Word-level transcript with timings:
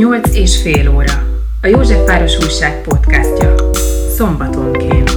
Nyolc 0.00 0.34
és 0.34 0.62
fél 0.62 0.94
óra. 0.94 1.12
A 1.62 1.66
Józsefváros 1.66 2.38
Újság 2.38 2.82
podcastja. 2.82 3.54
Szombatonként. 4.16 5.10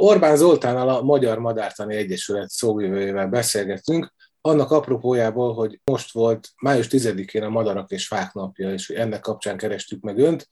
Orbán 0.00 0.36
Zoltánnal 0.36 0.88
a 0.88 1.02
Magyar 1.02 1.38
Madártani 1.38 1.96
Egyesület 1.96 2.50
szóvivőjével 2.50 3.28
beszélgetünk, 3.28 4.12
annak 4.40 4.70
apropójából, 4.70 5.54
hogy 5.54 5.80
most 5.84 6.12
volt 6.12 6.48
május 6.62 6.86
10-én 6.90 7.42
a 7.42 7.48
Madarak 7.48 7.90
és 7.90 8.06
Fák 8.06 8.32
napja, 8.32 8.72
és 8.72 8.88
ennek 8.88 9.20
kapcsán 9.20 9.56
kerestük 9.56 10.02
meg 10.02 10.18
önt. 10.18 10.48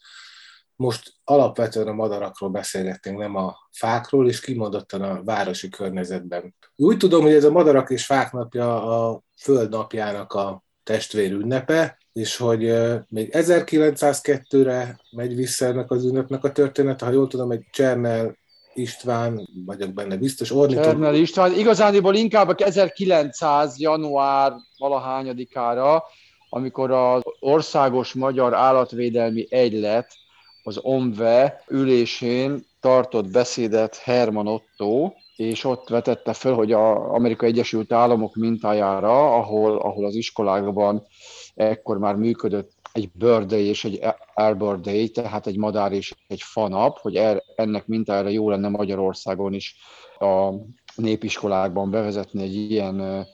Most 0.82 1.12
alapvetően 1.24 1.86
a 1.86 1.92
madarakról 1.92 2.50
beszélgettünk, 2.50 3.18
nem 3.18 3.36
a 3.36 3.56
fákról, 3.70 4.28
és 4.28 4.40
kimondottan 4.40 5.02
a 5.02 5.22
városi 5.24 5.68
környezetben. 5.68 6.54
Úgy 6.76 6.96
tudom, 6.96 7.22
hogy 7.22 7.32
ez 7.32 7.44
a 7.44 7.50
Madarak 7.50 7.90
és 7.90 8.04
Fák 8.04 8.32
napja 8.32 8.82
a 8.82 9.22
Föld 9.36 9.70
napjának 9.70 10.32
a 10.32 10.62
testvér 10.82 11.32
ünnepe, 11.32 11.98
és 12.12 12.36
hogy 12.36 12.60
még 13.08 13.28
1902-re 13.32 15.00
megy 15.10 15.34
vissza 15.34 15.64
ennek 15.66 15.90
az 15.90 16.04
ünnepnek 16.04 16.44
a 16.44 16.52
története, 16.52 17.04
ha 17.04 17.10
jól 17.10 17.26
tudom, 17.26 17.50
egy 17.50 17.64
Csernel 17.70 18.36
István, 18.74 19.48
vagyok 19.66 19.92
benne 19.92 20.16
biztos, 20.16 20.50
ornitológus. 20.50 20.92
Csernel 20.92 21.14
István, 21.14 21.52
igazániból 21.52 22.14
inkább 22.14 22.60
1900. 22.60 23.78
január 23.78 24.52
valahányadikára, 24.78 26.02
amikor 26.48 26.90
az 26.90 27.22
Országos 27.40 28.12
Magyar 28.12 28.54
Állatvédelmi 28.54 29.46
Egylet 29.50 30.20
az 30.62 30.78
OMVE 30.82 31.62
ülésén 31.68 32.64
tartott 32.80 33.30
beszédet 33.30 33.96
Herman 33.96 34.46
Otto, 34.46 35.12
és 35.36 35.64
ott 35.64 35.88
vetette 35.88 36.32
fel, 36.32 36.52
hogy 36.52 36.72
az 36.72 36.96
Amerikai 36.96 37.48
Egyesült 37.48 37.92
Államok 37.92 38.34
mintájára, 38.34 39.36
ahol, 39.36 39.78
ahol 39.78 40.04
az 40.04 40.14
iskolákban 40.14 41.06
ekkor 41.54 41.98
már 41.98 42.14
működött 42.14 42.70
egy 42.92 43.10
bird 43.12 43.46
day 43.46 43.64
és 43.64 43.84
egy 43.84 44.00
arbor 44.34 44.80
day, 44.80 45.08
tehát 45.08 45.46
egy 45.46 45.56
madár 45.56 45.92
és 45.92 46.14
egy 46.26 46.42
fanap, 46.42 46.98
hogy 46.98 47.16
er, 47.16 47.42
ennek 47.56 47.86
mintájára 47.86 48.28
jó 48.28 48.50
lenne 48.50 48.68
Magyarországon 48.68 49.52
is 49.52 49.76
a 50.18 50.50
népiskolákban 50.94 51.90
bevezetni 51.90 52.42
egy 52.42 52.54
ilyen 52.54 53.26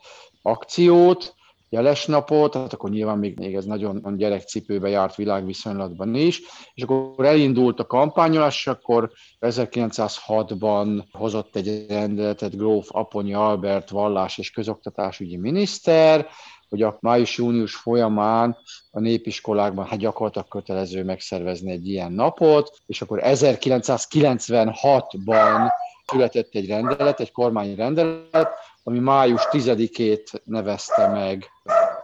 akciót, 0.43 1.35
jeles 1.69 2.07
napot, 2.07 2.53
tehát 2.53 2.73
akkor 2.73 2.91
nyilván 2.91 3.19
még, 3.19 3.39
még 3.39 3.55
ez 3.55 3.65
nagyon 3.65 4.17
gyerekcipőbe 4.17 4.89
járt 4.89 5.15
világviszonylatban 5.15 6.15
is, 6.15 6.41
és 6.75 6.83
akkor 6.83 7.25
elindult 7.25 7.81
a 7.81 7.87
kampányolás, 7.87 8.67
akkor 8.67 9.11
1906-ban 9.41 11.05
hozott 11.13 11.57
egy 11.57 11.87
rendeletet 11.89 12.57
Gróf 12.57 12.89
Aponyi 12.91 13.35
Albert 13.35 13.91
vallás 13.91 14.39
és 14.39 14.51
közoktatásügyi 14.51 15.37
miniszter, 15.37 16.27
hogy 16.69 16.83
a 16.83 16.97
május-június 17.01 17.75
folyamán 17.75 18.57
a 18.91 19.01
népiskolákban 19.01 19.87
hát 19.87 19.99
gyakorlatilag 19.99 20.49
kötelező 20.49 21.05
megszervezni 21.05 21.71
egy 21.71 21.89
ilyen 21.89 22.13
napot, 22.13 22.77
és 22.87 23.03
akkor 23.03 23.21
1996-ban 23.23 25.71
született 26.11 26.55
egy 26.55 26.67
rendelet, 26.67 27.21
egy 27.21 27.33
kormányrendelet, 27.33 28.51
ami 28.83 28.99
május 28.99 29.43
10-ét 29.51 30.43
nevezte 30.45 31.09
meg 31.09 31.51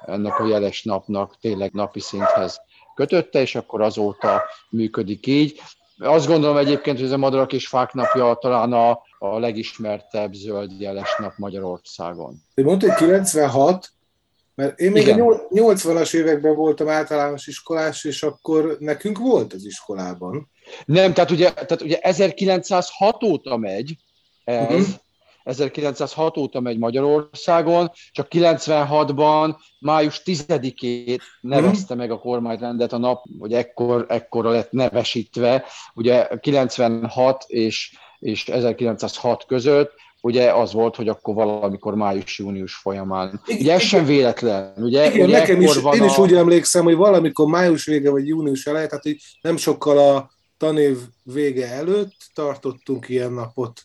ennek 0.07 0.39
a 0.39 0.47
jeles 0.47 0.83
napnak 0.83 1.37
tényleg 1.41 1.73
napi 1.73 2.01
szinthez 2.01 2.61
kötötte, 2.95 3.41
és 3.41 3.55
akkor 3.55 3.83
azóta 3.83 4.43
működik 4.71 5.27
így. 5.27 5.61
Azt 5.99 6.27
gondolom 6.27 6.57
egyébként, 6.57 6.97
hogy 6.97 7.07
ez 7.07 7.13
a 7.13 7.17
Madarak 7.17 7.53
és 7.53 7.67
Fák 7.67 7.93
napja 7.93 8.35
talán 8.35 8.73
a, 8.73 8.91
a 9.19 9.39
legismertebb 9.39 10.33
zöld 10.33 10.81
jeles 10.81 11.17
nap 11.19 11.33
Magyarországon. 11.37 12.43
Mondta, 12.55 12.87
hogy 12.87 12.97
96, 12.97 13.89
mert 14.55 14.79
én 14.79 14.91
még 14.91 15.03
Igen. 15.03 15.21
a 15.21 15.49
80-as 15.49 16.15
években 16.15 16.55
voltam 16.55 16.89
általános 16.89 17.47
iskolás, 17.47 18.05
és 18.05 18.23
akkor 18.23 18.77
nekünk 18.81 19.19
volt 19.19 19.53
az 19.53 19.65
iskolában. 19.65 20.51
Nem, 20.85 21.13
tehát 21.13 21.31
ugye, 21.31 21.53
tehát 21.53 21.83
ugye 21.83 21.99
1906 21.99 23.23
óta 23.23 23.57
megy 23.57 23.97
ez, 24.45 24.63
uh-huh. 24.63 24.87
1906 25.45 26.37
óta 26.37 26.61
megy 26.61 26.79
Magyarországon, 26.79 27.91
csak 28.13 28.27
96-ban 28.31 29.55
május 29.79 30.23
10-ét 30.25 31.21
nevezte 31.41 31.95
meg 31.95 32.11
a 32.11 32.19
kormányrendet 32.19 32.93
a 32.93 32.99
nap, 32.99 33.25
hogy 33.39 33.53
ekkor, 33.53 34.07
ekkora 34.09 34.51
lett 34.51 34.71
nevesítve, 34.71 35.65
ugye 35.95 36.29
96 36.41 37.45
és, 37.47 37.99
és 38.19 38.49
1906 38.49 39.45
között, 39.47 39.93
ugye 40.25 40.53
az 40.53 40.73
volt, 40.73 40.97
hogy 40.97 41.09
akkor 41.09 41.35
valamikor 41.35 41.95
május-június 41.95 42.75
folyamán. 42.75 43.41
Ugye 43.47 43.73
ez 43.73 43.83
sem 43.83 44.05
véletlen, 44.05 44.73
ugye? 44.77 45.13
Igen, 45.13 45.27
ugye 45.27 45.39
nekem 45.39 45.61
is, 45.61 45.77
én 45.77 46.05
is 46.05 46.17
a... 46.17 46.21
úgy 46.21 46.35
emlékszem, 46.35 46.85
hogy 46.85 46.95
valamikor 46.95 47.47
május 47.47 47.85
vége 47.85 48.11
vagy 48.11 48.27
június 48.27 48.67
eleje, 48.67 48.87
tehát 48.87 49.03
hogy 49.03 49.17
nem 49.41 49.57
sokkal 49.57 49.99
a 49.99 50.31
tanév 50.59 50.99
vége 51.23 51.69
előtt 51.69 52.15
tartottunk 52.35 53.09
ilyen 53.09 53.33
napot 53.33 53.83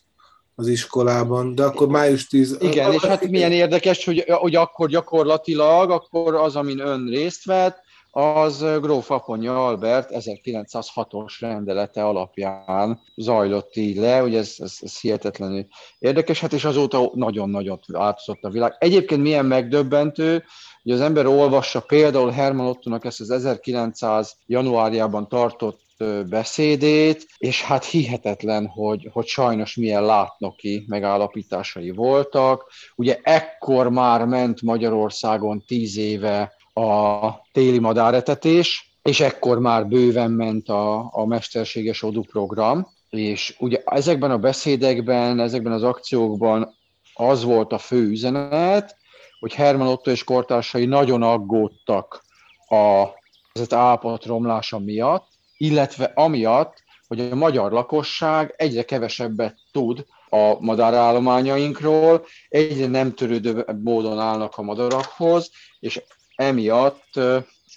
az 0.54 0.66
iskolában, 0.66 1.54
de 1.54 1.64
akkor 1.64 1.88
május 1.88 2.26
10... 2.26 2.56
Igen, 2.60 2.92
és 2.92 3.04
hát 3.04 3.28
milyen 3.28 3.52
érdekes, 3.52 4.04
hogy, 4.04 4.24
hogy 4.28 4.54
akkor 4.54 4.88
gyakorlatilag, 4.88 5.90
akkor 5.90 6.34
az, 6.34 6.56
amin 6.56 6.78
ön 6.78 7.06
részt 7.08 7.44
vett, 7.44 7.78
az 8.10 8.64
Gróf 8.80 9.10
Aponya 9.10 9.66
Albert 9.66 10.10
1906-os 10.12 11.36
rendelete 11.40 12.04
alapján 12.04 13.00
zajlott 13.16 13.76
így 13.76 13.96
le, 13.96 14.18
hogy 14.18 14.34
ez, 14.34 14.54
ez, 14.58 14.76
ez 14.80 15.00
hihetetlenül 15.00 15.66
érdekes, 15.98 16.40
hát 16.40 16.52
és 16.52 16.64
azóta 16.64 17.10
nagyon-nagyon 17.14 17.78
változott 17.86 18.44
a 18.44 18.50
világ. 18.50 18.76
Egyébként 18.78 19.22
milyen 19.22 19.46
megdöbbentő, 19.46 20.44
hogy 20.82 20.92
az 20.92 21.00
ember 21.00 21.26
olvassa 21.26 21.80
például 21.80 22.30
Herman 22.30 22.66
Ottonak 22.66 23.04
ezt 23.04 23.20
az 23.20 23.30
1900 23.30 24.36
januárjában 24.46 25.28
tartott 25.28 25.80
beszédét, 26.28 27.26
és 27.38 27.62
hát 27.62 27.84
hihetetlen, 27.84 28.66
hogy, 28.66 29.08
hogy 29.12 29.26
sajnos 29.26 29.74
milyen 29.74 30.04
látnoki 30.04 30.84
megállapításai 30.88 31.90
voltak. 31.90 32.70
Ugye 32.96 33.18
ekkor 33.22 33.90
már 33.90 34.24
ment 34.24 34.62
Magyarországon 34.62 35.64
tíz 35.66 35.96
éve 35.96 36.58
a 36.74 37.30
téli 37.52 37.78
madáretetés, 37.78 38.98
és 39.02 39.20
ekkor 39.20 39.58
már 39.58 39.86
bőven 39.86 40.30
ment 40.30 40.68
a, 40.68 41.08
a 41.12 41.26
mesterséges 41.26 42.02
odú 42.02 42.22
program, 42.22 42.88
és 43.10 43.56
ugye 43.58 43.82
ezekben 43.84 44.30
a 44.30 44.38
beszédekben, 44.38 45.40
ezekben 45.40 45.72
az 45.72 45.82
akciókban 45.82 46.74
az 47.14 47.44
volt 47.44 47.72
a 47.72 47.78
fő 47.78 48.08
üzenet, 48.08 48.96
hogy 49.40 49.54
Herman 49.54 49.88
Otto 49.88 50.10
és 50.10 50.24
kortársai 50.24 50.86
nagyon 50.86 51.22
aggódtak 51.22 52.24
a 52.68 53.18
az 53.52 53.72
állapot 53.72 54.24
romlása 54.24 54.78
miatt, 54.78 55.28
illetve 55.56 56.12
amiatt, 56.14 56.82
hogy 57.06 57.20
a 57.20 57.34
magyar 57.34 57.72
lakosság 57.72 58.54
egyre 58.56 58.82
kevesebbet 58.82 59.56
tud 59.72 60.06
a 60.28 60.56
madárállományainkról, 60.60 62.24
egyre 62.48 62.86
nem 62.86 63.14
törődő 63.14 63.66
módon 63.82 64.18
állnak 64.18 64.58
a 64.58 64.62
madarakhoz, 64.62 65.50
és 65.80 66.02
emiatt 66.40 67.20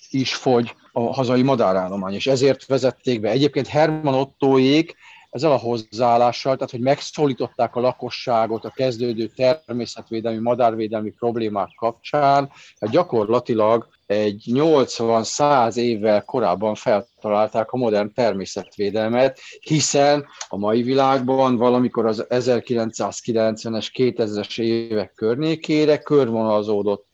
is 0.09 0.35
fogy 0.35 0.75
a 0.91 1.13
hazai 1.13 1.41
madárállomány, 1.41 2.13
és 2.13 2.27
ezért 2.27 2.65
vezették 2.65 3.19
be. 3.19 3.29
Egyébként 3.29 3.67
Herman 3.67 4.13
Ottóék 4.13 4.95
ezzel 5.29 5.51
a 5.51 5.57
hozzáállással, 5.57 6.55
tehát 6.55 6.71
hogy 6.71 6.79
megszólították 6.79 7.75
a 7.75 7.79
lakosságot 7.79 8.65
a 8.65 8.73
kezdődő 8.75 9.27
természetvédelmi, 9.35 10.39
madárvédelmi 10.39 11.09
problémák 11.09 11.69
kapcsán, 11.75 12.51
hát 12.79 12.89
gyakorlatilag 12.89 13.87
egy 14.05 14.43
80-100 14.51 15.75
évvel 15.75 16.23
korábban 16.23 16.75
feltalálták 16.75 17.71
a 17.71 17.77
modern 17.77 18.13
természetvédelmet, 18.13 19.39
hiszen 19.59 20.25
a 20.47 20.57
mai 20.57 20.83
világban 20.83 21.57
valamikor 21.57 22.05
az 22.05 22.25
1990-es, 22.29 23.87
2000-es 23.93 24.59
évek 24.59 25.13
környékére 25.13 25.97
körvonalazódott 25.97 27.11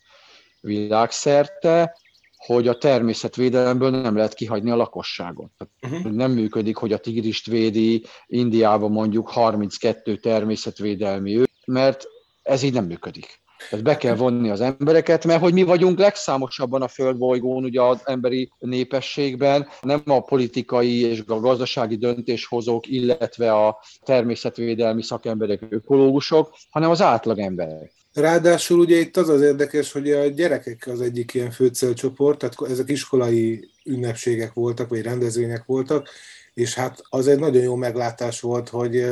világszerte, 0.62 1.98
hogy 2.38 2.68
a 2.68 2.78
természetvédelemből 2.78 3.90
nem 3.90 4.16
lehet 4.16 4.34
kihagyni 4.34 4.72
a 4.72 4.76
lakosságot. 4.76 5.52
Uh-huh. 5.82 6.12
Nem 6.12 6.32
működik, 6.32 6.76
hogy 6.76 6.94
a 6.94 6.98
tigrist 6.98 7.46
védi 7.46 8.06
Indiában 8.28 8.92
mondjuk 8.92 9.30
32 9.30 10.16
természetvédelmi 10.16 11.38
ő, 11.38 11.48
mert 11.66 12.08
ez 12.44 12.64
így 12.64 12.74
nem 12.74 12.86
működik. 12.86 13.42
Tehát 13.70 13.86
be 13.86 13.98
kell 13.98 14.16
vonni 14.16 14.50
az 14.50 14.62
embereket, 14.62 15.26
mert 15.26 15.42
hogy 15.42 15.54
mi 15.54 15.64
vagyunk 15.64 16.00
legszámosabban 16.00 16.82
a 16.82 16.88
földbolygón, 16.88 17.64
ugye 17.64 17.82
az 17.82 18.02
emberi 18.04 18.52
népességben, 18.58 19.68
nem 19.82 20.02
a 20.06 20.20
politikai 20.20 21.02
és 21.02 21.24
a 21.28 21.40
gazdasági 21.40 21.96
döntéshozók, 21.98 22.88
illetve 22.88 23.54
a 23.54 23.80
természetvédelmi 24.04 25.04
szakemberek, 25.04 25.62
ökológusok, 25.70 26.56
hanem 26.70 26.90
az 26.90 27.02
átlagemberek. 27.02 27.92
Ráadásul 28.14 28.80
ugye 28.80 28.98
itt 28.98 29.18
az 29.18 29.30
az 29.30 29.42
érdekes, 29.42 29.92
hogy 29.92 30.12
a 30.12 30.28
gyerekek 30.28 30.88
az 30.88 31.02
egyik 31.02 31.34
ilyen 31.34 31.52
fő 31.52 31.68
célcsoport, 31.68 32.38
tehát 32.38 32.72
ezek 32.72 32.90
iskolai 32.90 33.70
ünnepségek 33.84 34.54
voltak, 34.54 34.90
vagy 34.90 35.02
rendezvények 35.02 35.66
voltak, 35.66 36.10
és 36.54 36.74
hát 36.74 37.02
az 37.10 37.28
egy 37.28 37.40
nagyon 37.40 37.64
jó 37.64 37.76
meglátás 37.76 38.40
volt, 38.40 38.70
hogy 38.70 39.06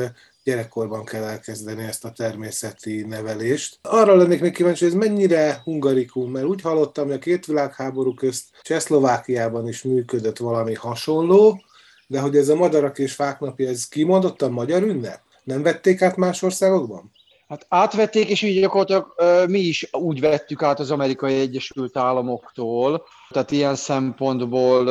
gyerekkorban 0.44 1.04
kell 1.04 1.22
elkezdeni 1.22 1.82
ezt 1.82 2.04
a 2.04 2.12
természeti 2.12 3.02
nevelést. 3.02 3.78
Arra 3.82 4.14
lennék 4.14 4.40
még 4.40 4.52
kíváncsi, 4.52 4.84
hogy 4.84 4.94
ez 4.94 5.08
mennyire 5.08 5.60
hungarikum, 5.64 6.30
mert 6.30 6.46
úgy 6.46 6.60
hallottam, 6.60 7.06
hogy 7.06 7.14
a 7.14 7.18
két 7.18 7.46
világháború 7.46 8.14
közt 8.14 8.44
Csehszlovákiában 8.62 9.68
is 9.68 9.82
működött 9.82 10.38
valami 10.38 10.74
hasonló, 10.74 11.62
de 12.06 12.20
hogy 12.20 12.36
ez 12.36 12.48
a 12.48 12.54
madarak 12.54 12.98
és 12.98 13.12
fák 13.12 13.40
napja, 13.40 13.68
ez 13.68 13.88
kimondottan 13.88 14.52
magyar 14.52 14.82
ünnep? 14.82 15.20
Nem 15.44 15.62
vették 15.62 16.02
át 16.02 16.16
más 16.16 16.42
országokban? 16.42 17.12
Hát 17.48 17.66
átvették, 17.68 18.28
és 18.28 18.42
így 18.42 18.60
gyakorlatilag 18.60 19.14
mi 19.48 19.58
is 19.58 19.88
úgy 19.92 20.20
vettük 20.20 20.62
át 20.62 20.80
az 20.80 20.90
Amerikai 20.90 21.34
Egyesült 21.34 21.96
Államoktól, 21.96 23.04
tehát 23.28 23.50
ilyen 23.50 23.74
szempontból 23.74 24.84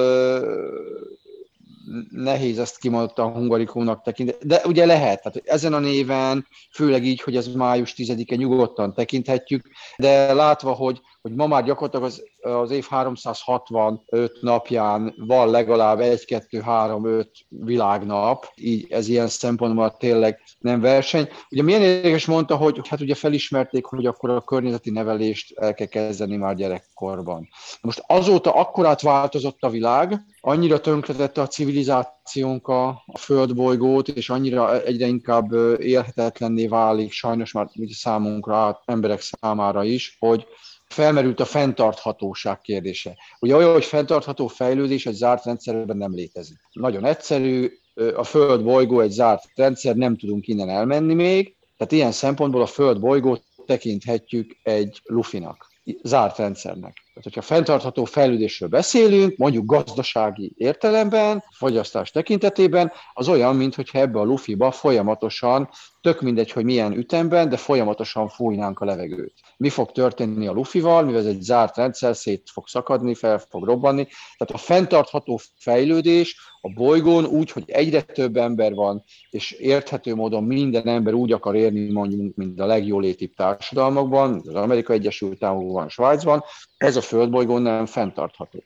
nehéz 2.09 2.59
ezt 2.59 2.77
kimondottan 2.77 3.31
hungarikumnak 3.31 4.01
tekinteni, 4.01 4.38
de 4.44 4.62
ugye 4.65 4.86
lehet, 4.86 5.21
tehát 5.21 5.42
ezen 5.45 5.74
a 5.74 5.80
néven, 5.80 6.48
főleg 6.71 7.06
így, 7.06 7.21
hogy 7.21 7.36
ez 7.36 7.48
május 7.48 7.94
10-e 7.98 8.36
nyugodtan 8.36 8.94
tekinthetjük, 8.94 9.69
de 9.98 10.33
látva, 10.33 10.71
hogy, 10.71 11.01
hogy 11.27 11.35
ma 11.35 11.47
már 11.47 11.63
gyakorlatilag 11.63 12.06
az, 12.06 12.24
az 12.41 12.71
év 12.71 12.85
365 12.85 14.38
napján 14.41 15.13
van 15.18 15.50
legalább 15.50 16.00
1, 16.00 16.25
2, 16.25 16.59
3, 16.59 17.06
5 17.06 17.29
világnap, 17.50 18.51
így 18.56 18.85
ez 18.89 19.07
ilyen 19.07 19.27
szempontból 19.27 19.95
tényleg 19.97 20.41
nem 20.59 20.81
verseny. 20.81 21.29
Ugye 21.50 21.63
milyen 21.63 21.81
érdekes 21.81 22.25
mondta, 22.25 22.56
hogy 22.56 22.88
hát 22.88 23.01
ugye 23.01 23.15
felismerték, 23.15 23.85
hogy 23.85 24.06
akkor 24.06 24.29
a 24.29 24.41
környezeti 24.41 24.89
nevelést 24.89 25.57
el 25.57 25.74
kell 25.74 25.88
kezdeni 25.88 26.35
már 26.35 26.56
gyerekkorban. 26.56 27.47
Most 27.81 28.03
azóta 28.07 28.51
akkorát 28.51 29.01
változott 29.01 29.63
a 29.63 29.69
világ, 29.69 30.25
annyira 30.39 30.80
tönkretette 30.80 31.41
a 31.41 31.47
civilizációnk 31.47 32.68
a, 32.68 32.88
a 32.88 33.18
földbolygót, 33.18 34.07
és 34.07 34.30
annyira 34.30 34.81
egyre 34.81 35.07
inkább 35.07 35.53
élhetetlenné 35.80 36.68
válik, 36.68 37.12
sajnos 37.12 37.51
már 37.51 37.69
számunkra, 37.89 38.81
emberek 38.85 39.21
számára 39.21 39.83
is, 39.83 40.18
hogy 40.19 40.47
felmerült 40.87 41.39
a 41.39 41.45
fenntarthatóság 41.45 42.61
kérdése. 42.61 43.17
Ugye 43.39 43.55
olyan, 43.55 43.71
hogy 43.71 43.85
fenntartható 43.85 44.47
fejlődés 44.47 45.05
egy 45.05 45.13
zárt 45.13 45.45
rendszerben 45.45 45.97
nem 45.97 46.13
létezik. 46.13 46.57
Nagyon 46.71 47.05
egyszerű, 47.05 47.71
a 48.15 48.23
Föld 48.23 48.63
bolygó 48.63 48.99
egy 48.99 49.11
zárt 49.11 49.43
rendszer, 49.55 49.95
nem 49.95 50.17
tudunk 50.17 50.47
innen 50.47 50.69
elmenni 50.69 51.13
még, 51.13 51.55
tehát 51.77 51.93
ilyen 51.93 52.11
szempontból 52.11 52.61
a 52.61 52.65
Föld 52.65 52.99
bolygót 52.99 53.43
tekinthetjük 53.65 54.57
egy 54.63 55.01
lufinak, 55.03 55.67
zárt 56.03 56.37
rendszernek. 56.37 56.93
Tehát, 56.93 57.23
hogyha 57.23 57.41
fenntartható 57.41 58.05
fejlődésről 58.05 58.69
beszélünk, 58.69 59.37
mondjuk 59.37 59.65
gazdasági 59.65 60.53
értelemben, 60.57 61.43
fogyasztás 61.49 62.11
tekintetében, 62.11 62.91
az 63.13 63.27
olyan, 63.27 63.55
mintha 63.55 63.99
ebbe 63.99 64.19
a 64.19 64.23
lufiba 64.23 64.71
folyamatosan, 64.71 65.69
tök 66.01 66.21
mindegy, 66.21 66.51
hogy 66.51 66.63
milyen 66.63 66.93
ütemben, 66.93 67.49
de 67.49 67.57
folyamatosan 67.57 68.29
fújnánk 68.29 68.79
a 68.79 68.85
levegőt. 68.85 69.33
Mi 69.57 69.69
fog 69.69 69.92
történni 69.92 70.48
a 70.48 70.51
lufival, 70.51 71.04
mivel 71.04 71.19
ez 71.19 71.25
egy 71.25 71.42
zárt 71.42 71.75
rendszer, 71.75 72.15
szét 72.15 72.50
fog 72.51 72.68
szakadni, 72.68 73.13
fel 73.13 73.39
fog 73.50 73.65
robbanni. 73.65 74.07
Tehát 74.38 74.54
a 74.54 74.57
fenntartható 74.57 75.39
fejlődés 75.56 76.38
a 76.62 76.74
bolygón 76.74 77.25
úgy, 77.25 77.51
hogy 77.51 77.63
egyre 77.68 78.01
több 78.01 78.38
ember 78.38 78.74
van, 78.74 79.04
és 79.30 79.51
érthető 79.51 80.15
módon 80.15 80.44
minden 80.44 80.88
ember 80.88 81.13
úgy 81.13 81.31
akar 81.31 81.56
érni, 81.56 81.92
mondjuk, 81.92 82.36
mint 82.36 82.59
a 82.59 82.65
legjólétibb 82.65 83.33
társadalmakban, 83.33 84.42
az 84.45 84.54
Amerikai 84.54 84.98
Egyesült 84.98 85.44
Államokban, 85.44 85.89
Svájcban, 85.89 86.44
ez 86.77 86.95
a 86.95 87.01
földbolygón 87.01 87.62
nem 87.62 87.86
fenntartható. 87.86 88.63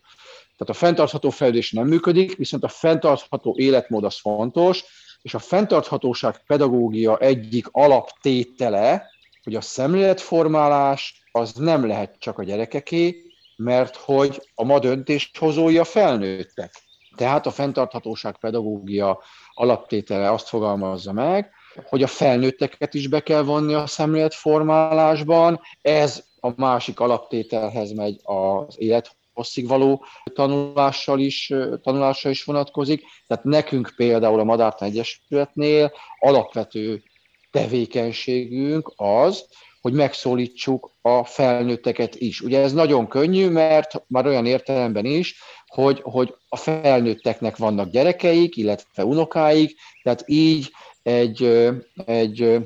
Tehát 0.58 0.76
a 0.76 0.86
fenntartható 0.86 1.30
fejlődés 1.30 1.72
nem 1.72 1.88
működik, 1.88 2.36
viszont 2.36 2.64
a 2.64 2.68
fenntartható 2.68 3.56
életmód 3.58 4.04
az 4.04 4.20
fontos, 4.20 4.84
és 5.22 5.34
a 5.34 5.40
fenntarthatóság 5.40 6.46
pedagógia 6.46 7.18
egyik 7.18 7.68
alaptétele, 7.72 9.10
hogy 9.44 9.56
a 9.56 9.62
szemléletformálás 9.62 11.24
az 11.32 11.54
nem 11.54 11.88
lehet 11.88 12.16
csak 12.20 12.38
a 12.38 12.44
gyerekeké, 12.44 13.24
mert 13.56 13.96
hogy 13.96 14.50
a 14.56 14.64
ma 14.64 14.80
döntéshozói 14.80 15.78
a 15.78 15.84
felnőttek. 15.84 16.72
Tehát 17.16 17.46
a 17.46 17.52
fenntarthatóság 17.52 18.38
pedagógia 18.40 19.20
alaptétele 19.54 20.32
azt 20.32 20.48
fogalmazza 20.48 21.12
meg, 21.12 21.52
hogy 21.86 22.04
a 22.04 22.08
felnőtteket 22.08 22.94
is 22.94 23.08
be 23.08 23.20
kell 23.20 23.42
vonni 23.42 23.74
a 23.74 23.88
szemléletformálásban. 23.88 25.62
Ez 25.82 26.24
a 26.40 26.52
másik 26.56 27.00
alaptételhez 27.00 27.92
megy 27.92 28.20
az 28.24 28.76
élet 28.78 29.16
hosszig 29.34 29.68
való 29.68 30.06
tanulással 30.34 31.20
is, 31.20 31.54
tanulással 31.82 32.32
is 32.32 32.44
vonatkozik. 32.44 33.04
Tehát 33.28 33.44
nekünk 33.44 33.94
például 33.96 34.40
a 34.40 34.44
Madártan 34.44 34.88
Egyesületnél 34.88 35.92
alapvető 36.20 37.04
tevékenységünk 37.51 38.94
az, 38.95 39.45
hogy 39.81 39.94
megszólítsuk 39.94 40.92
a 41.01 41.24
felnőtteket 41.24 42.15
is. 42.15 42.42
Ugye 42.42 42.59
ez 42.59 42.74
nagyon 42.74 43.07
könnyű, 43.07 43.50
mert 43.50 44.03
már 44.07 44.25
olyan 44.25 44.45
értelemben 44.45 45.06
is, 45.06 45.36
hogy, 45.68 46.00
hogy 46.03 46.36
a 46.50 46.56
felnőtteknek 46.56 47.57
vannak 47.57 47.89
gyerekeik, 47.89 48.57
illetve 48.57 49.06
unokáik, 49.06 49.75
tehát 50.03 50.24
így 50.25 50.71
egy, 51.03 51.69
egy 52.06 52.59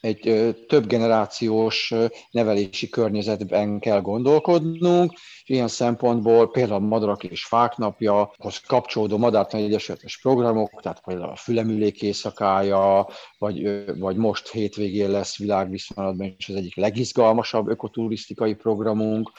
egy 0.00 0.54
több 0.68 0.86
generációs 0.86 1.94
nevelési 2.30 2.88
környezetben 2.88 3.78
kell 3.78 4.00
gondolkodnunk, 4.00 5.12
ilyen 5.44 5.68
szempontból 5.68 6.50
például 6.50 6.82
a 6.82 6.86
Madarak 6.86 7.24
és 7.24 7.44
Fák 7.44 7.76
napjahoz 7.76 8.58
kapcsolódó 8.66 9.16
Madártani 9.16 9.62
Egyesületes 9.62 10.20
programok, 10.20 10.80
tehát 10.82 11.00
például 11.04 11.30
a 11.30 11.36
Fülemülék 11.36 12.02
éjszakája, 12.02 13.08
vagy, 13.38 13.84
vagy 13.98 14.16
most 14.16 14.50
hétvégén 14.50 15.10
lesz 15.10 15.38
világviszonylatban 15.38 16.34
is 16.38 16.48
az 16.48 16.54
egyik 16.54 16.76
legizgalmasabb 16.76 17.68
ökoturisztikai 17.68 18.54
programunk, 18.54 19.30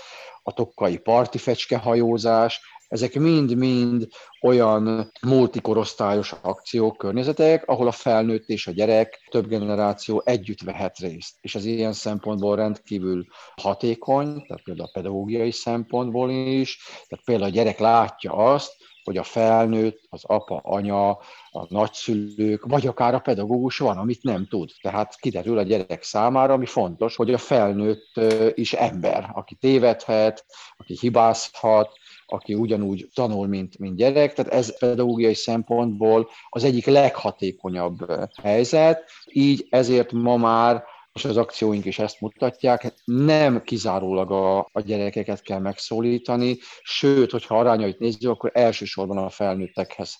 a 0.43 0.53
tokkai 0.53 0.97
parti 0.97 1.39
hajózás, 1.81 2.61
ezek 2.87 3.13
mind-mind 3.19 4.07
olyan 4.41 5.11
multikorosztályos 5.21 6.35
akciók, 6.41 6.97
környezetek, 6.97 7.67
ahol 7.67 7.87
a 7.87 7.91
felnőtt 7.91 8.47
és 8.47 8.67
a 8.67 8.71
gyerek, 8.71 9.27
több 9.29 9.47
generáció 9.47 10.21
együtt 10.25 10.61
vehet 10.61 10.97
részt. 10.97 11.35
És 11.41 11.55
ez 11.55 11.65
ilyen 11.65 11.93
szempontból 11.93 12.55
rendkívül 12.55 13.25
hatékony, 13.55 14.45
tehát 14.47 14.63
például 14.63 14.87
a 14.87 14.91
pedagógiai 14.93 15.51
szempontból 15.51 16.29
is, 16.31 16.77
tehát 17.07 17.25
például 17.25 17.49
a 17.49 17.53
gyerek 17.53 17.79
látja 17.79 18.33
azt, 18.33 18.71
hogy 19.07 19.17
a 19.17 19.23
felnőtt, 19.23 19.99
az 20.09 20.23
apa, 20.23 20.59
anya, 20.63 21.09
a 21.49 21.65
nagyszülők, 21.67 22.65
vagy 22.65 22.87
akár 22.87 23.13
a 23.13 23.19
pedagógus 23.19 23.77
van, 23.77 23.97
amit 23.97 24.23
nem 24.23 24.47
tud. 24.47 24.71
Tehát 24.81 25.15
kiderül 25.15 25.57
a 25.57 25.63
gyerek 25.63 26.03
számára, 26.03 26.53
ami 26.53 26.65
fontos, 26.65 27.15
hogy 27.15 27.33
a 27.33 27.37
felnőtt 27.37 28.19
is 28.53 28.73
ember, 28.73 29.29
aki 29.33 29.55
tévedhet, 29.55 30.45
aki 30.77 30.97
hibázhat, 30.99 31.91
aki 32.27 32.53
ugyanúgy 32.53 33.09
tanul, 33.13 33.47
mint, 33.47 33.79
mint 33.79 33.95
gyerek. 33.95 34.33
Tehát 34.33 34.53
ez 34.53 34.79
pedagógiai 34.79 35.33
szempontból 35.33 36.29
az 36.49 36.63
egyik 36.63 36.85
leghatékonyabb 36.85 38.11
helyzet. 38.43 39.03
Így 39.31 39.67
ezért 39.69 40.11
ma 40.11 40.37
már 40.37 40.83
és 41.17 41.25
az 41.25 41.37
akcióink 41.37 41.85
is 41.85 41.99
ezt 41.99 42.21
mutatják, 42.21 42.93
nem 43.05 43.63
kizárólag 43.63 44.31
a, 44.31 44.57
a 44.57 44.81
gyerekeket 44.85 45.41
kell 45.41 45.59
megszólítani, 45.59 46.57
sőt, 46.81 47.31
hogyha 47.31 47.59
arányait 47.59 47.99
nézzük, 47.99 48.29
akkor 48.29 48.51
elsősorban 48.53 49.17
a 49.17 49.29
felnőttekhez 49.29 50.17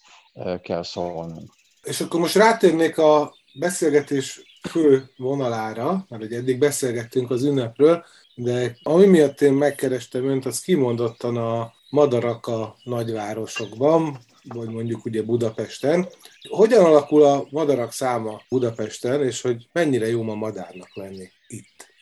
kell 0.61 0.83
szólnunk. 0.83 1.53
És 1.83 2.01
akkor 2.01 2.19
most 2.19 2.35
rátérnék 2.35 2.97
a 2.97 3.35
beszélgetés 3.59 4.59
fő 4.69 5.03
vonalára, 5.17 6.05
mert 6.09 6.23
ugye 6.23 6.37
eddig 6.37 6.59
beszélgettünk 6.59 7.29
az 7.29 7.43
ünnepről, 7.43 8.05
de 8.35 8.77
ami 8.83 9.05
miatt 9.05 9.41
én 9.41 9.53
megkerestem 9.53 10.29
önt, 10.29 10.45
az 10.45 10.59
kimondottan 10.59 11.37
a 11.37 11.73
madarak 11.89 12.47
a 12.47 12.75
nagyvárosokban, 12.83 14.17
vagy 14.43 14.69
mondjuk 14.69 15.05
ugye 15.05 15.21
Budapesten. 15.21 16.07
Hogyan 16.49 16.85
alakul 16.85 17.23
a 17.23 17.47
madarak 17.49 17.91
száma 17.91 18.41
Budapesten, 18.49 19.23
és 19.23 19.41
hogy 19.41 19.67
mennyire 19.71 20.07
jó 20.07 20.21
ma 20.21 20.35
madárnak 20.35 20.95
lenni 20.95 21.29
itt? 21.47 21.95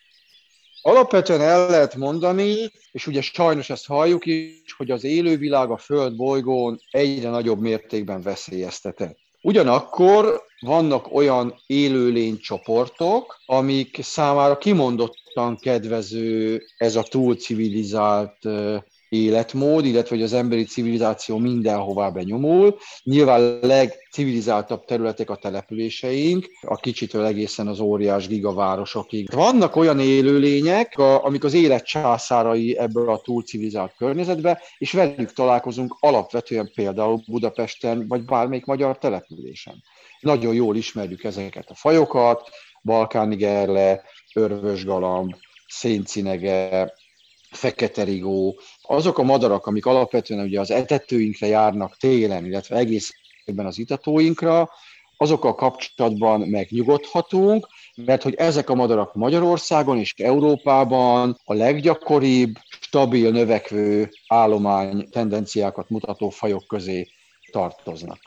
Alapvetően 0.82 1.42
el 1.42 1.70
lehet 1.70 1.96
mondani, 1.96 2.72
és 2.92 3.08
ugye 3.08 3.22
sajnos 3.22 3.70
ezt 3.70 3.86
halljuk 3.86 4.26
is, 4.26 4.74
hogy 4.78 4.92
az 4.92 5.04
élővilág 5.04 5.72
a 5.72 5.78
Föld 5.78 6.16
bolygón 6.16 6.80
egyre 6.92 7.30
nagyobb 7.30 7.60
mértékben 7.60 8.22
veszélyeztetett. 8.22 9.18
Ugyanakkor 9.42 10.44
vannak 10.60 11.14
olyan 11.14 11.62
élőlénycsoportok, 11.66 13.42
amik 13.46 13.98
számára 14.02 14.58
kimondottan 14.58 15.58
kedvező 15.58 16.64
ez 16.78 16.96
a 16.96 17.04
túlcivilizált 17.04 18.38
életmód, 19.10 19.86
illetve 19.86 20.16
hogy 20.16 20.24
az 20.24 20.34
emberi 20.34 20.64
civilizáció 20.64 21.38
mindenhová 21.38 22.10
benyomul. 22.10 22.78
Nyilván 23.04 23.60
legcivilizáltabb 23.62 24.86
területek 24.86 25.30
a 25.30 25.36
településeink, 25.36 26.46
a 26.62 26.76
kicsitől 26.76 27.26
egészen 27.26 27.68
az 27.68 27.80
óriás 27.80 28.28
gigavárosokig. 28.28 29.34
Vannak 29.34 29.76
olyan 29.76 30.00
élőlények, 30.00 30.98
amik 30.98 31.44
az 31.44 31.54
élet 31.54 31.86
császárai 31.86 32.78
ebből 32.78 33.10
a 33.10 33.22
túlcivilizált 33.22 33.94
környezetbe, 33.98 34.62
és 34.78 34.92
velük 34.92 35.34
találkozunk 35.34 35.98
alapvetően 36.00 36.72
például 36.76 37.22
Budapesten, 37.28 38.08
vagy 38.08 38.26
bármelyik 38.26 38.66
magyar 38.66 38.98
településen. 38.98 39.84
Nagyon 40.20 40.54
jól 40.54 40.76
ismerjük 40.76 41.24
ezeket 41.24 41.70
a 41.70 41.76
fajokat, 41.76 42.50
balkáni 42.84 43.36
gerle, 43.36 44.04
örvösgalamb, 44.34 45.36
széncinege, 45.68 46.94
fekete 47.56 48.04
rigó, 48.04 48.60
azok 48.82 49.18
a 49.18 49.24
madarak, 49.24 49.66
amik 49.66 49.86
alapvetően 49.86 50.46
ugye 50.46 50.60
az 50.60 50.72
etetőinkre 50.72 51.48
járnak 51.48 51.98
télen, 51.98 52.46
illetve 52.46 52.76
egész 52.76 53.14
ebben 53.46 53.66
az 53.66 53.78
itatóinkra, 53.78 54.70
azokkal 55.18 55.56
kapcsolatban 55.56 56.42
megnyugodhatunk, 56.42 57.68
mert 57.96 58.24
hogy 58.24 58.34
ezek 58.34 58.70
a 58.70 58.76
madarak 58.76 59.14
Magyarországon 59.14 59.98
és 59.98 60.14
Európában 60.18 61.38
a 61.44 61.54
leggyakoribb, 61.54 62.56
stabil, 62.82 63.32
növekvő 63.32 64.10
állomány 64.28 65.10
tendenciákat 65.10 65.90
mutató 65.90 66.30
fajok 66.30 66.68
közé 66.68 67.08
tartoznak. 67.52 68.18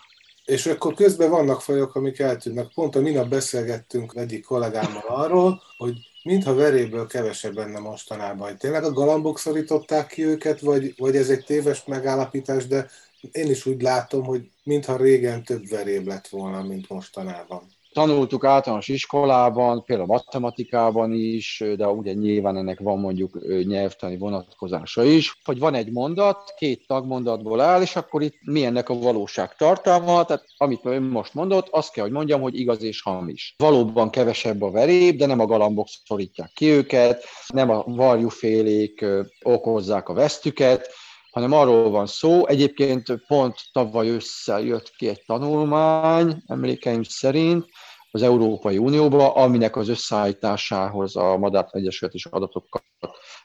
És 0.45 0.67
akkor 0.67 0.95
közben 0.95 1.31
vannak 1.31 1.61
fajok, 1.63 1.95
amik 1.95 2.19
eltűnnek. 2.19 2.67
Pont 2.75 2.97
a 2.97 3.01
minap 3.01 3.29
beszélgettünk 3.29 4.13
egyik 4.17 4.45
kollégámmal 4.45 5.05
arról, 5.07 5.63
hogy 5.77 5.95
mintha 6.29 6.55
veréből 6.55 7.07
kevesebb 7.07 7.57
lenne 7.57 7.79
mostanában. 7.79 8.59
Tényleg 8.59 8.85
a 8.85 8.93
galambok 8.93 9.39
szorították 9.39 10.07
ki 10.07 10.25
őket, 10.25 10.61
vagy, 10.61 10.95
vagy 10.97 11.17
ez 11.17 11.31
egy 11.31 11.45
téves 11.45 11.85
megállapítás, 11.85 12.67
de 12.67 12.89
én 13.33 13.51
is 13.51 13.67
úgy 13.67 13.83
látom, 13.83 14.25
hogy 14.25 14.51
mintha 14.63 14.97
régen 14.97 15.45
több 15.45 15.69
veréb 15.69 16.07
lett 16.07 16.29
volna, 16.29 16.63
mint 16.63 16.89
mostanában 16.89 17.78
tanultuk 17.93 18.45
általános 18.45 18.89
iskolában, 18.89 19.85
például 19.85 20.09
matematikában 20.09 21.13
is, 21.13 21.65
de 21.77 21.87
ugye 21.87 22.13
nyilván 22.13 22.57
ennek 22.57 22.81
van 22.81 22.99
mondjuk 22.99 23.39
nyelvtani 23.65 24.17
vonatkozása 24.17 25.05
is, 25.05 25.39
hogy 25.45 25.59
van 25.59 25.75
egy 25.75 25.93
mondat, 25.93 26.55
két 26.57 26.87
tagmondatból 26.87 27.61
áll, 27.61 27.83
és 27.83 27.97
akkor 27.97 28.23
itt 28.23 28.39
mi 28.41 28.65
ennek 28.65 28.89
a 28.89 28.99
valóság 28.99 29.57
tartalma, 29.57 30.25
tehát 30.25 30.45
amit 30.57 30.85
ön 30.85 31.03
most 31.03 31.35
mondott, 31.35 31.69
azt 31.71 31.93
kell, 31.93 32.05
hogy 32.05 32.13
mondjam, 32.13 32.41
hogy 32.41 32.59
igaz 32.59 32.83
és 32.83 33.03
hamis. 33.03 33.55
Valóban 33.57 34.11
kevesebb 34.11 34.63
a 34.63 34.71
veréb, 34.71 35.17
de 35.17 35.27
nem 35.27 35.41
a 35.41 35.47
galambok 35.47 35.87
szorítják 36.05 36.51
ki 36.55 36.67
őket, 36.67 37.25
nem 37.55 37.71
a 37.71 37.83
varjúfélék 37.87 39.05
okozzák 39.43 40.09
a 40.09 40.13
vesztüket, 40.13 40.91
hanem 41.39 41.59
arról 41.59 41.91
van 41.91 42.07
szó. 42.07 42.47
Egyébként 42.47 43.27
pont 43.27 43.55
tavaly 43.73 44.09
össze 44.09 44.61
jött 44.61 44.91
ki 44.91 45.09
egy 45.09 45.23
tanulmány, 45.27 46.43
emlékeim 46.47 47.03
szerint, 47.03 47.67
az 48.11 48.23
Európai 48.23 48.79
Unióba, 48.79 49.33
aminek 49.33 49.77
az 49.77 49.89
összeállításához 49.89 51.17
a 51.17 51.37
Madár 51.37 51.67
Egyesület 51.71 52.15
is 52.15 52.27
adatokat 52.27 52.83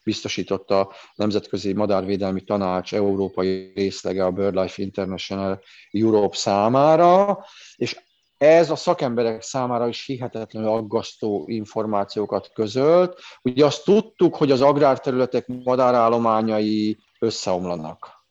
biztosította 0.03 0.79
a 0.79 0.93
Nemzetközi 1.15 1.73
Madárvédelmi 1.73 2.41
Tanács 2.43 2.93
európai 2.93 3.71
részlege 3.75 4.25
a 4.25 4.31
BirdLife 4.31 4.81
International 4.81 5.61
Europe 5.91 6.37
számára, 6.37 7.45
és 7.75 7.97
ez 8.37 8.69
a 8.69 8.75
szakemberek 8.75 9.41
számára 9.41 9.87
is 9.87 10.05
hihetetlenül 10.05 10.69
aggasztó 10.69 11.43
információkat 11.47 12.51
közölt. 12.53 13.19
Ugye 13.41 13.65
azt 13.65 13.83
tudtuk, 13.83 14.35
hogy 14.35 14.51
az 14.51 14.61
agrárterületek 14.61 15.47
madárállományai 15.47 16.97
összeomlanak. 17.23 18.21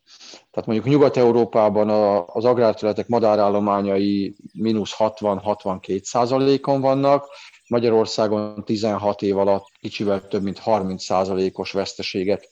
Tehát 0.50 0.68
mondjuk 0.68 0.88
Nyugat-Európában 0.88 1.88
az 2.26 2.44
agrárterületek 2.44 3.08
madárállományai 3.08 4.37
mínusz 4.52 4.94
60-62 4.99 6.02
százalékon 6.02 6.80
vannak, 6.80 7.26
Magyarországon 7.68 8.64
16 8.64 9.22
év 9.22 9.38
alatt 9.38 9.66
kicsivel 9.80 10.28
több 10.28 10.42
mint 10.42 10.58
30 10.58 11.04
százalékos 11.04 11.72
veszteséget 11.72 12.49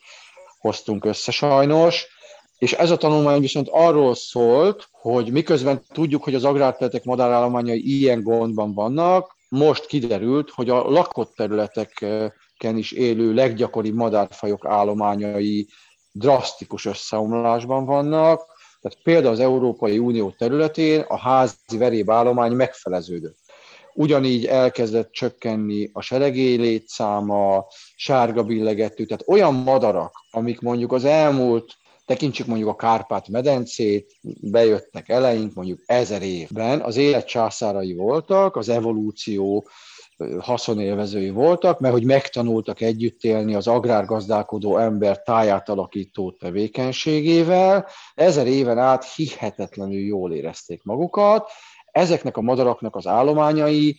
hoztunk 0.59 1.05
össze 1.05 1.31
sajnos. 1.31 2.07
És 2.59 2.73
ez 2.73 2.91
a 2.91 2.97
tanulmány 2.97 3.41
viszont 3.41 3.69
arról 3.71 4.15
szólt, 4.15 4.89
hogy 4.91 5.33
miközben 5.33 5.83
tudjuk, 5.93 6.25
hogy 6.25 6.35
az 6.35 6.45
agrárterületek 6.45 7.05
madárállományai 7.05 7.99
ilyen 7.99 8.23
gondban 8.23 8.75
vannak, 8.75 9.37
most 9.49 9.87
kiderült, 9.87 10.51
hogy 10.51 10.71
a 10.71 10.91
lakott 10.91 11.35
területeken 11.37 12.77
is 12.77 12.93
élő 12.93 13.35
leggyakoribb 13.35 13.95
madárfajok 13.95 14.67
állományai 14.67 15.69
drasztikus 16.13 16.85
összeomlásban 16.85 17.85
vannak, 17.85 18.43
tehát 18.81 18.99
például 19.03 19.33
az 19.33 19.41
Európai 19.41 19.99
Unió 19.99 20.31
területén 20.39 21.01
a 21.01 21.19
házi 21.19 21.79
verébállomány 21.79 22.53
megfeleződött. 22.53 23.39
Ugyanígy 23.95 24.47
elkezdett 24.47 25.13
csökkenni 25.13 25.91
a 25.93 26.01
seregély 26.01 26.57
létszáma, 26.57 27.67
sárga 27.97 28.43
billegető, 28.43 29.05
tehát 29.05 29.29
olyan 29.29 29.55
madarak, 29.55 30.13
amik 30.31 30.61
mondjuk 30.61 30.93
az 30.93 31.05
elmúlt, 31.05 31.75
tekintsük 32.07 32.47
mondjuk 32.47 32.69
a 32.69 32.77
Kárpát-medencét, 32.77 34.17
bejöttek 34.41 35.09
eleink 35.09 35.55
mondjuk 35.55 35.81
ezer 35.87 36.23
évben, 36.23 36.81
az 36.81 36.97
élet 36.97 37.27
császárai 37.27 37.95
voltak, 37.95 38.57
az 38.57 38.69
evolúció 38.69 39.65
haszonélvezői 40.39 41.31
voltak, 41.31 41.81
mert 41.81 41.95
hogy 41.95 42.05
megtanultak 42.05 42.81
együtt 42.81 43.23
élni 43.23 43.55
az 43.55 43.67
agrárgazdálkodó 43.67 44.77
ember 44.77 45.23
táját 45.23 45.69
alakító 45.69 46.31
tevékenységével, 46.31 47.87
ezer 48.15 48.47
éven 48.47 48.79
át 48.79 49.05
hihetetlenül 49.15 50.01
jól 50.01 50.33
érezték 50.33 50.83
magukat, 50.83 51.51
ezeknek 51.85 52.37
a 52.37 52.41
madaraknak 52.41 52.97
az 52.97 53.07
állományai 53.07 53.99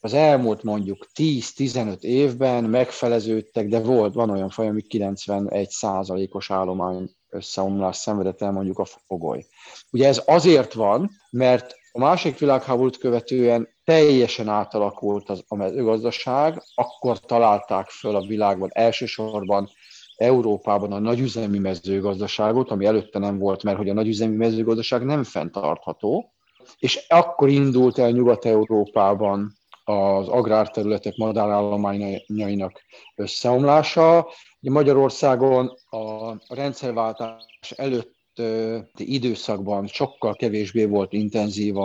az 0.00 0.14
elmúlt 0.14 0.62
mondjuk 0.62 1.06
10-15 1.14 2.00
évben 2.00 2.64
megfeleződtek, 2.64 3.68
de 3.68 3.80
volt, 3.80 4.14
van 4.14 4.30
olyan 4.30 4.48
faj, 4.48 4.68
ami 4.68 4.82
91 4.82 5.68
százalékos 5.68 6.50
állomány 6.50 7.10
összeomlás 7.28 7.96
szenvedett 7.96 8.42
el 8.42 8.52
mondjuk 8.52 8.78
a 8.78 8.84
fogoly. 8.84 9.46
Ugye 9.90 10.08
ez 10.08 10.22
azért 10.26 10.72
van, 10.72 11.10
mert 11.30 11.74
a 11.92 11.98
másik 11.98 12.38
világháborút 12.38 12.96
követően 12.96 13.73
teljesen 13.84 14.48
átalakult 14.48 15.28
az, 15.28 15.44
a 15.48 15.56
mezőgazdaság, 15.56 16.62
akkor 16.74 17.20
találták 17.20 17.88
föl 17.88 18.16
a 18.16 18.26
világban 18.26 18.70
elsősorban 18.72 19.68
Európában 20.16 20.92
a 20.92 20.98
nagyüzemi 20.98 21.58
mezőgazdaságot, 21.58 22.70
ami 22.70 22.84
előtte 22.86 23.18
nem 23.18 23.38
volt, 23.38 23.62
mert 23.62 23.76
hogy 23.76 23.88
a 23.88 23.94
nagyüzemi 23.94 24.36
mezőgazdaság 24.36 25.04
nem 25.04 25.22
fenntartható, 25.24 26.32
és 26.78 27.06
akkor 27.08 27.48
indult 27.48 27.98
el 27.98 28.10
Nyugat-Európában 28.10 29.52
az 29.84 30.28
agrárterületek 30.28 31.16
madárállományainak 31.16 32.80
összeomlása. 33.14 34.28
Magyarországon 34.60 35.72
a 35.90 36.32
rendszerváltás 36.54 37.70
előtt 37.76 38.13
időszakban 38.96 39.86
sokkal 39.86 40.34
kevésbé 40.34 40.84
volt 40.84 41.12
intenzív 41.12 41.76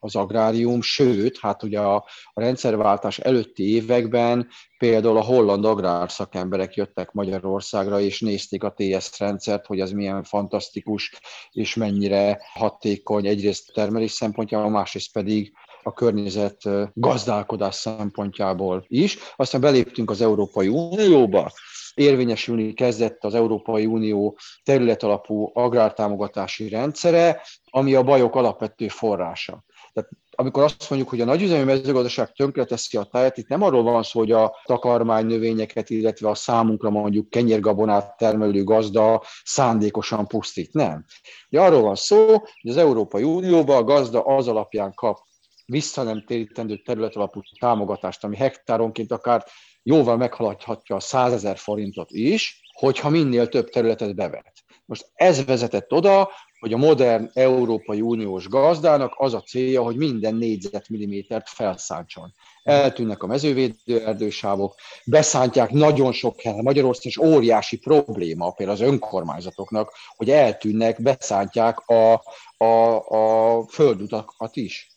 az 0.00 0.16
agrárium, 0.16 0.82
sőt, 0.82 1.38
hát 1.38 1.62
ugye 1.62 1.80
a, 1.80 1.94
a 2.32 2.40
rendszerváltás 2.40 3.18
előtti 3.18 3.74
években 3.74 4.48
például 4.78 5.16
a 5.16 5.24
holland 5.24 5.64
agrárszakemberek 5.64 6.74
jöttek 6.74 7.12
Magyarországra, 7.12 8.00
és 8.00 8.20
nézték 8.20 8.64
a 8.64 8.74
TS 8.76 9.18
rendszert, 9.18 9.66
hogy 9.66 9.80
ez 9.80 9.90
milyen 9.90 10.22
fantasztikus, 10.22 11.12
és 11.52 11.74
mennyire 11.74 12.40
hatékony 12.52 13.26
egyrészt 13.26 13.72
termelés 13.72 14.10
szempontjából, 14.10 14.70
másrészt 14.70 15.12
pedig 15.12 15.52
a 15.82 15.92
környezet 15.92 16.62
gazdálkodás 16.94 17.74
szempontjából 17.74 18.84
is. 18.88 19.18
Aztán 19.36 19.60
beléptünk 19.60 20.10
az 20.10 20.20
Európai 20.20 20.68
Unióba, 20.68 21.52
érvényesülni 21.98 22.72
kezdett 22.72 23.24
az 23.24 23.34
Európai 23.34 23.86
Unió 23.86 24.38
területalapú 24.62 25.50
agrártámogatási 25.54 26.68
rendszere, 26.68 27.42
ami 27.64 27.94
a 27.94 28.02
bajok 28.02 28.34
alapvető 28.34 28.88
forrása. 28.88 29.64
Tehát 29.92 30.10
amikor 30.40 30.62
azt 30.62 30.90
mondjuk, 30.90 31.10
hogy 31.10 31.20
a 31.20 31.24
nagyüzemi 31.24 31.64
mezőgazdaság 31.64 32.32
tönkreteszi 32.32 32.96
a 32.96 33.04
táját, 33.04 33.36
itt 33.36 33.48
nem 33.48 33.62
arról 33.62 33.82
van 33.82 34.02
szó, 34.02 34.18
hogy 34.18 34.32
a 34.32 34.56
takarmány 34.64 35.26
növényeket, 35.26 35.90
illetve 35.90 36.28
a 36.28 36.34
számunkra 36.34 36.90
mondjuk 36.90 37.30
kenyérgabonát 37.30 38.16
termelő 38.16 38.64
gazda 38.64 39.22
szándékosan 39.44 40.26
pusztít. 40.26 40.72
Nem. 40.72 41.04
Ugye 41.50 41.60
arról 41.60 41.82
van 41.82 41.94
szó, 41.94 42.26
hogy 42.28 42.70
az 42.70 42.76
Európai 42.76 43.22
Unióban 43.22 43.76
a 43.76 43.84
gazda 43.84 44.20
az 44.20 44.48
alapján 44.48 44.94
kap 44.94 45.18
vissza 45.66 46.02
nem 46.02 46.24
térítendő 46.26 46.76
területalapú 46.76 47.40
támogatást, 47.58 48.24
ami 48.24 48.36
hektáronként 48.36 49.12
akár 49.12 49.44
jóval 49.88 50.16
meghaladhatja 50.16 50.96
a 50.96 51.00
100 51.00 51.32
ezer 51.32 51.58
forintot 51.58 52.10
is, 52.10 52.60
hogyha 52.72 53.08
minél 53.08 53.48
több 53.48 53.68
területet 53.68 54.14
bevet. 54.14 54.52
Most 54.84 55.10
ez 55.14 55.44
vezetett 55.44 55.92
oda, 55.92 56.30
hogy 56.58 56.72
a 56.72 56.76
modern 56.76 57.30
Európai 57.32 58.00
Uniós 58.00 58.48
gazdának 58.48 59.14
az 59.16 59.34
a 59.34 59.40
célja, 59.40 59.82
hogy 59.82 59.96
minden 59.96 60.34
négyzetmillimétert 60.34 61.48
felszántson. 61.48 62.34
Eltűnnek 62.62 63.22
a 63.22 63.26
mezővédő 63.26 64.04
erdősávok, 64.06 64.74
beszántják 65.04 65.70
nagyon 65.70 66.12
sok 66.12 66.40
helyen. 66.40 66.62
Magyarország 66.62 67.06
is 67.06 67.18
óriási 67.18 67.78
probléma 67.78 68.50
például 68.50 68.78
az 68.78 68.86
önkormányzatoknak, 68.86 69.92
hogy 70.16 70.30
eltűnnek, 70.30 71.02
beszántják 71.02 71.78
a, 71.78 72.22
a, 72.64 72.96
a 73.08 73.62
földutakat 73.68 74.56
is. 74.56 74.92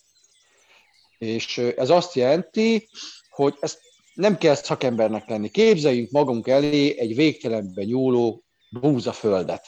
És 1.18 1.58
ez 1.58 1.90
azt 1.90 2.16
jelenti, 2.16 2.90
hogy 3.30 3.58
ezt 3.60 3.91
nem 4.14 4.38
kell 4.38 4.56
szakembernek 4.56 5.30
lenni. 5.30 5.50
Képzeljünk 5.50 6.12
magunk 6.12 6.48
elé 6.48 7.00
egy 7.00 7.16
végtelenben 7.16 7.86
nyúló 7.86 8.44
búzaföldet 8.80 9.66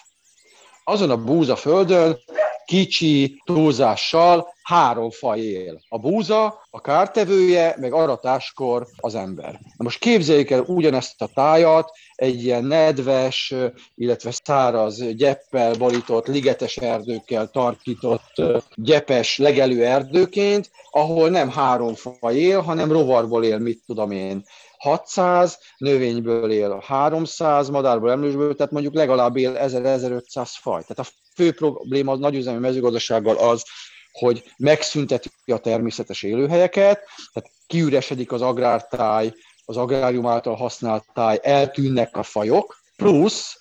azon 0.83 1.09
a 1.09 1.23
búzaföldön 1.23 2.19
kicsi 2.65 3.41
túlzással 3.46 4.53
három 4.63 5.10
faj 5.10 5.39
él. 5.39 5.82
A 5.89 6.00
búza, 6.00 6.65
a 6.70 6.82
kártevője, 6.82 7.75
meg 7.79 7.93
aratáskor 7.93 8.88
az 8.98 9.15
ember. 9.15 9.51
Na 9.51 9.84
most 9.84 10.00
képzeljük 10.00 10.50
el 10.50 10.62
ugyanezt 10.62 11.22
a 11.22 11.29
tájat, 11.34 11.91
egy 12.15 12.43
ilyen 12.43 12.63
nedves, 12.63 13.53
illetve 13.96 14.32
száraz, 14.43 15.13
gyeppel 15.13 15.74
borított, 15.74 16.27
ligetes 16.27 16.77
erdőkkel 16.77 17.48
tarkított, 17.48 18.41
gyepes, 18.75 19.38
legelő 19.38 19.86
erdőként, 19.86 20.72
ahol 20.91 21.29
nem 21.29 21.50
három 21.50 21.93
faj 21.96 22.36
él, 22.36 22.62
hanem 22.62 22.91
rovarból 22.91 23.43
él, 23.43 23.60
mit 23.60 23.82
tudom 23.86 24.12
én, 24.12 24.43
600, 24.84 25.60
növényből 25.78 26.52
él 26.52 26.84
300, 26.86 27.70
madárból, 27.70 28.12
emlősből, 28.12 28.56
tehát 28.56 28.72
mondjuk 28.72 28.94
legalább 28.94 29.38
él 29.38 29.58
1000-1500 29.60 30.50
faj. 30.62 30.82
Tehát 30.82 31.00
a 31.00 31.12
fő 31.36 31.54
probléma 31.54 32.12
a 32.12 32.18
nagyüzemi 32.18 32.60
mezőgazdasággal 32.60 33.36
az, 33.36 33.63
hogy 34.12 34.44
megszünteti 34.58 35.30
a 35.46 35.58
természetes 35.58 36.24
élőhelyeket, 36.24 37.00
tehát 37.34 37.50
kiüresedik 37.68 38.32
az 38.32 38.42
agrártáj, 38.42 39.34
az 39.66 39.78
agrárium 39.78 40.25
által 40.25 40.56
használt 40.56 41.06
táj, 41.13 41.40
eltűnnek 41.42 42.18
a 42.18 42.24
fajok, 42.24 42.75
plusz 42.96 43.58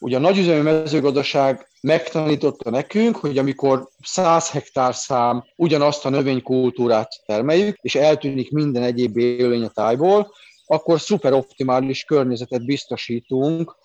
ugye 0.00 0.16
a 0.16 0.20
nagyüzemi 0.20 0.60
mezőgazdaság 0.60 1.68
megtanította 1.80 2.70
nekünk, 2.70 3.16
hogy 3.16 3.38
amikor 3.38 3.88
100 4.02 4.50
hektár 4.50 4.94
szám 4.94 5.44
ugyanazt 5.56 6.04
a 6.04 6.08
növénykultúrát 6.08 7.08
termeljük, 7.26 7.76
és 7.80 7.94
eltűnik 7.94 8.50
minden 8.50 8.82
egyéb 8.82 9.16
élőlény 9.16 9.64
a 9.64 9.68
tájból, 9.68 10.32
akkor 10.66 11.00
szuperoptimális 11.00 12.04
környezetet 12.04 12.64
biztosítunk 12.64 13.76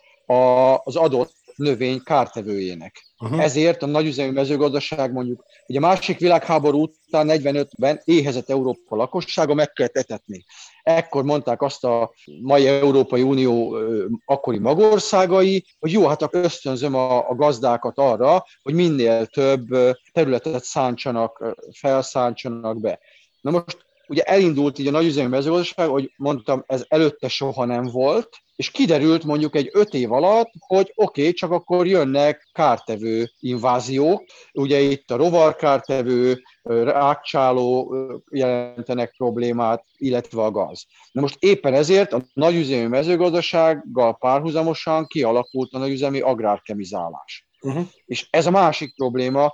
az 0.84 0.96
adott 0.96 1.34
növény 1.56 2.04
kártevőjének. 2.04 3.06
Uh-huh. 3.20 3.44
Ezért 3.44 3.84
a 3.84 3.86
nagyüzemű 3.86 4.32
mezőgazdaság 4.32 5.12
mondjuk, 5.12 5.46
ugye 5.68 5.78
a 5.78 5.82
másik 5.82 6.20
világháború 6.20 6.82
után 6.82 7.28
45-ben 7.30 8.02
éhezett 8.04 8.50
Európa 8.50 8.96
lakossága 8.96 9.54
meg 9.54 9.72
kellett 9.72 9.98
etetni. 9.98 10.46
Ekkor 10.84 11.24
mondták 11.24 11.62
azt 11.62 11.84
a 11.84 12.14
mai 12.42 12.68
Európai 12.68 13.22
Unió 13.22 13.78
akkori 14.26 14.58
magországai, 14.58 15.66
hogy 15.80 15.92
jó, 15.92 16.08
hát 16.08 16.22
akkor 16.22 16.44
ösztönzöm 16.44 16.96
a, 16.96 17.30
a 17.30 17.36
gazdákat 17.36 17.98
arra, 17.98 18.46
hogy 18.62 18.74
minél 18.74 19.26
több 19.26 19.68
területet 20.12 20.64
szántsanak, 20.64 21.56
felszántsanak 21.72 22.80
be. 22.80 23.00
Na 23.42 23.52
most 23.52 23.89
ugye 24.10 24.24
elindult 24.24 24.80
így 24.80 24.88
a 24.88 24.92
nagyüzemi 24.92 25.30
mezőgazdaság, 25.30 25.88
hogy 25.88 26.14
mondtam, 26.18 26.64
ez 26.68 26.86
előtte 26.88 27.28
soha 27.28 27.66
nem 27.66 27.84
volt, 27.84 28.30
és 28.56 28.72
kiderült 28.72 29.24
mondjuk 29.24 29.56
egy 29.56 29.70
öt 29.74 29.94
év 29.94 30.12
alatt, 30.12 30.52
hogy 30.68 30.92
oké, 30.96 31.22
okay, 31.22 31.34
csak 31.34 31.52
akkor 31.52 31.88
jönnek 31.88 32.50
kártevő 32.52 33.32
inváziók, 33.40 34.24
ugye 34.54 34.80
itt 34.80 35.12
a 35.12 35.16
rovarkártevő, 35.16 36.42
rákcsáló 36.64 37.96
jelentenek 38.32 39.14
problémát, 39.18 39.86
illetve 39.98 40.42
a 40.42 40.52
gaz. 40.52 40.86
Na 41.12 41.22
most 41.22 41.36
éppen 41.40 41.74
ezért 41.74 42.14
a 42.14 42.22
nagyüzemi 42.34 42.88
mezőgazdasággal 42.88 44.18
párhuzamosan 44.18 45.08
kialakult 45.08 45.74
a 45.74 45.78
nagyüzemi 45.78 46.20
agrárkemizálás. 46.20 47.48
Uh-huh. 47.62 47.86
És 48.06 48.28
ez 48.30 48.46
a 48.46 48.52
másik 48.52 48.96
probléma, 48.96 49.54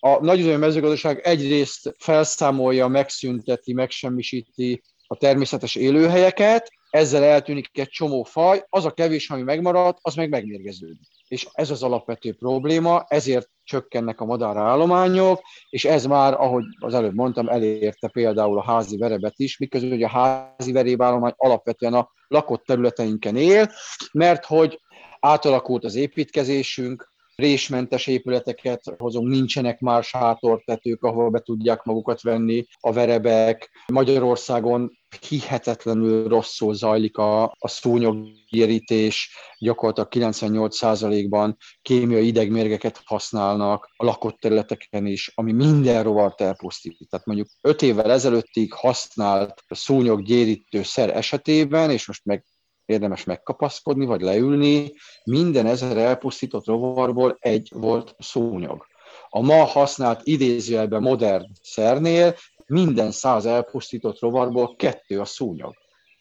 a 0.00 0.24
nagyüzemi 0.24 0.56
mezőgazdaság 0.56 1.20
egyrészt 1.24 1.94
felszámolja, 1.98 2.88
megszünteti, 2.88 3.72
megsemmisíti 3.72 4.82
a 5.06 5.16
természetes 5.16 5.74
élőhelyeket, 5.74 6.70
ezzel 6.90 7.22
eltűnik 7.22 7.78
egy 7.78 7.88
csomó 7.88 8.22
faj, 8.22 8.64
az 8.68 8.84
a 8.84 8.90
kevés, 8.90 9.30
ami 9.30 9.42
megmaradt, 9.42 9.98
az 10.02 10.14
meg 10.14 10.28
megmérgeződik. 10.28 11.08
És 11.28 11.48
ez 11.52 11.70
az 11.70 11.82
alapvető 11.82 12.34
probléma, 12.34 13.04
ezért 13.08 13.50
csökkennek 13.64 14.20
a 14.20 14.24
madárállományok, 14.24 15.40
és 15.70 15.84
ez 15.84 16.06
már, 16.06 16.32
ahogy 16.32 16.64
az 16.78 16.94
előbb 16.94 17.14
mondtam, 17.14 17.48
elérte 17.48 18.08
például 18.08 18.58
a 18.58 18.62
házi 18.62 18.96
verebet 18.96 19.34
is, 19.36 19.58
miközben 19.58 19.90
hogy 19.90 20.02
a 20.02 20.08
házi 20.08 20.72
verébállomány 20.72 21.32
alapvetően 21.36 21.94
a 21.94 22.10
lakott 22.28 22.64
területeinken 22.64 23.36
él, 23.36 23.72
mert 24.12 24.44
hogy 24.44 24.80
átalakult 25.20 25.84
az 25.84 25.94
építkezésünk, 25.94 27.09
résmentes 27.40 28.06
épületeket 28.06 28.82
hozunk, 28.98 29.28
nincsenek 29.28 29.80
már 29.80 30.02
sátortetők, 30.02 31.02
ahol 31.02 31.30
be 31.30 31.40
tudják 31.40 31.82
magukat 31.82 32.22
venni 32.22 32.66
a 32.80 32.92
verebek. 32.92 33.70
Magyarországon 33.92 34.98
hihetetlenül 35.28 36.28
rosszul 36.28 36.74
zajlik 36.74 37.16
a, 37.16 37.42
a 37.42 37.68
szúnyogérítés, 37.68 39.36
gyakorlatilag 39.58 40.34
98%-ban 40.34 41.56
kémiai 41.82 42.26
idegmérgeket 42.26 43.00
használnak 43.04 43.90
a 43.96 44.04
lakott 44.04 44.38
területeken 44.38 45.06
is, 45.06 45.32
ami 45.34 45.52
minden 45.52 46.02
rovart 46.02 46.40
elpusztít. 46.40 47.08
Tehát 47.10 47.26
mondjuk 47.26 47.48
5 47.60 47.82
évvel 47.82 48.10
ezelőttig 48.10 48.72
használt 48.72 49.64
szúnyoggyérítő 49.68 50.82
szer 50.82 51.16
esetében, 51.16 51.90
és 51.90 52.06
most 52.06 52.24
meg 52.24 52.44
érdemes 52.90 53.24
megkapaszkodni, 53.24 54.06
vagy 54.06 54.20
leülni, 54.20 54.92
minden 55.24 55.66
ezer 55.66 55.96
elpusztított 55.96 56.66
rovarból 56.66 57.36
egy 57.40 57.70
volt 57.74 58.14
szúnyog. 58.18 58.86
A 59.28 59.40
ma 59.40 59.64
használt 59.64 60.20
idézőjelben 60.24 61.02
modern 61.02 61.44
szernél 61.62 62.34
minden 62.66 63.10
száz 63.10 63.46
elpusztított 63.46 64.20
rovarból 64.20 64.76
kettő 64.76 65.20
a 65.20 65.24
szúnyog. 65.24 65.74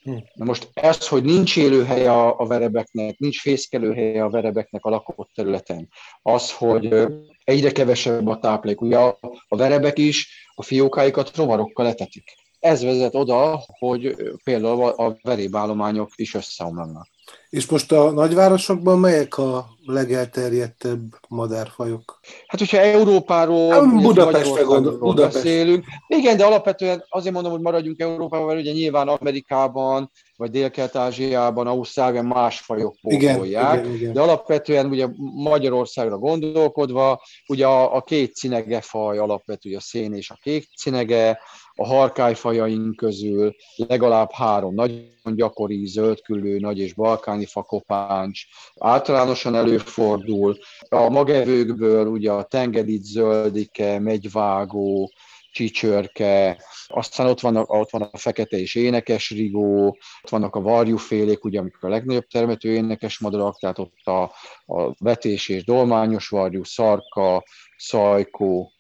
Hm. 0.04 0.18
Na 0.34 0.46
most 0.46 0.70
ez, 0.74 1.08
hogy 1.08 1.24
nincs 1.24 1.58
élőhelye 1.58 2.12
a, 2.12 2.40
a 2.40 2.48
verebeknek, 2.48 3.18
nincs 3.18 3.42
fészkelőhelye 3.42 4.24
a 4.24 4.30
verebeknek 4.30 4.86
a 4.86 4.90
lakott 4.90 5.30
területen, 5.34 5.88
az, 6.22 6.52
hogy 6.52 7.08
egyre 7.44 7.72
kevesebb 7.72 8.28
a 8.28 8.40
táplálék, 8.40 8.82
ugye 8.82 8.98
a, 8.98 9.18
a 9.48 9.56
verebek 9.56 9.98
is 9.98 10.48
a 10.56 10.64
fiókáikat 10.64 11.36
rovarokkal 11.36 11.88
etetik 11.88 12.24
ez 12.60 12.84
vezet 12.84 13.16
oda, 13.16 13.64
hogy 13.80 14.16
például 14.44 14.88
a 14.88 15.18
verébállományok 15.22 16.10
is 16.16 16.34
összeomlanak. 16.34 17.08
És 17.50 17.68
most 17.68 17.92
a 17.92 18.12
nagyvárosokban 18.12 19.00
melyek 19.00 19.38
a 19.38 19.68
legelterjedtebb 19.86 21.02
madárfajok? 21.28 22.20
Hát, 22.48 22.60
hogyha 22.60 22.78
Európáról, 22.78 23.72
hát, 23.72 24.02
Budapestre 24.02 24.62
gondol, 24.62 24.98
Budapest. 24.98 25.34
beszélünk. 25.34 25.86
Igen, 26.08 26.38
de 26.38 26.46
alapvetően 26.46 27.06
azért 27.10 27.34
mondom, 27.34 27.52
hogy 27.52 27.62
maradjunk 27.62 28.00
Európában, 28.00 28.48
mert 28.48 28.60
ugye 28.60 28.72
nyilván 28.72 29.08
Amerikában, 29.08 30.12
vagy 30.36 30.50
Dél-Kelet-Ázsiában, 30.50 31.68
Ausztráliában 31.68 32.26
más 32.26 32.60
fajok 32.60 32.96
pótolják. 33.02 33.88
De 33.88 34.22
alapvetően 34.22 34.86
ugye 34.86 35.08
Magyarországra 35.34 36.18
gondolkodva, 36.18 37.22
ugye 37.48 37.68
a, 37.68 37.96
a 37.96 38.02
két 38.02 38.36
cinege 38.36 38.82
faj 38.82 39.18
alapvetően 39.18 39.76
a 39.76 39.82
szén 39.82 40.14
és 40.14 40.30
a 40.30 40.38
kék 40.42 40.70
cinege, 40.78 41.40
a 41.80 41.86
harkályfajaink 41.86 42.96
közül 42.96 43.56
legalább 43.76 44.32
három 44.32 44.74
nagyon 44.74 45.36
gyakori 45.36 45.86
zöldküllő, 45.86 46.60
nagy 46.60 46.80
és 46.80 46.94
balkáni 46.94 47.46
fakopáncs 47.46 48.42
általánosan 48.80 49.56
előfordul. 49.56 50.58
A 50.90 51.10
magevőkből 51.10 52.08
ugye 52.08 52.32
a 52.32 52.44
tengedit 52.44 53.04
zöldike, 53.04 54.00
megyvágó, 54.00 55.12
csicsörke, 55.52 56.64
aztán 56.88 57.28
ott, 57.28 57.40
vannak, 57.40 57.74
ott 57.74 57.90
van 57.90 58.02
a 58.02 58.18
fekete 58.18 58.58
és 58.58 58.76
énekes 58.76 59.30
rigó, 59.30 59.88
ott 60.22 60.30
vannak 60.30 60.56
a 60.56 60.62
varjúfélék, 60.62 61.44
ugye, 61.44 61.60
amikor 61.60 61.90
a 61.90 61.92
legnagyobb 61.92 62.28
termető 62.28 62.74
énekes 62.74 63.20
madarak, 63.20 63.60
tehát 63.60 63.80
ott 63.80 64.06
a, 64.06 64.22
a 64.66 64.94
vetés 64.98 65.50
és 65.50 65.64
dolmányos 65.64 66.28
varjú, 66.28 66.64
szarka, 66.64 67.44
szajkó, 67.78 68.72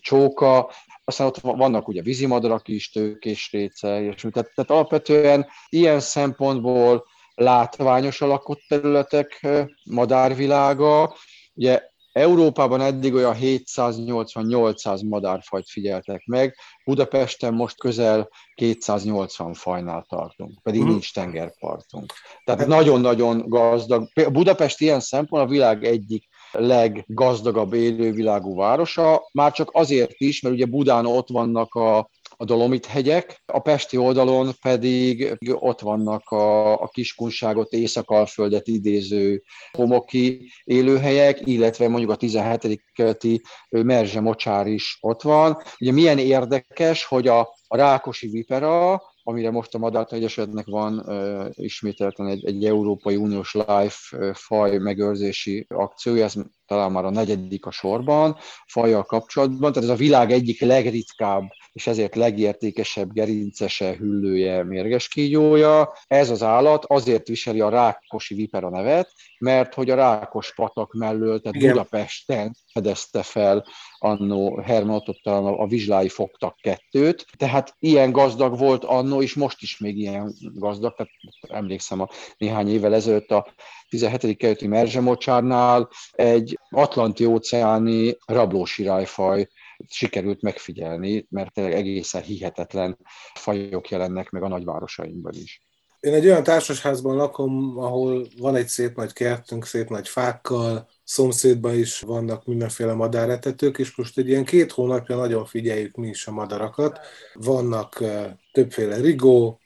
csóka, 0.00 0.70
aztán 1.04 1.26
ott 1.26 1.38
vannak 1.40 1.88
ugye 1.88 2.02
vízimadarak 2.02 2.68
is, 2.68 2.90
tőkés 2.90 3.50
réce, 3.52 4.02
és 4.02 4.26
tehát, 4.32 4.52
tehát 4.54 4.70
alapvetően 4.70 5.46
ilyen 5.68 6.00
szempontból 6.00 7.04
látványos 7.34 8.20
a 8.20 8.26
lakott 8.26 8.60
területek 8.68 9.46
madárvilága. 9.84 11.16
Ugye 11.54 11.89
Európában 12.12 12.80
eddig 12.80 13.14
olyan 13.14 13.36
780-800 13.40 15.08
madárfajt 15.08 15.68
figyeltek 15.68 16.24
meg, 16.24 16.56
Budapesten 16.84 17.54
most 17.54 17.78
közel 17.78 18.28
280 18.54 19.54
fajnál 19.54 20.04
tartunk, 20.08 20.62
pedig 20.62 20.80
hmm. 20.80 20.90
nincs 20.90 21.12
tengerpartunk. 21.14 22.12
Tehát 22.44 22.66
nagyon-nagyon 22.66 23.48
gazdag. 23.48 24.08
Budapest 24.32 24.80
ilyen 24.80 25.00
szempont 25.00 25.44
a 25.44 25.50
világ 25.50 25.84
egyik 25.84 26.28
leggazdagabb 26.52 27.72
élővilágú 27.72 28.56
városa, 28.56 29.28
már 29.32 29.52
csak 29.52 29.70
azért 29.72 30.12
is, 30.16 30.40
mert 30.40 30.54
ugye 30.54 30.66
Budán 30.66 31.06
ott 31.06 31.28
vannak 31.28 31.74
a 31.74 32.10
a 32.40 32.44
Dolomit 32.44 32.86
hegyek, 32.86 33.42
a 33.46 33.58
Pesti 33.58 33.96
oldalon 33.96 34.50
pedig 34.62 35.36
ott 35.52 35.80
vannak 35.80 36.28
a, 36.28 36.72
a 36.82 36.88
kiskunságot, 36.88 37.72
Észak-Alföldet 37.72 38.68
idéző 38.68 39.42
homoki 39.72 40.52
élőhelyek, 40.64 41.40
illetve 41.44 41.88
mondjuk 41.88 42.10
a 42.10 42.16
17. 42.16 42.82
keleti 42.92 43.42
Merzse 43.68 44.20
mocsár 44.20 44.66
is 44.66 44.98
ott 45.00 45.22
van. 45.22 45.62
Ugye 45.80 45.92
milyen 45.92 46.18
érdekes, 46.18 47.04
hogy 47.04 47.28
a, 47.28 47.40
a 47.66 47.76
Rákosi 47.76 48.28
vipera, 48.28 49.02
amire 49.22 49.50
most 49.50 49.74
a 49.74 49.78
Madárta 49.78 50.16
Egyesetnek 50.16 50.66
van 50.66 50.98
uh, 50.98 51.46
ismételten 51.50 52.26
egy, 52.26 52.46
egy 52.46 52.64
Európai 52.64 53.16
Uniós 53.16 53.54
Life 53.54 54.16
uh, 54.16 54.34
faj 54.34 54.78
megőrzési 54.78 55.66
akciója, 55.68 56.24
ez 56.24 56.34
talán 56.66 56.92
már 56.92 57.04
a 57.04 57.10
negyedik 57.10 57.66
a 57.66 57.70
sorban, 57.70 58.36
fajjal 58.66 59.02
kapcsolatban, 59.02 59.72
tehát 59.72 59.88
ez 59.88 59.94
a 59.94 59.98
világ 59.98 60.32
egyik 60.32 60.60
legritkább 60.60 61.42
és 61.72 61.86
ezért 61.86 62.14
legértékesebb 62.14 63.12
gerincese, 63.12 63.96
hüllője, 63.96 64.64
mérges 64.64 65.08
kígyója. 65.08 65.92
Ez 66.06 66.30
az 66.30 66.42
állat 66.42 66.84
azért 66.84 67.28
viseli 67.28 67.60
a 67.60 67.68
rákosi 67.68 68.34
vipera 68.34 68.70
nevet, 68.70 69.12
mert 69.40 69.74
hogy 69.74 69.90
a 69.90 69.94
rákos 69.94 70.54
patak 70.54 70.92
mellől, 70.92 71.40
tehát 71.40 71.56
Igen. 71.56 71.72
Budapesten 71.72 72.56
fedezte 72.72 73.22
fel 73.22 73.66
annó 73.98 74.60
Herman 74.60 75.02
talán 75.22 75.44
a 75.44 75.66
vizslái 75.66 76.08
fogtak 76.08 76.56
kettőt, 76.56 77.26
tehát 77.36 77.74
ilyen 77.78 78.12
gazdag 78.12 78.58
volt 78.58 78.84
annó, 78.84 79.22
és 79.22 79.34
most 79.34 79.62
is 79.62 79.78
még 79.78 79.98
ilyen 79.98 80.34
gazdag, 80.54 80.94
tehát 80.94 81.12
emlékszem 81.48 82.00
a 82.00 82.08
néhány 82.36 82.68
évvel 82.68 82.94
ezelőtt 82.94 83.30
a 83.30 83.54
17. 83.88 84.36
kerületi 84.36 84.66
Merzsemocsárnál 84.66 85.88
egy 86.10 86.58
atlanti-óceáni 86.70 88.16
rablósirályfaj 88.26 89.48
sikerült 89.88 90.42
megfigyelni, 90.42 91.26
mert 91.30 91.58
egészen 91.58 92.22
hihetetlen 92.22 92.98
fajok 93.34 93.88
jelennek 93.88 94.30
meg 94.30 94.42
a 94.42 94.48
nagyvárosainkban 94.48 95.32
is. 95.34 95.62
Én 96.00 96.14
egy 96.14 96.26
olyan 96.26 96.42
társasházban 96.42 97.16
lakom, 97.16 97.78
ahol 97.78 98.26
van 98.38 98.56
egy 98.56 98.68
szép 98.68 98.96
nagy 98.96 99.12
kertünk, 99.12 99.66
szép 99.66 99.88
nagy 99.88 100.08
fákkal, 100.08 100.88
szomszédban 101.04 101.74
is 101.74 102.00
vannak 102.00 102.44
mindenféle 102.44 102.92
madáretetők, 102.92 103.78
és 103.78 103.96
most 103.96 104.18
egy 104.18 104.28
ilyen 104.28 104.44
két 104.44 104.72
hónapja 104.72 105.16
nagyon 105.16 105.44
figyeljük 105.44 105.96
mi 105.96 106.08
is 106.08 106.26
a 106.26 106.30
madarakat. 106.30 106.98
Vannak 107.34 108.04
többféle 108.52 108.96
rigó, 108.96 109.60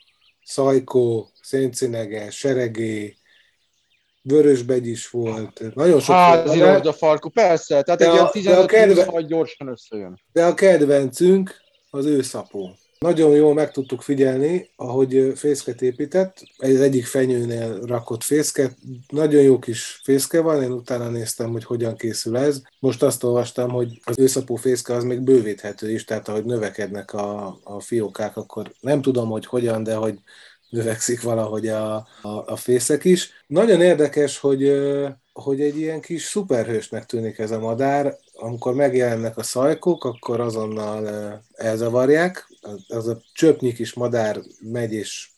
szajkó, 0.45 1.31
széncinege, 1.43 2.31
seregé, 2.31 3.17
vörösbegy 4.23 4.87
is 4.87 5.11
volt. 5.11 5.75
Nagyon 5.75 6.01
sok 6.01 6.15
Házi 6.15 6.61
a 6.61 6.93
farkú, 6.93 7.29
persze, 7.29 7.83
tehát 7.83 8.01
de 8.01 8.11
egy 8.11 8.19
a, 8.19 8.31
15 8.31 8.67
kedve... 8.67 9.21
gyorsan 9.21 9.69
összejön. 9.69 10.21
De 10.33 10.45
a 10.45 10.55
kedvencünk 10.55 11.57
az 11.91 12.05
őszapó. 12.05 12.71
Nagyon 13.05 13.35
jól 13.35 13.55
meg 13.55 13.71
tudtuk 13.71 14.03
figyelni, 14.03 14.71
ahogy 14.77 15.33
fészket 15.35 15.83
épített. 15.83 16.43
Egy 16.59 16.77
egyik 16.77 17.07
fenyőnél 17.07 17.81
rakott 17.87 18.23
fészket. 18.23 18.77
Nagyon 19.09 19.43
jó 19.43 19.59
kis 19.59 20.01
fészke 20.03 20.41
van, 20.41 20.63
én 20.63 20.73
utána 20.73 21.09
néztem, 21.09 21.51
hogy 21.51 21.65
hogyan 21.65 21.97
készül 21.97 22.37
ez. 22.37 22.63
Most 22.79 23.03
azt 23.03 23.25
olvastam, 23.25 23.71
hogy 23.71 24.01
az 24.05 24.19
őszapó 24.19 24.55
fészke 24.55 24.95
az 24.95 25.05
még 25.05 25.21
bővíthető 25.21 25.91
is, 25.91 26.05
tehát 26.05 26.29
ahogy 26.29 26.45
növekednek 26.45 27.13
a, 27.13 27.59
a 27.63 27.81
fiókák, 27.81 28.37
akkor 28.37 28.73
nem 28.81 29.03
tudom, 29.03 29.29
hogy 29.29 29.47
hogyan, 29.47 29.83
de 29.83 29.95
hogy 29.95 30.19
növekszik 30.71 31.23
valahogy 31.23 31.69
a, 31.69 31.95
a, 32.23 32.29
a 32.47 32.57
fészek 32.57 33.05
is. 33.05 33.31
Nagyon 33.47 33.81
érdekes, 33.81 34.39
hogy, 34.39 34.73
hogy 35.33 35.61
egy 35.61 35.79
ilyen 35.79 36.01
kis 36.01 36.23
szuperhősnek 36.23 37.07
tűnik 37.07 37.39
ez 37.39 37.51
a 37.51 37.59
madár. 37.59 38.17
Amikor 38.35 38.75
megjelennek 38.75 39.37
a 39.37 39.43
szajkok, 39.43 40.05
akkor 40.05 40.41
azonnal 40.41 41.09
elzavarják. 41.53 42.53
Az 42.89 43.09
a 43.09 43.23
csöpnyi 43.33 43.73
kis 43.73 43.93
madár 43.93 44.41
megy 44.61 44.93
és 44.93 45.29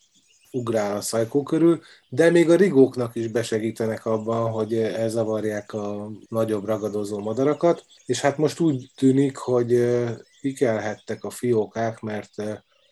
ugrál 0.51 0.97
a 0.97 1.01
szajkó 1.01 1.43
körül, 1.43 1.81
de 2.09 2.29
még 2.29 2.49
a 2.49 2.55
rigóknak 2.55 3.15
is 3.15 3.27
besegítenek 3.27 4.05
abban, 4.05 4.51
hogy 4.51 4.73
elzavarják 4.77 5.73
a 5.73 6.11
nagyobb 6.29 6.65
ragadozó 6.65 7.19
madarakat, 7.19 7.85
és 8.05 8.21
hát 8.21 8.37
most 8.37 8.59
úgy 8.59 8.91
tűnik, 8.95 9.37
hogy 9.37 9.95
kikelhettek 10.41 11.23
a 11.23 11.29
fiókák, 11.29 11.99
mert 11.99 12.33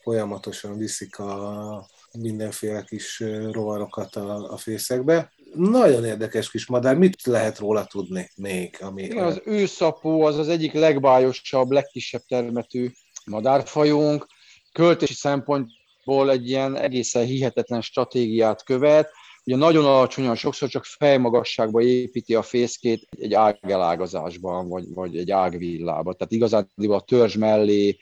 folyamatosan 0.04 0.78
viszik 0.78 1.20
a, 1.20 1.88
mindenféle 2.20 2.84
kis 2.84 3.24
rovarokat 3.52 4.16
a, 4.16 4.52
a 4.52 4.58
fészekbe. 4.58 5.34
Nagyon 5.54 6.06
érdekes 6.06 6.52
kis 6.52 6.68
madár, 6.68 6.98
mit 6.98 7.26
lehet 7.26 7.60
róla 7.60 7.86
tudni 7.86 8.30
még? 8.36 8.78
Ami... 8.80 9.04
Igen, 9.04 9.24
az 9.24 9.42
őszapó 9.46 10.22
az 10.22 10.38
az 10.38 10.48
egyik 10.48 10.74
legbájosabb, 10.74 11.72
legkisebb 11.72 12.22
termetű 12.28 12.92
madárfajunk. 13.26 14.28
Költési 14.72 15.14
szempontból 15.14 16.32
egy 16.32 16.50
ilyen 16.50 16.76
egészen 16.76 17.26
hihetetlen 17.26 17.82
stratégiát 17.82 18.64
követ. 18.64 19.10
Ugye 19.44 19.56
nagyon 19.56 19.86
alacsonyan, 19.86 20.36
sokszor 20.36 20.70
csak 20.70 20.86
fejmagasságba 20.86 21.82
építi 21.82 22.36
a 22.36 22.42
fészkét 22.42 23.08
egy 23.20 23.34
ágelágazásban, 23.34 24.70
vagy, 24.70 24.94
vagy 24.94 25.18
egy 25.18 25.32
ágvillába. 25.32 26.14
Tehát 26.14 26.34
igazán 26.34 26.70
a 26.88 27.02
törzs 27.02 27.36
mellé 27.36 27.98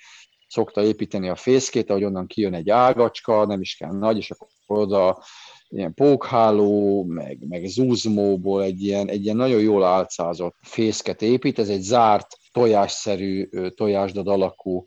szokta 0.47 0.83
építeni 0.83 1.29
a 1.29 1.35
fészkét, 1.35 1.89
ahogy 1.89 2.03
onnan 2.03 2.27
kijön 2.27 2.53
egy 2.53 2.69
ágacska, 2.69 3.45
nem 3.45 3.61
is 3.61 3.75
kell 3.75 3.91
nagy, 3.91 4.17
és 4.17 4.31
akkor 4.31 4.47
oda 4.65 5.23
ilyen 5.69 5.93
pókháló, 5.93 7.03
meg, 7.03 7.47
meg 7.47 7.65
zúzmóból 7.65 8.63
egy 8.63 8.83
ilyen, 8.83 9.09
egy 9.09 9.23
ilyen 9.23 9.35
nagyon 9.35 9.61
jól 9.61 9.83
álcázott 9.83 10.55
fészket 10.61 11.21
épít, 11.21 11.59
ez 11.59 11.69
egy 11.69 11.81
zárt, 11.81 12.37
tojásszerű, 12.51 13.49
tojásdad 13.75 14.27
alakú 14.27 14.85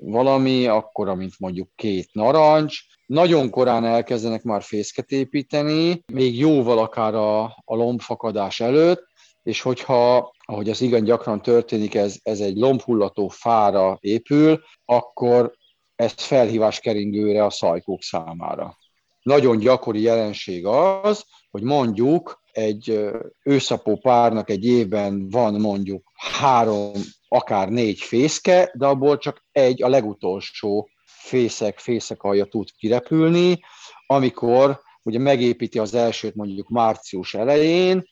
valami, 0.00 0.66
akkora, 0.66 1.14
mint 1.14 1.32
mondjuk 1.38 1.68
két 1.74 2.08
narancs. 2.12 2.78
Nagyon 3.06 3.50
korán 3.50 3.84
elkezdenek 3.84 4.42
már 4.42 4.62
fészket 4.62 5.10
építeni, 5.10 6.04
még 6.12 6.38
jóval 6.38 6.78
akár 6.78 7.14
a, 7.14 7.42
a 7.44 7.74
lombfakadás 7.74 8.60
előtt, 8.60 9.06
és 9.42 9.60
hogyha, 9.60 10.32
ahogy 10.44 10.70
az 10.70 10.80
igen 10.80 11.04
gyakran 11.04 11.42
történik, 11.42 11.94
ez, 11.94 12.16
ez 12.22 12.40
egy 12.40 12.56
lombhullató 12.56 13.28
fára 13.28 13.98
épül, 14.00 14.60
akkor 14.84 15.56
ez 15.96 16.12
felhívás 16.16 16.80
keringőre 16.80 17.44
a 17.44 17.50
szajkók 17.50 18.02
számára. 18.02 18.76
Nagyon 19.22 19.58
gyakori 19.58 20.00
jelenség 20.00 20.66
az, 20.66 21.24
hogy 21.50 21.62
mondjuk 21.62 22.42
egy 22.52 23.00
őszapó 23.42 23.96
párnak 23.96 24.50
egy 24.50 24.64
évben 24.64 25.28
van 25.28 25.60
mondjuk 25.60 26.12
három, 26.14 26.92
akár 27.28 27.68
négy 27.68 28.00
fészke, 28.00 28.72
de 28.74 28.86
abból 28.86 29.18
csak 29.18 29.44
egy, 29.52 29.82
a 29.82 29.88
legutolsó 29.88 30.90
fészek, 31.04 31.78
fészek 31.78 32.22
alja 32.22 32.44
tud 32.44 32.68
kirepülni, 32.78 33.60
amikor 34.06 34.80
ugye 35.02 35.18
megépíti 35.18 35.78
az 35.78 35.94
elsőt 35.94 36.34
mondjuk 36.34 36.68
március 36.68 37.34
elején, 37.34 38.08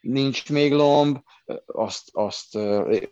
nincs 0.00 0.50
még 0.50 0.72
lomb, 0.72 1.18
azt, 1.66 2.08
azt 2.12 2.58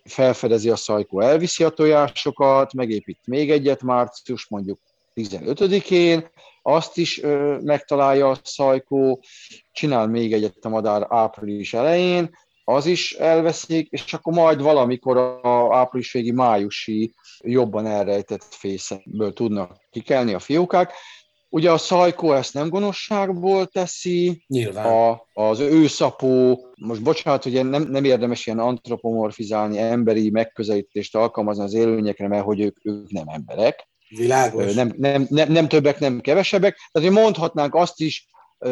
felfedezi 0.04 0.70
a 0.70 0.76
szajkó, 0.76 1.20
elviszi 1.20 1.64
a 1.64 1.70
tojásokat, 1.70 2.72
megépít 2.72 3.26
még 3.26 3.50
egyet 3.50 3.82
március, 3.82 4.48
mondjuk 4.48 4.80
15-én, 5.14 6.30
azt 6.62 6.96
is 6.96 7.22
ö, 7.22 7.58
megtalálja 7.62 8.28
a 8.28 8.38
szajkó, 8.42 9.22
csinál 9.72 10.06
még 10.06 10.32
egyet 10.32 10.64
a 10.64 10.68
madár 10.68 11.06
április 11.08 11.74
elején, 11.74 12.36
az 12.64 12.86
is 12.86 13.12
elveszik, 13.12 13.88
és 13.88 14.12
akkor 14.12 14.32
majd 14.32 14.62
valamikor 14.62 15.16
a 15.42 15.76
április 15.76 16.12
végi 16.12 16.32
májusi 16.32 17.14
jobban 17.38 17.86
elrejtett 17.86 18.46
fészekből 18.50 19.32
tudnak 19.32 19.76
kikelni 19.90 20.34
a 20.34 20.38
fiókák. 20.38 20.92
Ugye 21.48 21.70
a 21.70 21.78
szajkó 21.78 22.32
ezt 22.32 22.54
nem 22.54 22.68
gonoszságból 22.68 23.66
teszi, 23.66 24.44
Nyilván. 24.46 24.86
A, 24.86 25.26
az 25.32 25.60
őszapó, 25.60 26.66
most 26.74 27.02
bocsánat, 27.02 27.42
hogy 27.42 27.68
nem, 27.68 27.82
nem 27.82 28.04
érdemes 28.04 28.46
ilyen 28.46 28.58
antropomorfizálni, 28.58 29.78
emberi 29.78 30.30
megközelítést 30.30 31.16
alkalmazni 31.16 31.62
az 31.62 31.74
élőnyekre, 31.74 32.28
mert 32.28 32.44
hogy 32.44 32.60
ők, 32.60 32.76
ők 32.82 33.10
nem 33.10 33.28
emberek. 33.28 33.88
Világos. 34.08 34.74
Nem, 34.74 34.92
nem, 34.96 35.26
nem, 35.28 35.52
nem 35.52 35.68
többek, 35.68 35.98
nem 35.98 36.20
kevesebbek. 36.20 36.78
Tehát, 36.92 37.08
hogy 37.08 37.18
mondhatnánk 37.18 37.74
azt 37.74 38.00
is, 38.00 38.28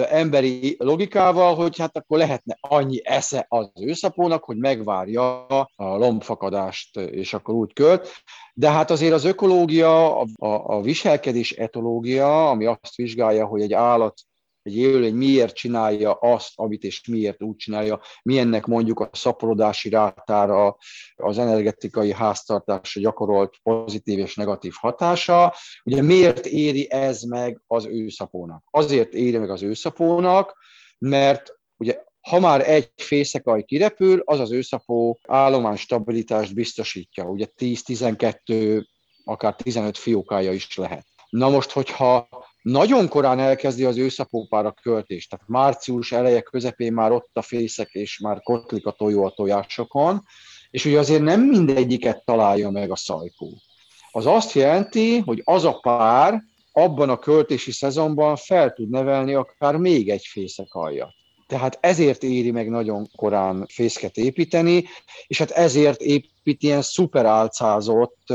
emberi 0.09 0.76
logikával, 0.79 1.55
hogy 1.55 1.79
hát 1.79 1.96
akkor 1.96 2.18
lehetne 2.18 2.57
annyi 2.61 3.00
esze 3.05 3.46
az 3.48 3.70
őszapónak, 3.81 4.44
hogy 4.44 4.57
megvárja 4.57 5.46
a 5.46 5.96
lombfakadást, 5.96 6.96
és 6.96 7.35
akkor 7.35 7.55
úgy 7.55 7.72
költ. 7.72 8.09
De 8.55 8.70
hát 8.70 8.90
azért 8.90 9.12
az 9.12 9.24
ökológia, 9.24 10.20
a, 10.20 10.26
a, 10.38 10.81
viselkedés 10.83 11.53
etológia, 11.53 12.50
ami 12.50 12.64
azt 12.64 12.94
vizsgálja, 12.94 13.46
hogy 13.46 13.61
egy 13.61 13.72
állat 13.72 14.20
egy 14.62 14.77
élőlény 14.77 15.14
miért 15.14 15.55
csinálja 15.55 16.12
azt, 16.12 16.53
amit 16.55 16.83
és 16.83 17.07
miért 17.07 17.42
úgy 17.42 17.57
csinálja, 17.57 18.01
milyennek 18.23 18.66
mondjuk 18.66 19.01
a 19.01 19.11
szaporodási 19.12 19.88
rátára, 19.88 20.77
az 21.16 21.38
energetikai 21.38 22.12
háztartásra 22.12 23.01
gyakorolt 23.01 23.57
pozitív 23.62 24.18
és 24.18 24.35
negatív 24.35 24.73
hatása. 24.77 25.55
Ugye 25.85 26.03
miért 26.03 26.46
éri 26.46 26.90
ez 26.90 27.23
meg 27.23 27.61
az 27.66 27.87
őszapónak? 27.87 28.64
Azért 28.70 29.14
éri 29.14 29.38
meg 29.38 29.51
az 29.51 29.62
őszapónak, 29.62 30.57
mert 30.99 31.59
ugye 31.77 32.03
ha 32.20 32.40
már 32.40 32.68
egy 32.68 32.92
fészekaj 32.96 33.62
kirepül, 33.62 34.23
az 34.25 34.40
az 34.40 34.53
őszapó 34.53 35.20
állomány 35.29 35.77
stabilitást 35.77 36.55
biztosítja. 36.55 37.25
Ugye 37.25 37.46
10-12, 37.59 38.85
akár 39.25 39.55
15 39.57 39.99
fiókája 39.99 40.53
is 40.53 40.77
lehet. 40.77 41.07
Na 41.31 41.49
most, 41.49 41.70
hogyha 41.70 42.29
nagyon 42.62 43.09
korán 43.09 43.38
elkezdi 43.38 43.85
az 43.85 43.96
őszapópára 43.96 44.75
költést, 44.83 45.31
tehát 45.31 45.49
március 45.49 46.12
eleje 46.12 46.40
közepén 46.40 46.92
már 46.92 47.12
ott 47.12 47.31
a 47.33 47.42
fészek, 47.42 47.90
és 47.92 48.18
már 48.18 48.40
kotlik 48.40 48.87
a 48.87 48.90
tojó 48.90 49.25
a 49.25 49.31
tojásokon, 49.31 50.23
és 50.70 50.85
ugye 50.85 50.99
azért 50.99 51.23
nem 51.23 51.40
mindegyiket 51.40 52.25
találja 52.25 52.70
meg 52.70 52.90
a 52.90 52.96
szajkó. 52.96 53.61
Az 54.11 54.27
azt 54.27 54.53
jelenti, 54.53 55.18
hogy 55.18 55.42
az 55.44 55.64
a 55.64 55.79
pár 55.79 56.42
abban 56.73 57.09
a 57.09 57.18
költési 57.18 57.73
szezonban 57.73 58.37
fel 58.37 58.73
tud 58.73 58.90
nevelni 58.90 59.35
akár 59.35 59.77
még 59.77 60.09
egy 60.09 60.25
fészekaljat. 60.27 61.14
Tehát 61.46 61.79
ezért 61.81 62.23
éri 62.23 62.51
meg 62.51 62.68
nagyon 62.68 63.09
korán 63.16 63.66
fészket 63.68 64.16
építeni, 64.16 64.85
és 65.27 65.38
hát 65.38 65.51
ezért 65.51 66.01
épít 66.01 66.62
ilyen 66.62 66.83
szuper 66.83 67.25
álcázott 67.25 68.33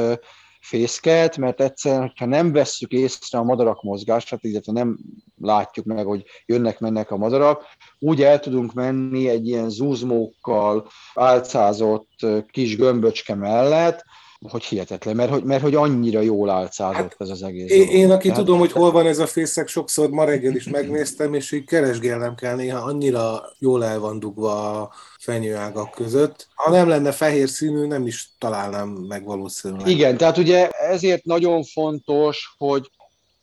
fészket, 0.66 1.38
mert 1.38 1.62
egyszerűen, 1.62 2.14
ha 2.16 2.26
nem 2.26 2.52
vesszük 2.52 2.92
észre 2.92 3.38
a 3.38 3.44
madarak 3.44 3.84
mozgását, 3.84 4.44
illetve 4.44 4.72
nem 4.72 4.98
látjuk 5.42 5.86
meg, 5.86 6.06
hogy 6.06 6.24
jönnek-mennek 6.46 7.12
a 7.12 7.18
madarak, 7.18 7.64
úgy 8.00 8.22
el 8.22 8.40
tudunk 8.40 8.74
menni 8.74 9.30
egy 9.30 9.48
ilyen 9.48 9.70
zúzmókkal 9.70 10.88
álcázott 11.14 12.26
kis 12.52 12.76
gömböcske 12.76 13.36
mellett, 13.36 14.04
hogy 14.42 14.64
hihetetlen, 14.64 15.16
mert 15.16 15.30
hogy, 15.32 15.44
mert 15.44 15.62
hogy 15.62 15.76
annyira 15.76 16.22
jól 16.22 16.50
álcázott 16.50 16.96
hát, 16.96 17.16
ez 17.18 17.30
az 17.30 17.44
egész. 17.44 17.72
Én, 17.72 17.88
én 17.88 18.12
aki 18.12 18.28
Tehát, 18.28 18.44
tudom, 18.44 18.60
hogy 18.60 18.72
hol 18.72 18.92
van 18.92 19.06
ez 19.06 19.20
a 19.20 19.28
fészek, 19.28 19.68
sokszor 19.68 20.10
ma 20.10 20.24
reggel 20.24 20.56
is 20.56 20.68
megnéztem, 20.68 21.34
és 21.34 21.52
így 21.52 21.66
keresgélnem 21.66 22.36
kell 22.36 22.56
néha, 22.56 22.86
annyira 22.86 23.42
jól 23.60 23.86
el 23.86 24.00
van 24.00 24.20
dugva 24.20 24.82
a 24.82 24.92
fenyőágak 25.20 25.92
között. 25.92 26.48
Ha 26.56 26.72
nem 26.72 26.88
lenne 26.88 27.12
fehér 27.12 27.50
színű, 27.50 27.86
nem 27.86 28.08
is 28.08 28.30
találnám 28.38 28.90
meg 28.90 29.26
valószínűleg. 29.26 29.88
Igen, 29.88 30.18
tehát 30.18 30.38
ugye 30.38 30.70
ezért 30.70 31.26
nagyon 31.26 31.64
fontos, 31.64 32.56
hogy 32.58 32.90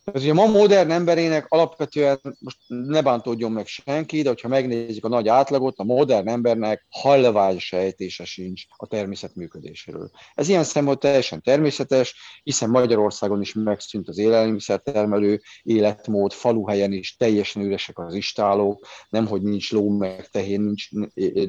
ez 0.03 0.21
ugye 0.21 0.33
ma 0.33 0.45
modern 0.45 0.91
emberének 0.91 1.45
alapvetően, 1.49 2.19
most 2.39 2.57
ne 2.67 3.01
bántódjon 3.01 3.51
meg 3.51 3.67
senki, 3.67 4.21
de 4.21 4.29
hogyha 4.29 4.47
megnézzük 4.47 5.05
a 5.05 5.07
nagy 5.07 5.27
átlagot, 5.27 5.77
a 5.77 5.83
modern 5.83 6.27
embernek 6.27 6.85
halvány 6.89 7.59
sejtése 7.59 8.25
sincs 8.25 8.63
a 8.77 8.87
természet 8.87 9.35
működéséről. 9.35 10.11
Ez 10.33 10.49
ilyen 10.49 10.63
szempontból 10.63 11.09
teljesen 11.09 11.41
természetes, 11.41 12.15
hiszen 12.43 12.69
Magyarországon 12.69 13.41
is 13.41 13.53
megszűnt 13.53 14.07
az 14.07 14.17
élelmiszertermelő 14.17 15.41
életmód, 15.63 16.33
faluhelyen 16.33 16.91
is 16.91 17.15
teljesen 17.15 17.61
üresek 17.61 17.99
az 17.99 18.13
istálók, 18.13 18.87
nemhogy 19.09 19.41
nincs 19.41 19.71
ló 19.71 19.89
meg 19.89 20.29
tehén, 20.29 20.61
nincs, 20.61 20.89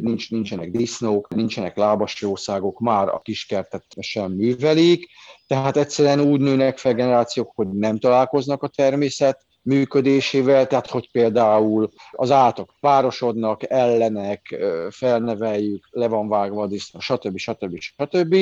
nincs, 0.00 0.30
nincsenek 0.30 0.70
disznók, 0.70 1.34
nincsenek 1.34 1.76
lábas 1.76 2.20
jószágok, 2.20 2.80
már 2.80 3.08
a 3.08 3.20
kiskertet 3.20 3.84
sem 4.00 4.32
művelik, 4.32 5.06
tehát 5.46 5.76
egyszerűen 5.76 6.20
úgy 6.20 6.40
nőnek 6.40 6.78
fel 6.78 6.94
generációk, 6.94 7.52
hogy 7.54 7.68
nem 7.68 7.98
találkoznak 7.98 8.62
a 8.62 8.68
természet 8.68 9.46
működésével, 9.62 10.66
tehát 10.66 10.90
hogy 10.90 11.10
például 11.10 11.90
az 12.10 12.30
átok 12.30 12.74
párosodnak, 12.80 13.70
ellenek, 13.70 14.56
felneveljük, 14.90 15.88
le 15.90 16.08
van 16.08 16.28
vágva 16.28 16.62
a 16.62 16.66
disznó, 16.66 17.00
stb. 17.00 17.36
stb. 17.36 17.78
stb. 17.78 18.36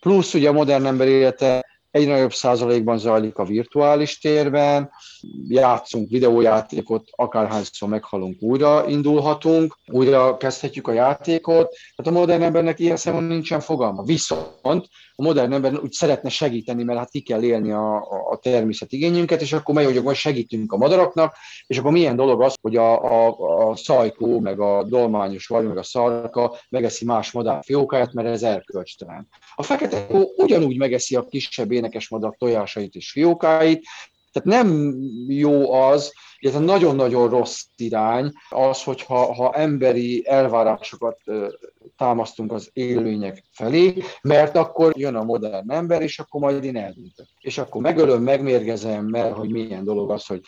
Plusz 0.00 0.34
ugye 0.34 0.48
a 0.48 0.52
modern 0.52 0.86
ember 0.86 1.08
élete 1.08 1.64
egy 1.96 2.06
nagyobb 2.06 2.32
százalékban 2.32 2.98
zajlik 2.98 3.38
a 3.38 3.44
virtuális 3.44 4.18
térben, 4.18 4.90
játszunk 5.48 6.10
videójátékot, 6.10 7.08
akárhányszor 7.10 7.88
meghalunk, 7.88 8.42
újra 8.42 8.88
indulhatunk, 8.88 9.78
újra 9.86 10.36
kezdhetjük 10.36 10.88
a 10.88 10.92
játékot. 10.92 11.76
Tehát 11.96 12.12
a 12.12 12.18
modern 12.18 12.42
embernek 12.42 12.78
ilyen 12.78 12.96
szemben 12.96 13.24
nincsen 13.24 13.60
fogalma. 13.60 14.02
Viszont 14.02 14.88
a 15.18 15.22
modern 15.22 15.52
ember 15.52 15.78
úgy 15.78 15.92
szeretne 15.92 16.28
segíteni, 16.28 16.82
mert 16.82 16.98
hát 16.98 17.10
ki 17.10 17.20
kell 17.20 17.42
élni 17.42 17.72
a, 17.72 17.96
a 18.30 18.38
természet 18.42 18.92
igényünket, 18.92 19.40
és 19.40 19.52
akkor 19.52 19.74
megy, 19.74 19.84
hogy 19.84 20.02
majd 20.02 20.16
segítünk 20.16 20.72
a 20.72 20.76
madaraknak, 20.76 21.34
és 21.66 21.78
akkor 21.78 21.92
milyen 21.92 22.16
dolog 22.16 22.42
az, 22.42 22.54
hogy 22.60 22.76
a, 22.76 23.26
a, 23.26 23.36
a 23.68 23.76
szajkó, 23.76 24.40
meg 24.40 24.60
a 24.60 24.84
dolmányos 24.84 25.46
vagy, 25.46 25.66
meg 25.66 25.76
a 25.76 25.82
szarka 25.82 26.56
megeszi 26.68 27.04
más 27.04 27.32
madár 27.32 27.62
fiókáját, 27.64 28.12
mert 28.12 28.28
ez 28.28 28.42
erkölcstelen. 28.42 29.28
A 29.54 29.62
fekete 29.62 30.06
kó 30.06 30.32
ugyanúgy 30.36 30.76
megeszi 30.78 31.16
a 31.16 31.26
kisebb 31.26 31.72
énekes 31.86 32.08
madár 32.08 32.34
tojásait 32.38 32.94
és 32.94 33.10
fiókáit, 33.10 33.86
tehát 34.32 34.62
nem 34.64 34.98
jó 35.28 35.72
az, 35.72 36.12
illetve 36.38 36.60
nagyon-nagyon 36.60 37.28
rossz 37.28 37.62
irány 37.76 38.32
az, 38.48 38.82
hogyha 38.82 39.34
ha 39.34 39.52
emberi 39.52 40.24
elvárásokat 40.28 41.18
támasztunk 41.96 42.52
az 42.52 42.70
élőlények 42.72 43.44
felé, 43.52 43.94
mert 44.22 44.56
akkor 44.56 44.92
jön 44.96 45.14
a 45.14 45.24
modern 45.24 45.70
ember, 45.70 46.02
és 46.02 46.18
akkor 46.18 46.40
majd 46.40 46.64
én 46.64 46.76
eldöntök. 46.76 47.26
És 47.40 47.58
akkor 47.58 47.82
megölöm, 47.82 48.22
megmérgezem, 48.22 49.04
mert 49.04 49.34
hogy 49.36 49.50
milyen 49.50 49.84
dolog 49.84 50.10
az, 50.10 50.26
hogy, 50.26 50.40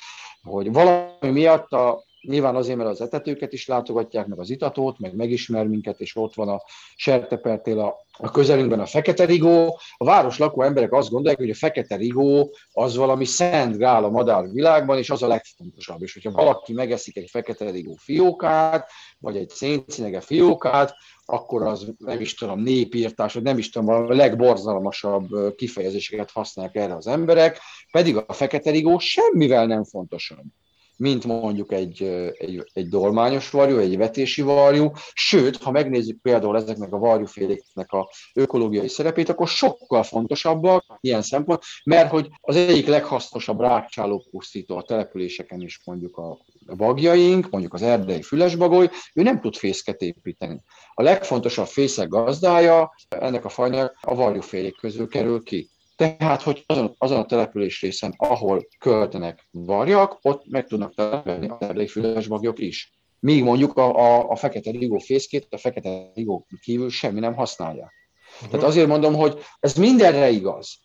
hogy 0.42 0.72
valami 0.72 1.30
miatt 1.30 1.72
a, 1.72 2.06
Nyilván 2.20 2.56
azért, 2.56 2.76
mert 2.76 2.90
az 2.90 3.00
etetőket 3.00 3.52
is 3.52 3.66
látogatják, 3.66 4.26
meg 4.26 4.38
az 4.38 4.50
itatót, 4.50 4.98
meg 4.98 5.14
megismer 5.14 5.66
minket, 5.66 6.00
és 6.00 6.16
ott 6.16 6.34
van 6.34 6.48
a 6.48 6.62
sertepertél 6.96 7.80
a, 7.80 7.94
a 8.18 8.30
közelünkben 8.30 8.80
a 8.80 8.86
fekete 8.86 9.24
rigó. 9.24 9.80
A 9.96 10.04
város 10.04 10.38
lakó 10.38 10.62
emberek 10.62 10.92
azt 10.92 11.10
gondolják, 11.10 11.40
hogy 11.40 11.50
a 11.50 11.54
fekete 11.54 11.96
rigó 11.96 12.54
az 12.72 12.96
valami 12.96 13.24
szent 13.24 13.76
grál 13.76 14.04
a 14.04 14.10
madár 14.10 14.48
világban, 14.52 14.98
és 14.98 15.10
az 15.10 15.22
a 15.22 15.26
legfontosabb. 15.26 16.02
És 16.02 16.12
hogyha 16.12 16.30
valaki 16.30 16.72
megeszik 16.72 17.16
egy 17.16 17.28
fekete 17.30 17.70
rigó 17.70 17.94
fiókát, 18.00 18.90
vagy 19.18 19.36
egy 19.36 19.48
széncinege 19.48 20.20
fiókát, 20.20 20.94
akkor 21.24 21.62
az 21.62 21.92
nem 21.98 22.20
is 22.20 22.34
tudom, 22.34 22.60
népírtás, 22.60 23.34
vagy 23.34 23.42
nem 23.42 23.58
is 23.58 23.70
tudom, 23.70 23.88
a 23.88 24.14
legborzalmasabb 24.14 25.54
kifejezéseket 25.56 26.30
használják 26.30 26.76
erre 26.76 26.94
az 26.94 27.06
emberek, 27.06 27.58
pedig 27.90 28.16
a 28.16 28.32
fekete 28.32 28.70
rigó 28.70 28.98
semmivel 28.98 29.66
nem 29.66 29.84
fontosabb 29.84 30.44
mint 30.98 31.24
mondjuk 31.24 31.72
egy, 31.72 32.02
egy, 32.38 32.70
egy 32.72 32.88
dolmányos 32.88 33.50
varjú, 33.50 33.78
egy 33.78 33.96
vetési 33.96 34.42
varjú, 34.42 34.90
sőt, 35.12 35.56
ha 35.56 35.70
megnézzük 35.70 36.20
például 36.22 36.56
ezeknek 36.56 36.92
a 36.92 36.98
varjúféléknek 36.98 37.92
a 37.92 38.10
ökológiai 38.34 38.88
szerepét, 38.88 39.28
akkor 39.28 39.48
sokkal 39.48 40.02
fontosabbak 40.02 40.84
ilyen 41.00 41.22
szempont, 41.22 41.62
mert 41.84 42.10
hogy 42.10 42.28
az 42.40 42.56
egyik 42.56 42.86
leghasznosabb 42.86 43.60
rákcsáló 43.60 44.26
pusztító 44.30 44.76
a 44.76 44.82
településeken 44.82 45.60
is 45.60 45.80
mondjuk 45.84 46.16
a 46.16 46.38
bagjaink, 46.76 47.50
mondjuk 47.50 47.74
az 47.74 47.82
erdei 47.82 48.22
fülesbagoly, 48.22 48.90
ő 49.14 49.22
nem 49.22 49.40
tud 49.40 49.56
fészket 49.56 50.00
építeni. 50.00 50.62
A 50.94 51.02
legfontosabb 51.02 51.66
fészek 51.66 52.08
gazdája 52.08 52.94
ennek 53.08 53.44
a 53.44 53.48
fajnak 53.48 53.98
a 54.00 54.14
varjúfélék 54.14 54.76
közül 54.76 55.08
kerül 55.08 55.42
ki. 55.42 55.70
Tehát, 55.98 56.42
hogy 56.42 56.64
azon, 56.66 56.94
azon 56.98 57.18
a 57.18 57.26
település 57.26 57.80
részen, 57.80 58.14
ahol 58.16 58.66
költenek 58.78 59.48
varjak, 59.50 60.18
ott 60.22 60.48
meg 60.48 60.66
tudnak 60.66 60.94
telepelni 60.94 61.48
a 61.48 61.56
erdei 61.60 61.86
fülesbagyok 61.86 62.58
is. 62.58 62.92
Míg 63.20 63.42
mondjuk 63.42 63.76
a, 63.76 63.96
a, 63.96 64.30
a 64.30 64.36
fekete 64.36 64.70
rigó 64.70 64.98
fészkét, 64.98 65.46
a 65.50 65.58
fekete 65.58 66.10
rigó 66.14 66.46
kívül 66.60 66.90
semmi 66.90 67.20
nem 67.20 67.34
használják. 67.34 67.92
Uh-huh. 68.34 68.50
Tehát 68.50 68.66
azért 68.66 68.86
mondom, 68.86 69.14
hogy 69.14 69.38
ez 69.60 69.74
mindenre 69.74 70.30
igaz. 70.30 70.78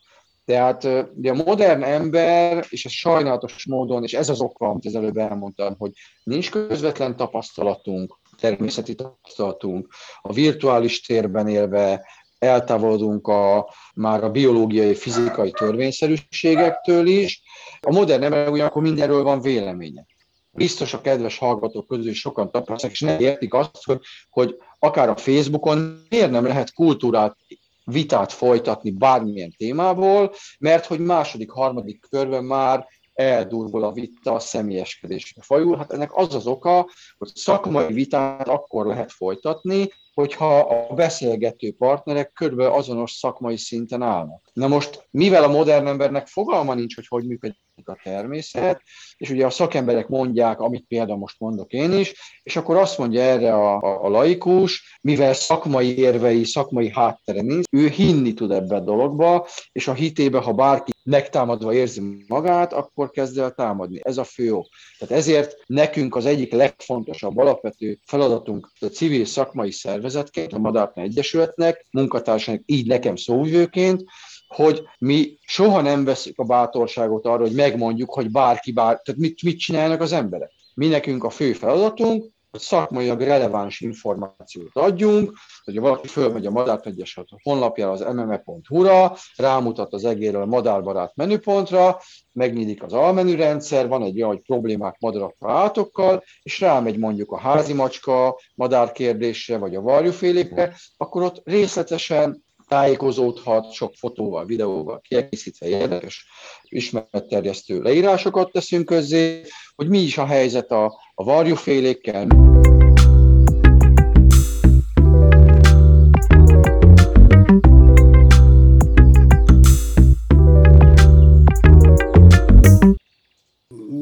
Tehát 0.46 0.82
de 1.16 1.30
a 1.30 1.44
modern 1.46 1.84
ember, 1.84 2.66
és 2.70 2.86
ez 2.86 2.92
sajnálatos 2.92 3.66
módon, 3.66 4.04
és 4.04 4.14
ez 4.14 4.30
az 4.30 4.42
oka, 4.42 4.68
amit 4.68 4.86
az 4.86 4.96
előbb 4.96 5.18
elmondtam, 5.18 5.76
hogy 5.78 5.92
nincs 6.24 6.50
közvetlen 6.50 7.16
tapasztalatunk, 7.16 8.20
természeti 8.40 8.96
tapasztalatunk, 8.96 9.94
a 10.22 10.34
virtuális 10.34 11.02
térben 11.02 11.48
élve 11.48 12.08
eltávolodunk 12.44 13.28
a, 13.28 13.74
már 13.96 14.24
a 14.24 14.32
biológiai, 14.32 14.96
fizikai 14.96 15.52
törvényszerűségektől 15.52 17.08
is. 17.08 17.42
A 17.82 17.92
modern 17.92 18.24
ember 18.24 18.50
ugyanakkor 18.50 18.82
mindenről 18.82 19.24
van 19.24 19.42
véleménye. 19.42 20.06
Biztos 20.52 20.94
a 20.94 21.02
kedves 21.02 21.38
hallgatók 21.38 21.88
közül 21.88 22.10
is 22.10 22.20
sokan 22.20 22.52
tapasztalják, 22.52 22.92
és 22.92 23.00
nem 23.00 23.20
értik 23.20 23.54
azt, 23.54 23.86
hogy, 23.86 24.00
hogy 24.30 24.58
akár 24.80 25.10
a 25.10 25.16
Facebookon 25.16 26.02
miért 26.10 26.32
nem 26.32 26.46
lehet 26.46 26.74
kultúrát 26.74 27.36
vitát 27.84 28.32
folytatni 28.32 28.92
bármilyen 28.92 29.54
témából, 29.58 30.34
mert 30.60 30.86
hogy 30.86 31.00
második, 31.00 31.52
harmadik 31.52 32.06
körben 32.10 32.44
már 32.44 32.88
eldurvul 33.14 33.84
a 33.84 33.92
vita, 33.92 34.34
a 34.34 34.40
személyeskedésre 34.40 35.42
fajul. 35.42 35.78
Hát 35.78 35.94
ennek 35.94 36.18
az 36.18 36.36
az 36.36 36.48
oka, 36.48 36.90
hogy 37.18 37.32
szakmai 37.36 37.94
vitát 37.94 38.48
akkor 38.48 38.86
lehet 38.86 39.12
folytatni, 39.12 39.90
hogyha 40.14 40.60
a 40.60 40.94
beszélgető 40.94 41.72
partnerek 41.72 42.32
körülbelül 42.34 42.74
azonos 42.74 43.12
szakmai 43.12 43.58
szinten 43.58 44.02
állnak. 44.02 44.50
Na 44.54 44.68
most, 44.68 45.08
mivel 45.12 45.44
a 45.44 45.48
modern 45.48 45.88
embernek 45.88 46.28
fogalma 46.28 46.74
nincs, 46.74 46.96
hogy 46.96 47.08
hogy 47.08 47.28
működik 47.28 47.58
a 47.86 48.00
természet, 48.04 48.82
és 49.18 49.30
ugye 49.30 49.46
a 49.46 49.50
szakemberek 49.50 50.08
mondják, 50.08 50.60
amit 50.60 50.86
például 50.88 51.18
most 51.18 51.40
mondok 51.40 51.72
én 51.72 51.92
is, 51.92 52.14
és 52.44 52.56
akkor 52.56 52.78
azt 52.78 52.98
mondja 52.98 53.22
erre 53.22 53.54
a, 53.54 53.82
a, 53.82 54.04
a 54.04 54.10
laikus, 54.10 55.00
mivel 55.02 55.34
szakmai 55.34 55.98
érvei, 55.98 56.44
szakmai 56.44 56.92
háttere 56.92 57.42
nincs, 57.42 57.66
ő 57.72 57.88
hinni 57.88 58.34
tud 58.34 58.52
ebbe 58.52 58.76
a 58.76 58.80
dologba, 58.80 59.48
és 59.72 59.88
a 59.88 59.94
hitébe, 59.94 60.40
ha 60.40 60.54
bárki 60.54 60.92
megtámadva 61.04 61.74
érzi 61.74 62.26
magát, 62.28 62.74
akkor 62.74 63.10
kezd 63.10 63.38
el 63.38 63.52
támadni. 63.52 64.00
Ez 64.04 64.18
a 64.18 64.24
fő 64.24 64.54
ok. 64.54 64.68
Tehát 64.98 65.18
ezért 65.18 65.56
nekünk 65.66 66.16
az 66.16 66.26
egyik 66.26 66.52
legfontosabb 66.52 67.38
alapvető 67.38 68.00
feladatunk 68.06 68.72
a 68.80 68.86
civil 68.86 69.26
szakmai 69.26 69.72
szervezetként, 70.04 70.54
a 70.54 70.60
Madártna 70.60 71.02
Egyesületnek, 71.02 71.86
munkatársának, 71.92 72.62
így 72.66 72.88
nekem 72.88 73.16
szóvivőként, 73.16 74.04
hogy 74.48 74.82
mi 74.98 75.38
soha 75.46 75.82
nem 75.82 76.04
veszük 76.04 76.40
a 76.40 76.44
bátorságot 76.44 77.26
arra, 77.26 77.42
hogy 77.42 77.56
megmondjuk, 77.56 78.14
hogy 78.14 78.32
bárki 78.32 78.72
bár, 78.72 79.02
tehát 79.02 79.22
mit, 79.22 79.44
mit 79.44 79.60
csinálnak 79.60 80.02
az 80.02 80.12
emberek. 80.12 80.52
Mi 80.74 80.88
nekünk 80.88 81.24
a 81.24 81.30
fő 81.30 81.54
feladatunk, 81.54 82.26
hogy 82.54 82.62
szakmailag 82.62 83.22
releváns 83.22 83.80
információt 83.80 84.70
adjunk, 84.74 85.38
hogy 85.64 85.80
valaki 85.80 86.08
fölmegy 86.08 86.46
a 86.46 86.52
Madárt 86.52 86.86
Egyesület 86.86 87.30
honlapjára 87.44 87.92
az 87.92 88.00
mme.hu-ra, 88.00 89.16
rámutat 89.36 89.94
az 89.94 90.06
egérről 90.06 90.42
a 90.42 90.46
madárbarát 90.46 91.16
menüpontra, 91.16 92.00
megnyílik 92.32 92.84
az 92.84 92.94
almenürendszer, 92.94 93.88
van 93.88 94.04
egy 94.04 94.16
olyan, 94.16 94.28
hogy 94.28 94.42
problémák 94.42 95.00
madarakkal, 95.00 95.56
átokkal, 95.56 96.24
és 96.44 96.60
rámegy 96.60 96.98
mondjuk 96.98 97.32
a 97.32 97.40
házi 97.40 97.74
macska 97.74 98.40
madár 98.56 98.92
kérdésre, 98.92 99.58
vagy 99.58 99.76
a 99.76 99.82
varjúfélékre, 99.82 100.76
akkor 100.98 101.22
ott 101.22 101.42
részletesen 101.44 102.43
tájékozódhat, 102.74 103.72
sok 103.72 103.94
fotóval, 103.96 104.46
videóval 104.46 105.02
kiegészítve 105.02 105.68
érdekes 105.68 106.26
ismeretterjesztő 106.64 107.82
leírásokat 107.82 108.52
teszünk 108.52 108.86
közzé, 108.86 109.42
hogy 109.76 109.90
mi 109.90 110.00
is 110.00 110.18
a 110.18 110.26
helyzet 110.26 110.72
a, 110.72 110.86
a 111.14 111.24
varjúfélékkel. 111.24 112.28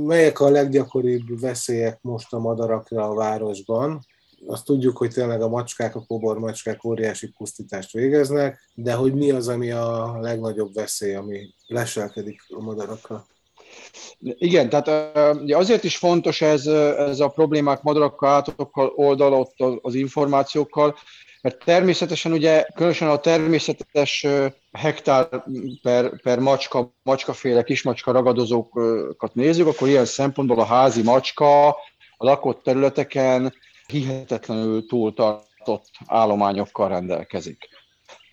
Melyek 0.05 0.39
a 0.39 0.49
leggyakoribb 0.49 1.39
veszélyek 1.39 2.01
most 2.01 2.33
a 2.33 2.39
madarakra 2.39 3.09
a 3.09 3.13
városban? 3.13 4.05
Azt 4.45 4.65
tudjuk, 4.65 4.97
hogy 4.97 5.09
tényleg 5.09 5.41
a 5.41 5.49
macskák, 5.49 5.95
a 5.95 6.05
kobor 6.07 6.39
macskák 6.39 6.83
óriási 6.83 7.27
pusztítást 7.37 7.91
végeznek, 7.91 8.69
de 8.73 8.93
hogy 8.93 9.13
mi 9.13 9.31
az, 9.31 9.47
ami 9.47 9.71
a 9.71 10.17
legnagyobb 10.19 10.73
veszély, 10.73 11.13
ami 11.13 11.53
leselkedik 11.67 12.41
a 12.47 12.61
madarakra? 12.61 13.25
Igen, 14.19 14.69
tehát 14.69 15.35
ugye 15.35 15.57
azért 15.57 15.83
is 15.83 15.97
fontos 15.97 16.41
ez, 16.41 16.65
ez 16.97 17.19
a 17.19 17.27
problémák 17.27 17.81
madarakkal, 17.81 18.29
állatokkal 18.29 18.91
oldal 18.95 19.33
ott 19.33 19.55
az 19.81 19.95
információkkal, 19.95 20.95
mert 21.41 21.63
természetesen 21.65 22.31
ugye, 22.31 22.65
különösen 22.75 23.09
a 23.09 23.19
természetes 23.19 24.27
hektár 24.71 25.43
per, 25.81 26.21
per 26.21 26.39
macska, 26.39 26.93
macskaféle, 27.03 27.63
kismacska 27.63 28.11
ragadozókat 28.11 29.33
nézzük, 29.33 29.67
akkor 29.67 29.87
ilyen 29.87 30.05
szempontból 30.05 30.59
a 30.59 30.65
házi 30.65 31.01
macska 31.01 31.67
a 32.17 32.25
lakott 32.25 32.63
területeken 32.63 33.53
hihetetlenül 33.91 34.85
túltartott 34.85 35.89
állományokkal 36.05 36.89
rendelkezik. 36.89 37.69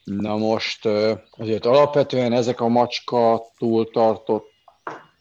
Na 0.04 0.36
most 0.36 0.88
azért 1.30 1.66
alapvetően 1.66 2.32
ezek 2.32 2.60
a 2.60 2.68
macska 2.68 3.42
túltartott 3.56 4.46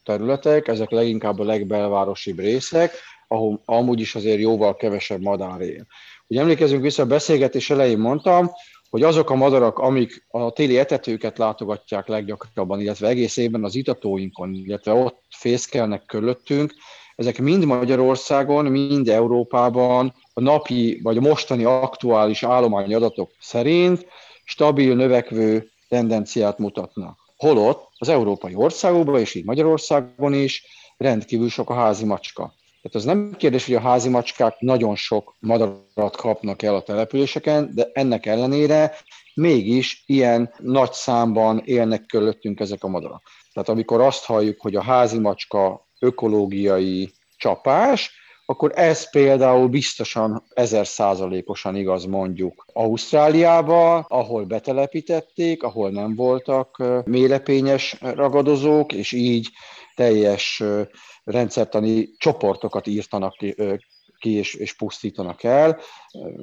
területek, 0.04 0.68
ezek 0.68 0.90
leginkább 0.90 1.38
a 1.38 1.44
legbelvárosibb 1.44 2.38
részek, 2.38 2.92
ahol 3.28 3.62
amúgy 3.64 4.00
is 4.00 4.14
azért 4.14 4.40
jóval 4.40 4.76
kevesebb 4.76 5.20
madár 5.20 5.60
él. 5.60 5.86
Ugye 6.26 6.40
emlékezünk 6.40 6.82
vissza, 6.82 7.02
a 7.02 7.06
beszélgetés 7.06 7.70
elején 7.70 7.98
mondtam, 7.98 8.50
hogy 8.90 9.02
azok 9.02 9.30
a 9.30 9.34
madarak, 9.34 9.78
amik 9.78 10.26
a 10.28 10.50
téli 10.52 10.78
etetőket 10.78 11.38
látogatják 11.38 12.06
leggyakrabban, 12.06 12.80
illetve 12.80 13.08
egész 13.08 13.36
évben 13.36 13.64
az 13.64 13.74
itatóinkon, 13.74 14.54
illetve 14.54 14.92
ott 14.92 15.22
fészkelnek 15.36 16.06
körülöttünk, 16.06 16.74
ezek 17.16 17.38
mind 17.38 17.64
Magyarországon, 17.64 18.64
mind 18.64 19.08
Európában 19.08 20.14
a 20.38 20.40
napi 20.40 21.00
vagy 21.02 21.16
a 21.16 21.20
mostani 21.20 21.64
aktuális 21.64 22.42
állományadatok 22.42 23.30
szerint 23.40 24.06
stabil, 24.44 24.94
növekvő 24.94 25.70
tendenciát 25.88 26.58
mutatnak. 26.58 27.18
Holott 27.36 27.88
az 27.98 28.08
európai 28.08 28.54
országokban, 28.54 29.20
és 29.20 29.34
így 29.34 29.44
Magyarországon 29.44 30.34
is 30.34 30.64
rendkívül 30.96 31.48
sok 31.48 31.70
a 31.70 31.74
házi 31.74 32.04
macska. 32.04 32.54
Tehát 32.82 32.96
az 32.96 33.04
nem 33.04 33.34
kérdés, 33.38 33.66
hogy 33.66 33.74
a 33.74 33.80
házi 33.80 34.08
macskák 34.08 34.58
nagyon 34.58 34.96
sok 34.96 35.34
madarat 35.38 36.16
kapnak 36.16 36.62
el 36.62 36.74
a 36.74 36.82
településeken, 36.82 37.70
de 37.74 37.90
ennek 37.92 38.26
ellenére 38.26 38.94
mégis 39.34 40.02
ilyen 40.06 40.54
nagy 40.58 40.92
számban 40.92 41.62
élnek 41.64 42.06
körülöttünk 42.06 42.60
ezek 42.60 42.84
a 42.84 42.88
madarak. 42.88 43.22
Tehát 43.52 43.68
amikor 43.68 44.00
azt 44.00 44.24
halljuk, 44.24 44.60
hogy 44.60 44.76
a 44.76 44.82
házi 44.82 45.18
macska 45.18 45.88
ökológiai 45.98 47.12
csapás, 47.36 48.26
akkor 48.50 48.72
ez 48.74 49.10
például 49.10 49.68
biztosan 49.68 50.42
ezer 50.54 50.86
százalékosan 50.86 51.76
igaz 51.76 52.04
mondjuk 52.04 52.64
Ausztráliába, 52.72 53.96
ahol 53.98 54.44
betelepítették, 54.44 55.62
ahol 55.62 55.90
nem 55.90 56.14
voltak 56.14 56.82
mélepényes 57.04 57.96
ragadozók, 58.00 58.92
és 58.92 59.12
így 59.12 59.48
teljes 59.94 60.62
rendszertani 61.24 62.08
csoportokat 62.16 62.86
írtanak 62.86 63.36
ki, 63.36 63.54
ki 64.18 64.30
és, 64.30 64.54
és 64.54 64.76
pusztítanak 64.76 65.42
el, 65.42 65.80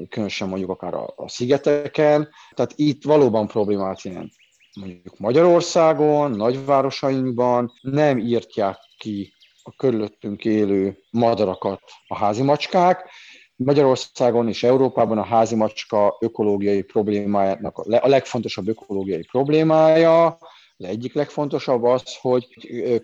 különösen 0.09 0.47
mondjuk 0.47 0.69
akár 0.69 0.93
a, 0.93 1.13
a 1.15 1.29
szigeteken. 1.29 2.29
Tehát 2.53 2.73
itt 2.75 3.03
valóban 3.03 3.47
problémát 3.47 4.01
jelent. 4.01 4.33
Mondjuk 4.79 5.17
Magyarországon, 5.17 6.31
nagyvárosainkban 6.31 7.71
nem 7.81 8.17
írtják 8.17 8.77
ki 8.97 9.34
a 9.67 9.75
körülöttünk 9.77 10.45
élő 10.45 10.97
madarakat 11.11 11.81
a 12.07 12.15
házi 12.15 12.43
macskák. 12.43 13.09
Magyarországon 13.55 14.47
és 14.47 14.63
Európában 14.63 15.17
a 15.17 15.23
házi 15.23 15.55
macska 15.55 16.17
ökológiai 16.19 16.81
problémájának 16.81 17.77
a 17.77 18.07
legfontosabb 18.07 18.67
ökológiai 18.67 19.25
problémája 19.31 20.37
az 20.77 20.85
egyik 20.85 21.13
legfontosabb 21.13 21.83
az, 21.83 22.03
hogy 22.21 22.47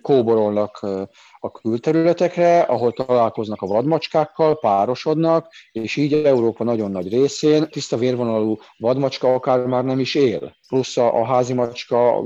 kóborolnak 0.02 0.78
a 1.38 1.50
külterületekre, 1.50 2.60
ahol 2.60 2.92
találkoznak 2.92 3.62
a 3.62 3.66
vadmacskákkal, 3.66 4.58
párosodnak, 4.58 5.52
és 5.72 5.96
így 5.96 6.12
Európa 6.12 6.64
nagyon 6.64 6.90
nagy 6.90 7.08
részén 7.08 7.68
tiszta 7.70 7.96
vérvonalú 7.96 8.58
vadmacska 8.78 9.34
akár 9.34 9.66
már 9.66 9.84
nem 9.84 9.98
is 9.98 10.14
él. 10.14 10.56
Plusz 10.68 10.96
a, 10.96 11.20
a 11.20 11.24
házi 11.24 11.52
macska 11.52 12.24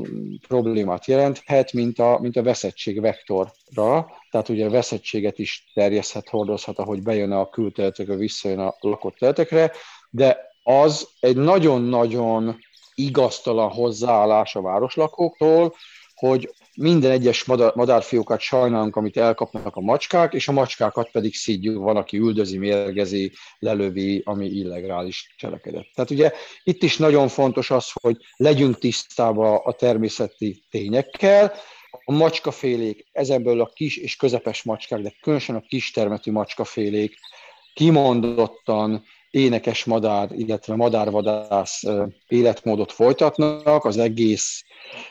problémát 0.48 1.06
jelenthet, 1.06 1.72
mint 1.72 1.98
a, 1.98 2.18
mint 2.20 2.36
a 2.36 2.42
veszettség 2.42 3.00
vektorra, 3.00 4.06
tehát 4.30 4.48
ugye 4.48 4.66
a 4.66 4.70
veszettséget 4.70 5.38
is 5.38 5.70
terjeszthet, 5.74 6.28
hordozhat, 6.28 6.78
ahogy 6.78 7.02
bejön 7.02 7.32
a 7.32 7.48
külterületekre, 7.48 8.16
visszajön 8.16 8.58
a 8.58 8.74
lakott 8.80 9.16
területekre, 9.16 9.72
de 10.10 10.54
az 10.62 11.08
egy 11.20 11.36
nagyon-nagyon 11.36 12.56
igaztalan 12.96 13.70
hozzáállás 13.70 14.56
a 14.56 14.62
városlakóktól, 14.62 15.74
hogy 16.14 16.54
minden 16.76 17.10
egyes 17.10 17.44
madár, 17.44 17.74
madárfiókat 17.74 18.40
sajnálunk, 18.40 18.96
amit 18.96 19.16
elkapnak 19.16 19.76
a 19.76 19.80
macskák, 19.80 20.32
és 20.32 20.48
a 20.48 20.52
macskákat 20.52 21.10
pedig 21.10 21.34
szídjuk, 21.34 21.82
van, 21.82 21.96
aki 21.96 22.16
üldözi, 22.16 22.58
mérgezi, 22.58 23.32
lelövi, 23.58 24.22
ami 24.24 24.46
illegális 24.46 25.34
cselekedet. 25.36 25.86
Tehát 25.94 26.10
ugye 26.10 26.32
itt 26.62 26.82
is 26.82 26.96
nagyon 26.96 27.28
fontos 27.28 27.70
az, 27.70 27.90
hogy 27.92 28.16
legyünk 28.36 28.78
tisztában 28.78 29.60
a 29.64 29.72
természeti 29.72 30.64
tényekkel, 30.70 31.52
a 32.04 32.12
macskafélék, 32.12 33.06
ezenből 33.12 33.60
a 33.60 33.70
kis 33.74 33.96
és 33.96 34.16
közepes 34.16 34.62
macskák, 34.62 35.00
de 35.00 35.12
különösen 35.20 35.56
a 35.56 35.60
kis 35.60 35.90
termetű 35.90 36.30
macskafélék 36.32 37.18
kimondottan 37.74 39.04
énekes 39.36 39.84
madár, 39.84 40.28
illetve 40.32 40.74
madárvadász 40.74 41.82
életmódot 42.28 42.92
folytatnak, 42.92 43.84
az 43.84 43.98
egész 43.98 44.64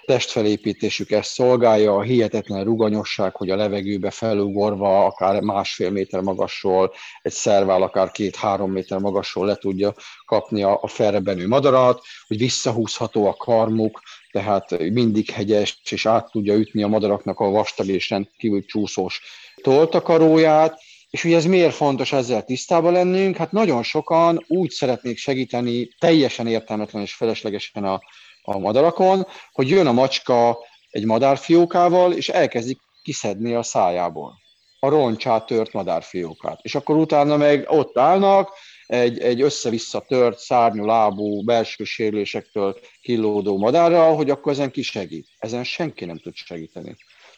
testfelépítésük 0.06 1.12
ezt 1.12 1.32
szolgálja, 1.32 1.96
a 1.96 2.02
hihetetlen 2.02 2.64
ruganyosság, 2.64 3.36
hogy 3.36 3.50
a 3.50 3.56
levegőbe 3.56 4.10
felugorva, 4.10 5.06
akár 5.06 5.42
másfél 5.42 5.90
méter 5.90 6.22
magasról, 6.22 6.94
egy 7.22 7.32
szervál 7.32 7.82
akár 7.82 8.12
két-három 8.12 8.72
méter 8.72 9.00
magasról 9.00 9.46
le 9.46 9.56
tudja 9.56 9.94
kapni 10.26 10.64
a, 10.64 10.80
a 10.82 10.88
felrebenő 10.88 11.48
madarat, 11.48 12.02
hogy 12.28 12.38
visszahúzható 12.38 13.28
a 13.28 13.34
karmuk, 13.34 14.02
tehát 14.32 14.80
mindig 14.80 15.30
hegyes, 15.30 15.82
és 15.90 16.06
át 16.06 16.32
tudja 16.32 16.54
ütni 16.54 16.84
a 16.84 16.88
madaraknak 16.88 17.40
a 17.40 17.50
vastag 17.50 17.88
és 17.88 18.10
rendkívül 18.10 18.66
csúszós 18.66 19.22
toltakaróját, 19.62 20.80
És 21.16 21.24
ugye 21.24 21.36
ez 21.36 21.46
miért 21.46 21.74
fontos 21.74 22.12
ezzel 22.12 22.44
tisztában 22.44 22.92
lennünk? 22.92 23.38
Hát 23.38 23.52
nagyon 23.52 23.84
sokan 23.84 24.44
úgy 24.48 24.70
szeretnék 24.70 25.18
segíteni 25.18 25.88
teljesen 26.00 26.48
értelmetlen 26.48 27.02
és 27.02 27.14
feleslegesen 27.14 27.84
a, 27.84 28.02
a 28.42 28.58
madarakon, 28.58 29.28
hogy 29.52 29.70
jön 29.70 29.88
a 29.88 29.92
macska 29.92 30.58
egy 30.90 31.06
madárfiókával, 31.06 32.14
és 32.14 32.30
elkezdik 32.30 32.80
kiszedni 33.04 33.54
a 33.54 33.64
szájából 33.64 34.34
a 34.80 34.90
roncsát 34.90 35.46
tört 35.46 35.74
madárfiókát. 35.74 36.60
És 36.62 36.76
akkor 36.76 36.96
utána 36.96 37.38
meg 37.38 37.66
ott 37.70 37.98
állnak, 37.98 38.50
egy, 38.86 39.20
egy 39.20 39.42
össze-vissza 39.42 40.00
tört, 40.00 40.40
szárnyú 40.40 40.86
lábú, 40.86 41.44
belső 41.44 41.84
sérülésektől 41.84 42.80
kilódó 43.02 43.58
madárral, 43.58 44.16
hogy 44.16 44.30
akkor 44.30 44.52
ezen 44.52 44.72
ki 44.72 44.82
segít. 44.82 45.28
Ezen 45.38 45.64
senki 45.64 46.06
nem 46.06 46.18
tud 46.18 46.34
segíteni. 46.34 46.96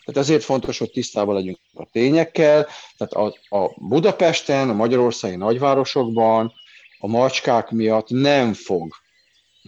Tehát 0.07 0.21
ezért 0.21 0.43
fontos, 0.43 0.77
hogy 0.77 0.91
tisztában 0.91 1.35
legyünk 1.35 1.59
a 1.73 1.85
tényekkel. 1.91 2.67
Tehát 2.97 3.13
a, 3.13 3.57
a 3.57 3.71
Budapesten, 3.75 4.69
a 4.69 4.73
magyarországi 4.73 5.35
nagyvárosokban 5.35 6.53
a 6.99 7.07
macskák 7.07 7.71
miatt 7.71 8.09
nem 8.09 8.53
fog 8.53 8.93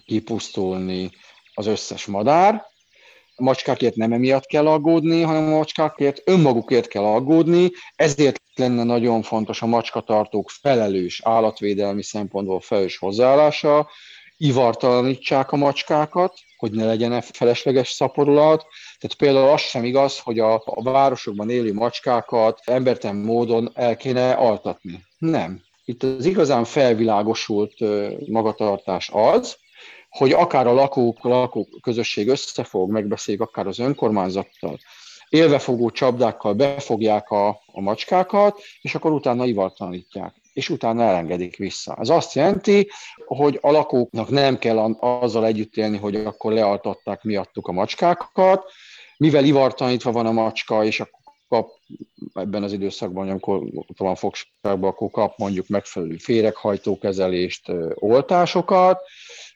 kipusztulni 0.05 1.09
az 1.53 1.65
összes 1.65 2.05
madár, 2.05 2.65
a 3.35 3.43
macskákért 3.43 3.95
nem 3.95 4.11
emiatt 4.11 4.45
kell 4.45 4.67
aggódni, 4.67 5.21
hanem 5.21 5.43
a 5.43 5.55
macskákért 5.55 6.21
önmagukért 6.25 6.87
kell 6.87 7.03
aggódni, 7.03 7.71
ezért 7.95 8.41
lenne 8.55 8.83
nagyon 8.83 9.21
fontos 9.21 9.61
a 9.61 9.65
macskatartók 9.65 10.49
felelős 10.49 11.21
állatvédelmi 11.23 12.03
szempontból 12.03 12.59
felelős 12.59 12.97
hozzáállása, 12.97 13.89
ivartalanítsák 14.37 15.51
a 15.51 15.55
macskákat, 15.55 16.33
hogy 16.57 16.71
ne 16.71 16.85
legyen 16.85 17.21
felesleges 17.21 17.89
szaporulat. 17.89 18.65
Tehát 18.99 19.17
például 19.17 19.49
az 19.49 19.61
sem 19.61 19.83
igaz, 19.83 20.19
hogy 20.19 20.39
a, 20.39 20.53
a 20.65 20.83
városokban 20.83 21.49
élő 21.49 21.73
macskákat 21.73 22.61
embertelen 22.65 23.15
módon 23.15 23.71
el 23.73 23.97
kéne 23.97 24.31
altatni. 24.31 25.03
Nem. 25.17 25.61
Itt 25.85 26.03
az 26.03 26.25
igazán 26.25 26.63
felvilágosult 26.63 27.73
magatartás 28.27 29.09
az, 29.13 29.57
hogy 30.09 30.31
akár 30.31 30.67
a 30.67 30.73
lakók, 30.73 31.23
lakók 31.23 31.67
közösség 31.81 32.27
összefog, 32.27 32.91
megbeszéljük 32.91 33.43
akár 33.43 33.67
az 33.67 33.79
önkormányzattal, 33.79 34.79
élvefogó 35.29 35.89
csapdákkal 35.89 36.53
befogják 36.53 37.29
a, 37.29 37.47
a 37.65 37.81
macskákat, 37.81 38.61
és 38.81 38.95
akkor 38.95 39.11
utána 39.11 39.45
ivartalanítják 39.45 40.39
és 40.53 40.69
utána 40.69 41.03
elengedik 41.03 41.57
vissza. 41.57 41.97
Ez 41.99 42.09
azt 42.09 42.33
jelenti, 42.33 42.89
hogy 43.25 43.59
a 43.61 43.71
lakóknak 43.71 44.29
nem 44.29 44.57
kell 44.57 44.77
azzal 44.99 45.45
együtt 45.45 45.75
élni, 45.75 45.97
hogy 45.97 46.15
akkor 46.15 46.53
lealtatták 46.53 47.23
miattuk 47.23 47.67
a 47.67 47.71
macskákat, 47.71 48.71
mivel 49.19 49.43
ivartanítva 49.43 50.11
van 50.11 50.25
a 50.25 50.31
macska, 50.31 50.83
és 50.83 50.99
akkor 50.99 51.19
kap 51.47 51.69
ebben 52.33 52.63
az 52.63 52.73
időszakban, 52.73 53.29
amikor 53.29 53.61
van 53.97 54.15
fogságban, 54.15 54.89
akkor 54.89 55.09
kap 55.09 55.37
mondjuk 55.37 55.67
megfelelő 55.67 56.15
féreghajtókezelést, 56.17 57.71
oltásokat, 57.95 59.01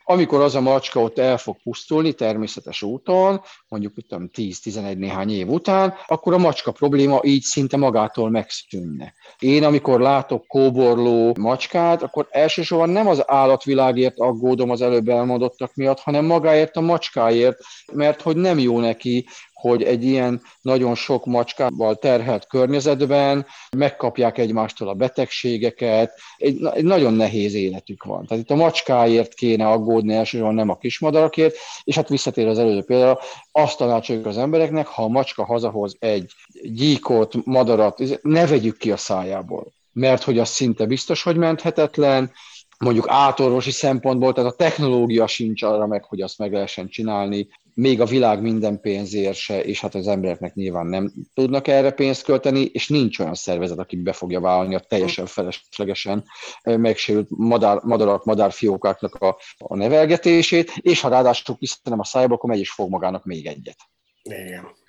amikor 0.05 0.41
az 0.41 0.55
a 0.55 0.61
macska 0.61 0.99
ott 1.01 1.20
el 1.20 1.38
fog 1.38 1.57
pusztulni 1.64 2.14
természetes 2.14 2.82
úton, 2.82 3.41
mondjuk 3.68 3.93
10-11 4.09 4.97
néhány 4.97 5.32
év 5.32 5.49
után, 5.49 5.93
akkor 6.07 6.34
a 6.34 6.38
macska 6.38 6.72
probléma 6.72 7.20
így 7.24 7.41
szinte 7.41 7.78
magától 7.78 8.30
megszűnne. 8.30 9.14
Én, 9.39 9.64
amikor 9.64 9.99
látok 9.99 10.47
kóborló 10.47 11.36
macskát, 11.39 12.03
akkor 12.03 12.28
elsősorban 12.30 12.89
nem 12.89 13.07
az 13.07 13.30
állatvilágért 13.30 14.20
aggódom 14.20 14.70
az 14.70 14.82
előbb 14.82 15.07
elmondottak 15.07 15.76
miatt, 15.76 15.99
hanem 15.99 16.26
magáért 16.26 16.76
a 16.76 16.82
macskáért, 16.82 17.57
mert 17.93 18.22
hogy 18.22 18.36
nem 18.36 18.59
jó 18.59 18.80
neki, 18.80 19.26
hogy 19.64 19.84
egy 19.84 20.03
ilyen 20.03 20.41
nagyon 20.61 20.95
sok 20.95 21.26
macskával 21.26 21.95
terhelt 21.95 22.47
környezetben 22.47 23.45
megkapják 23.78 24.38
egymástól 24.38 24.88
a 24.88 24.93
betegségeket, 24.93 26.20
egy, 26.38 26.66
egy 26.74 26.84
nagyon 26.84 27.14
nehéz 27.14 27.53
életük 27.53 28.03
van. 28.03 28.26
Tehát 28.26 28.43
itt 28.43 28.51
a 28.51 28.55
macskáért 28.55 29.34
kéne 29.34 29.68
aggódni 29.68 30.14
elsősorban, 30.14 30.55
nem 30.55 30.70
a 30.70 30.78
kismadarakért, 30.78 31.55
és 31.84 31.95
hát 31.95 32.09
visszatér 32.09 32.47
az 32.47 32.59
előző 32.59 32.84
példára, 32.84 33.20
azt 33.51 33.78
tanácsoljuk 33.78 34.26
az 34.26 34.38
embereknek, 34.38 34.88
ha 34.88 35.03
a 35.03 35.07
macska 35.07 35.45
hazahoz 35.45 35.95
egy 35.99 36.32
gyíkot, 36.61 37.45
madarat, 37.45 38.22
ne 38.22 38.47
vegyük 38.47 38.78
ki 38.78 38.91
a 38.91 38.97
szájából, 38.97 39.74
mert 39.91 40.24
hogy 40.24 40.39
az 40.39 40.49
szinte 40.49 40.86
biztos, 40.86 41.24
hogy 41.24 41.36
menthetetlen, 41.36 42.32
mondjuk 42.80 43.05
átorvosi 43.09 43.72
szempontból, 43.72 44.34
tehát 44.34 44.51
a 44.51 44.55
technológia 44.55 45.28
sincs 45.28 45.64
arra 45.64 45.88
meg, 45.88 46.03
hogy 46.03 46.22
azt 46.22 46.38
meg 46.38 46.53
lehessen 46.53 46.88
csinálni, 46.88 47.47
még 47.74 48.02
a 48.02 48.06
világ 48.06 48.42
minden 48.42 48.80
pénzért 48.80 49.38
se, 49.38 49.64
és 49.64 49.82
hát 49.82 49.96
az 49.96 50.08
embereknek 50.08 50.54
nyilván 50.54 50.86
nem 50.86 51.12
tudnak 51.34 51.68
erre 51.68 51.92
pénzt 51.92 52.24
költeni, 52.24 52.66
és 52.66 52.88
nincs 52.88 53.20
olyan 53.20 53.34
szervezet, 53.34 53.80
aki 53.80 53.96
be 53.96 54.14
fogja 54.14 54.40
vállalni 54.40 54.76
a 54.76 54.80
teljesen 54.80 55.26
feleslegesen 55.26 56.24
megsérült 56.64 57.28
madár, 57.30 57.80
madarak, 57.84 58.24
madárfiókáknak 58.24 59.16
a, 59.16 59.38
a 59.58 59.76
nevelgetését, 59.76 60.72
és 60.82 61.02
ha 61.02 61.10
ráadásul 61.10 61.58
kiszedem 61.58 62.00
a 62.00 62.04
szájába, 62.04 62.34
akkor 62.34 62.50
megy 62.50 62.60
is 62.60 62.72
fog 62.72 62.90
magának 62.90 63.26
még 63.26 63.46
egyet. 63.46 63.78
Igen. 64.24 64.82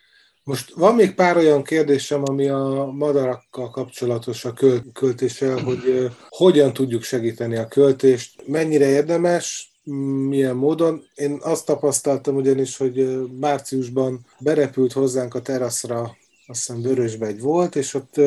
Most 0.45 0.75
van 0.75 0.95
még 0.95 1.15
pár 1.15 1.37
olyan 1.37 1.63
kérdésem, 1.63 2.23
ami 2.25 2.49
a 2.49 2.91
madarakkal 2.93 3.71
kapcsolatos 3.71 4.45
a 4.45 4.53
költéssel, 4.93 5.59
hogy 5.59 6.11
hogyan 6.29 6.73
tudjuk 6.73 7.03
segíteni 7.03 7.57
a 7.57 7.69
költést, 7.69 8.47
mennyire 8.47 8.87
érdemes, 8.87 9.74
milyen 10.29 10.57
módon. 10.57 11.05
Én 11.15 11.39
azt 11.43 11.67
tapasztaltam 11.67 12.37
ugyanis, 12.37 12.77
hogy 12.77 13.29
márciusban 13.41 14.27
berepült 14.39 14.93
hozzánk 14.93 15.35
a 15.35 15.43
teraszra, 15.43 16.01
azt 16.47 16.67
hiszem 16.67 16.83
Vörösbegy 16.83 17.41
volt, 17.41 17.77
és 17.77 17.95
ott 17.95 18.21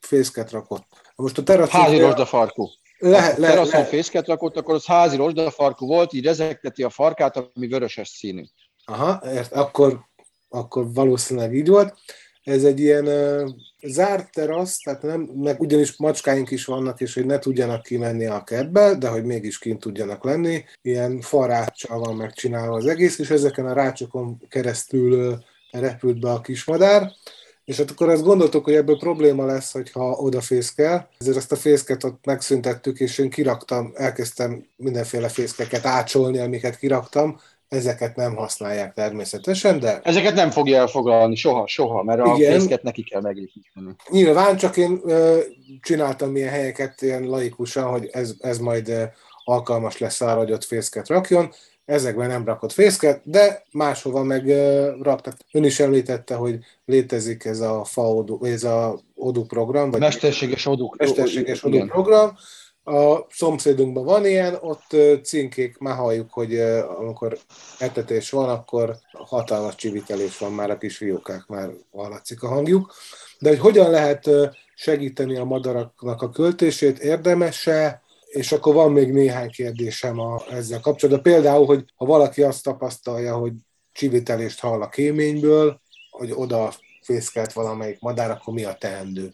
fészket 0.00 0.50
rakott. 0.50 0.86
Most 1.16 1.38
a 1.38 1.42
terasz... 1.42 1.68
Házi 1.68 1.98
rozsdafarkú. 1.98 2.68
Le, 2.98 3.34
le, 3.38 3.48
teraszon 3.48 3.80
le. 3.80 3.86
fészket 3.86 4.26
rakott, 4.26 4.56
akkor 4.56 4.74
az 4.74 4.84
házi 4.84 5.16
rozsdafarkú 5.16 5.86
volt, 5.86 6.12
így 6.12 6.24
rezekteti 6.24 6.82
a 6.82 6.90
farkát, 6.90 7.36
ami 7.36 7.66
vöröses 7.66 8.08
színű. 8.08 8.42
Aha, 8.84 9.22
ért, 9.32 9.52
akkor, 9.52 10.00
akkor 10.48 10.92
valószínűleg 10.92 11.54
így 11.54 11.68
volt. 11.68 11.94
Ez 12.42 12.64
egy 12.64 12.80
ilyen 12.80 13.04
zárt 13.82 14.32
terasz, 14.32 14.78
tehát 14.78 15.02
nem, 15.02 15.20
meg 15.20 15.60
ugyanis 15.60 15.96
macskáink 15.96 16.50
is 16.50 16.64
vannak, 16.64 17.00
és 17.00 17.14
hogy 17.14 17.26
ne 17.26 17.38
tudjanak 17.38 17.82
kimenni 17.82 18.26
a 18.26 18.44
kertbe, 18.44 18.94
de 18.94 19.08
hogy 19.08 19.24
mégis 19.24 19.58
kint 19.58 19.80
tudjanak 19.80 20.24
lenni. 20.24 20.64
Ilyen 20.82 21.20
faráccsal 21.20 21.98
van 21.98 22.16
megcsinálva 22.16 22.76
az 22.76 22.86
egész, 22.86 23.18
és 23.18 23.30
ezeken 23.30 23.66
a 23.66 23.72
rácsokon 23.72 24.42
keresztül 24.48 25.38
repült 25.70 26.20
be 26.20 26.30
a 26.30 26.40
kismadár, 26.40 27.10
és 27.64 27.76
hát 27.76 27.90
akkor 27.90 28.08
azt 28.08 28.22
gondoltuk, 28.22 28.64
hogy 28.64 28.74
ebből 28.74 28.98
probléma 28.98 29.44
lesz, 29.44 29.72
hogyha 29.72 30.10
odafészkel. 30.10 31.08
Ezért 31.18 31.36
ezt 31.36 31.52
a 31.52 31.56
fészket 31.56 32.04
ott 32.04 32.24
megszüntettük, 32.24 33.00
és 33.00 33.18
én 33.18 33.30
kiraktam, 33.30 33.92
elkezdtem 33.94 34.66
mindenféle 34.76 35.28
fészkeket 35.28 35.86
ácsolni, 35.86 36.38
amiket 36.38 36.78
kiraktam, 36.78 37.40
ezeket 37.70 38.16
nem 38.16 38.36
használják 38.36 38.94
természetesen, 38.94 39.78
de... 39.78 40.00
Ezeket 40.02 40.34
nem 40.34 40.50
fogja 40.50 40.78
elfoglalni 40.78 41.34
soha, 41.36 41.66
soha, 41.66 42.02
mert 42.02 42.20
a 42.20 42.34
Igen, 42.36 42.52
fészket 42.52 42.82
neki 42.82 43.02
kell 43.02 43.20
megépíteni. 43.20 43.94
Nyilván, 44.08 44.56
csak 44.56 44.76
én 44.76 45.00
ö, 45.04 45.38
csináltam 45.80 46.36
ilyen 46.36 46.48
helyeket 46.48 47.02
ilyen 47.02 47.22
laikusan, 47.22 47.90
hogy 47.90 48.08
ez, 48.12 48.34
ez 48.40 48.58
majd 48.58 48.88
ö, 48.88 49.02
alkalmas 49.44 49.98
lesz 49.98 50.20
arra, 50.20 50.38
hogy 50.38 50.52
ott 50.52 50.64
fészket 50.64 51.08
rakjon. 51.08 51.52
Ezekben 51.84 52.28
nem 52.28 52.44
rakott 52.44 52.72
fészket, 52.72 53.20
de 53.24 53.62
máshova 53.72 54.22
meg 54.22 54.46
ö, 54.46 54.90
raktak. 55.02 55.36
Ön 55.52 55.64
is 55.64 55.80
említette, 55.80 56.34
hogy 56.34 56.58
létezik 56.84 57.44
ez 57.44 57.60
a 57.60 57.84
FAODU, 57.84 58.44
ez 58.44 58.64
a 58.64 59.00
ODU 59.14 59.44
program. 59.44 59.90
Vagy 59.90 60.00
mesterséges 60.00 60.66
ODU. 60.66 60.88
Mesterséges 60.96 61.64
ODU 61.64 61.86
program, 61.86 62.36
a 62.84 63.26
szomszédunkban 63.30 64.04
van 64.04 64.26
ilyen, 64.26 64.58
ott 64.60 64.96
cinkék, 65.24 65.78
már 65.78 65.96
halljuk, 65.96 66.32
hogy 66.32 66.58
amikor 66.98 67.38
etetés 67.78 68.30
van, 68.30 68.48
akkor 68.48 68.96
hatalmas 69.12 69.74
csivitelés 69.74 70.38
van 70.38 70.52
már 70.52 70.70
a 70.70 70.78
kis 70.78 70.96
fiókák, 70.96 71.46
már 71.46 71.70
hallatszik 71.92 72.42
a 72.42 72.48
hangjuk. 72.48 72.92
De 73.38 73.48
hogy 73.48 73.58
hogyan 73.58 73.90
lehet 73.90 74.30
segíteni 74.74 75.36
a 75.36 75.44
madaraknak 75.44 76.22
a 76.22 76.30
költését, 76.30 76.98
érdemese, 76.98 78.02
és 78.26 78.52
akkor 78.52 78.74
van 78.74 78.92
még 78.92 79.12
néhány 79.12 79.50
kérdésem 79.50 80.18
a, 80.18 80.42
ezzel 80.50 80.80
kapcsolatban. 80.80 81.32
Például, 81.32 81.66
hogy 81.66 81.84
ha 81.96 82.04
valaki 82.04 82.42
azt 82.42 82.62
tapasztalja, 82.62 83.36
hogy 83.36 83.52
csivitelést 83.92 84.60
hall 84.60 84.82
a 84.82 84.88
kéményből, 84.88 85.80
hogy 86.10 86.32
oda 86.34 86.72
fészkelt 87.02 87.52
valamelyik 87.52 88.00
madár, 88.00 88.30
akkor 88.30 88.54
mi 88.54 88.64
a 88.64 88.74
teendő? 88.74 89.32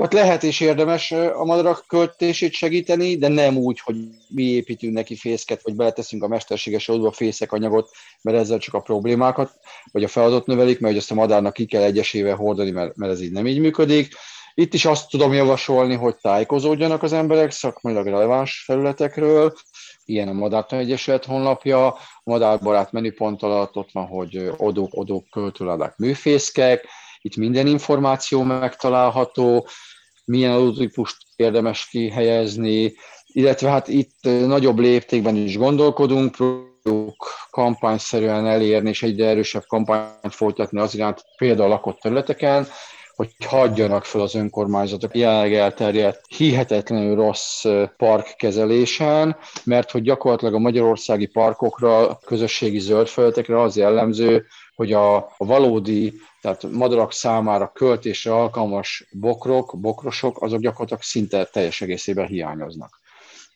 Ott 0.00 0.12
lehet 0.12 0.42
és 0.42 0.60
érdemes 0.60 1.10
a 1.12 1.44
madarak 1.44 1.84
költését 1.86 2.52
segíteni, 2.52 3.16
de 3.16 3.28
nem 3.28 3.56
úgy, 3.56 3.80
hogy 3.80 3.96
mi 4.28 4.42
építünk 4.42 4.92
neki 4.92 5.16
fészket, 5.16 5.62
vagy 5.62 5.74
beleteszünk 5.74 6.22
a 6.22 6.28
mesterséges 6.28 6.88
oldalba 6.88 7.12
fészek 7.12 7.52
anyagot, 7.52 7.90
mert 8.22 8.38
ezzel 8.38 8.58
csak 8.58 8.74
a 8.74 8.80
problémákat, 8.80 9.52
vagy 9.92 10.04
a 10.04 10.08
feladat 10.08 10.46
növelik, 10.46 10.80
mert 10.80 10.92
hogy 10.92 11.02
ezt 11.02 11.10
a 11.10 11.14
madárnak 11.14 11.52
ki 11.52 11.66
kell 11.66 11.82
egyesével 11.82 12.34
hordani, 12.34 12.70
mert, 12.70 12.96
mert 12.96 13.12
ez 13.12 13.20
így 13.20 13.32
nem 13.32 13.46
így 13.46 13.60
működik. 13.60 14.14
Itt 14.54 14.74
is 14.74 14.84
azt 14.84 15.08
tudom 15.08 15.32
javasolni, 15.32 15.94
hogy 15.94 16.16
tájékozódjanak 16.16 17.02
az 17.02 17.12
emberek 17.12 17.50
szakmailag 17.50 18.06
releváns 18.06 18.62
felületekről, 18.66 19.54
ilyen 20.04 20.28
a 20.28 20.32
Madártan 20.32 20.78
Egyesület 20.78 21.24
honlapja, 21.24 21.86
a 21.86 21.98
Madárbarát 22.24 22.92
menüpont 22.92 23.42
alatt 23.42 23.76
ott 23.76 23.92
van, 23.92 24.06
hogy 24.06 24.50
odók, 24.56 24.90
odók, 24.92 25.30
költőládák, 25.30 25.96
műfészkek, 25.96 26.86
itt 27.20 27.36
minden 27.36 27.66
információ 27.66 28.42
megtalálható, 28.42 29.66
milyen 30.28 30.52
adótípust 30.52 31.16
érdemes 31.36 31.88
kihelyezni, 31.88 32.94
illetve 33.26 33.70
hát 33.70 33.88
itt 33.88 34.18
nagyobb 34.22 34.78
léptékben 34.78 35.36
is 35.36 35.56
gondolkodunk, 35.56 36.30
próbáljuk 36.30 37.26
kampányszerűen 37.50 38.46
elérni, 38.46 38.88
és 38.88 39.02
egyre 39.02 39.26
erősebb 39.26 39.64
kampányt 39.66 40.34
folytatni 40.34 40.80
az 40.80 40.94
iránt, 40.94 41.24
például 41.36 41.70
a 41.70 41.74
lakott 41.74 41.98
területeken, 42.00 42.66
hogy 43.18 43.34
hagyjanak 43.44 44.04
fel 44.04 44.20
az 44.20 44.34
önkormányzatok 44.34 45.16
jelenleg 45.16 45.54
elterjedt, 45.54 46.24
hihetetlenül 46.36 47.14
rossz 47.14 47.64
parkkezelésen, 47.96 49.36
mert 49.64 49.90
hogy 49.90 50.02
gyakorlatilag 50.02 50.54
a 50.54 50.58
magyarországi 50.58 51.26
parkokra, 51.26 52.18
közösségi 52.24 52.78
zöldfelületekre 52.78 53.60
az 53.60 53.76
jellemző, 53.76 54.46
hogy 54.74 54.92
a 54.92 55.34
valódi, 55.36 56.12
tehát 56.40 56.62
madarak 56.72 57.12
számára 57.12 57.72
költésre 57.74 58.34
alkalmas 58.34 59.08
bokrok, 59.12 59.76
bokrosok, 59.80 60.42
azok 60.42 60.60
gyakorlatilag 60.60 61.02
szinte 61.02 61.44
teljes 61.44 61.80
egészében 61.80 62.26
hiányoznak. 62.26 63.00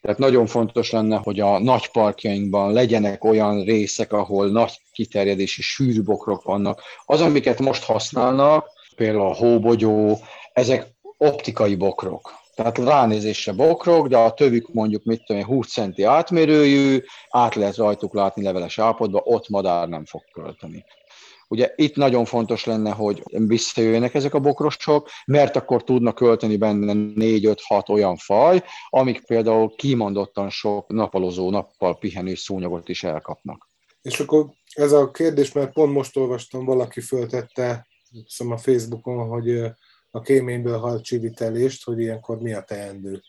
Tehát 0.00 0.18
nagyon 0.18 0.46
fontos 0.46 0.90
lenne, 0.90 1.16
hogy 1.16 1.40
a 1.40 1.58
nagy 1.58 1.90
parkjainkban 1.90 2.72
legyenek 2.72 3.24
olyan 3.24 3.64
részek, 3.64 4.12
ahol 4.12 4.50
nagy 4.50 4.80
kiterjedési 4.92 5.62
sűrű 5.62 6.02
bokrok 6.02 6.42
vannak. 6.42 6.80
Az, 7.04 7.20
amiket 7.20 7.60
most 7.60 7.84
használnak, 7.84 8.80
például 8.94 9.26
a 9.26 9.34
hóbogyó, 9.34 10.18
ezek 10.52 10.94
optikai 11.18 11.74
bokrok. 11.74 12.40
Tehát 12.54 12.78
ránézésre 12.78 13.52
bokrok, 13.52 14.08
de 14.08 14.16
a 14.16 14.34
tövük 14.34 14.72
mondjuk 14.72 15.04
mit 15.04 15.24
tudom, 15.24 15.44
20 15.44 15.72
centi 15.72 16.02
átmérőjű, 16.02 17.02
át 17.30 17.54
lehet 17.54 17.76
rajtuk 17.76 18.14
látni 18.14 18.42
leveles 18.42 18.78
állapotban, 18.78 19.22
ott 19.24 19.48
madár 19.48 19.88
nem 19.88 20.04
fog 20.04 20.22
költeni. 20.32 20.84
Ugye 21.48 21.72
itt 21.76 21.96
nagyon 21.96 22.24
fontos 22.24 22.64
lenne, 22.64 22.90
hogy 22.90 23.22
visszajöjjenek 23.26 24.14
ezek 24.14 24.34
a 24.34 24.38
bokrosok, 24.38 25.08
mert 25.26 25.56
akkor 25.56 25.84
tudnak 25.84 26.14
költeni 26.14 26.56
benne 26.56 26.92
4-5-6 26.94 27.88
olyan 27.88 28.16
faj, 28.16 28.62
amik 28.88 29.26
például 29.26 29.74
kimondottan 29.76 30.50
sok 30.50 30.88
napalozó, 30.88 31.50
nappal 31.50 31.98
pihenő 31.98 32.34
szúnyogot 32.34 32.88
is 32.88 33.04
elkapnak. 33.04 33.68
És 34.02 34.20
akkor 34.20 34.46
ez 34.72 34.92
a 34.92 35.10
kérdés, 35.10 35.52
mert 35.52 35.72
pont 35.72 35.92
most 35.92 36.16
olvastam, 36.16 36.64
valaki 36.64 37.00
föltette 37.00 37.86
szóval 38.26 38.54
a 38.54 38.58
Facebookon, 38.58 39.28
hogy 39.28 39.58
a 40.10 40.20
kéményből 40.20 40.78
halt 40.78 41.04
csivitelést, 41.04 41.84
hogy 41.84 42.00
ilyenkor 42.00 42.40
mi 42.40 42.52
a 42.52 42.62
teendő. 42.62 43.22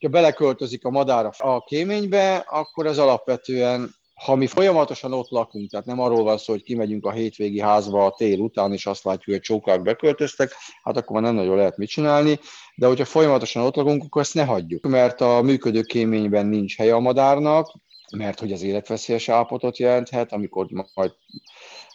Ha 0.00 0.08
beleköltözik 0.08 0.84
a 0.84 0.90
madár 0.90 1.30
a 1.38 1.64
kéménybe, 1.64 2.36
akkor 2.36 2.86
ez 2.86 2.98
alapvetően 2.98 3.94
ha 4.24 4.34
mi 4.34 4.46
folyamatosan 4.46 5.12
ott 5.12 5.28
lakunk, 5.28 5.70
tehát 5.70 5.86
nem 5.86 6.00
arról 6.00 6.22
van 6.22 6.38
szó, 6.38 6.52
hogy 6.52 6.62
kimegyünk 6.62 7.06
a 7.06 7.12
hétvégi 7.12 7.60
házba 7.60 8.04
a 8.04 8.14
tél 8.16 8.40
után, 8.40 8.72
és 8.72 8.86
azt 8.86 9.04
látjuk, 9.04 9.36
hogy 9.36 9.44
csókák 9.44 9.82
beköltöztek, 9.82 10.52
hát 10.82 10.96
akkor 10.96 11.12
már 11.12 11.22
nem 11.22 11.34
nagyon 11.34 11.56
lehet 11.56 11.76
mit 11.76 11.88
csinálni, 11.88 12.38
de 12.74 12.86
hogyha 12.86 13.04
folyamatosan 13.04 13.62
ott 13.62 13.74
lakunk, 13.74 14.04
akkor 14.04 14.22
ezt 14.22 14.34
ne 14.34 14.44
hagyjuk, 14.44 14.86
mert 14.86 15.20
a 15.20 15.42
működő 15.42 15.82
kéményben 15.82 16.46
nincs 16.46 16.76
hely 16.76 16.90
a 16.90 16.98
madárnak, 16.98 17.72
mert 18.16 18.40
hogy 18.40 18.52
az 18.52 18.62
életveszélyes 18.62 19.28
állapotot 19.28 19.78
jelenthet, 19.78 20.32
amikor 20.32 20.66
majd 20.94 21.12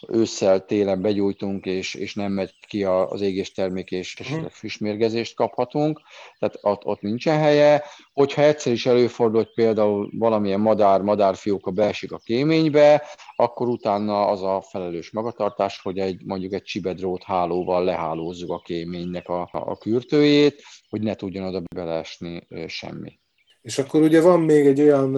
ősszel, 0.08 0.64
télen 0.64 1.02
begyújtunk, 1.02 1.66
és, 1.66 1.94
és 1.94 2.14
nem 2.14 2.32
megy 2.32 2.54
ki 2.66 2.84
az 2.84 3.20
égés 3.20 3.52
termék, 3.52 3.90
és 3.90 4.16
mhm. 4.18 4.28
esetleg 4.28 4.52
füstmérgezést 4.52 5.34
kaphatunk, 5.34 6.00
tehát 6.38 6.58
ott, 6.60 6.84
ott 6.84 7.00
nincsen 7.00 7.38
helye. 7.38 7.82
Hogyha 8.12 8.42
egyszer 8.42 8.72
is 8.72 8.86
előfordul, 8.86 9.42
hogy 9.42 9.54
például 9.54 10.10
valamilyen 10.18 10.60
madár, 10.60 11.00
madárfióka 11.00 11.70
beesik 11.70 12.12
a 12.12 12.18
kéménybe, 12.18 13.02
akkor 13.36 13.68
utána 13.68 14.26
az 14.26 14.42
a 14.42 14.62
felelős 14.70 15.10
magatartás, 15.10 15.80
hogy 15.82 15.98
egy, 15.98 16.24
mondjuk 16.24 16.52
egy 16.52 16.62
csibedrót 16.62 17.22
hálóval 17.22 17.84
lehálózzuk 17.84 18.50
a 18.50 18.62
kéménynek 18.64 19.28
a, 19.28 19.48
a 19.52 19.78
kürtőjét, 19.78 20.62
hogy 20.88 21.02
ne 21.02 21.14
tudjon 21.14 21.44
oda 21.44 21.62
beleesni 21.74 22.46
semmi. 22.66 23.20
És 23.62 23.78
akkor 23.78 24.02
ugye 24.02 24.20
van 24.20 24.40
még 24.40 24.66
egy 24.66 24.80
olyan 24.80 25.16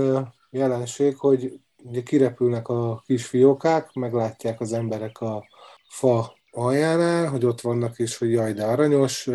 jelenség, 0.51 1.16
hogy 1.16 1.53
ugye 1.85 2.03
kirepülnek 2.03 2.68
a 2.68 3.03
kis 3.07 3.26
fiókák, 3.26 3.93
meglátják 3.93 4.61
az 4.61 4.72
emberek 4.72 5.20
a 5.20 5.45
fa 5.89 6.35
aljánál, 6.51 7.28
hogy 7.28 7.45
ott 7.45 7.61
vannak 7.61 7.99
is, 7.99 8.16
hogy 8.16 8.30
jaj, 8.30 8.53
de 8.53 8.64
aranyos, 8.64 9.28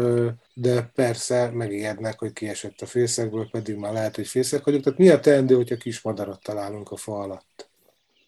de 0.53 0.91
persze 0.95 1.51
megijednek, 1.53 2.19
hogy 2.19 2.33
kiesett 2.33 2.81
a 2.81 2.85
fészekből, 2.85 3.49
pedig 3.51 3.75
már 3.75 3.93
lehet, 3.93 4.15
hogy 4.15 4.27
fészek 4.27 4.63
vagyok. 4.63 4.81
Tehát 4.81 4.99
mi 4.99 5.09
a 5.09 5.19
teendő, 5.19 5.55
hogyha 5.55 5.75
kis 5.75 6.01
madarat 6.01 6.43
találunk 6.43 6.91
a 6.91 6.95
fa 6.95 7.19
alatt? 7.19 7.69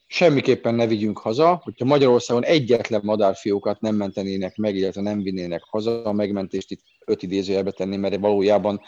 Semmiképpen 0.07 0.75
ne 0.75 0.87
vigyünk 0.87 1.17
haza, 1.17 1.61
hogyha 1.63 1.85
Magyarországon 1.85 2.45
egyetlen 2.45 3.01
madárfiókat 3.03 3.81
nem 3.81 3.95
mentenének 3.95 4.55
meg, 4.55 4.75
illetve 4.75 5.01
nem 5.01 5.21
vinnének 5.21 5.63
haza, 5.63 6.03
a 6.03 6.11
megmentést 6.11 6.71
itt 6.71 6.81
öt 7.05 7.23
idézőjelbe 7.23 7.71
tenni, 7.71 7.97
mert 7.97 8.19
valójában 8.19 8.81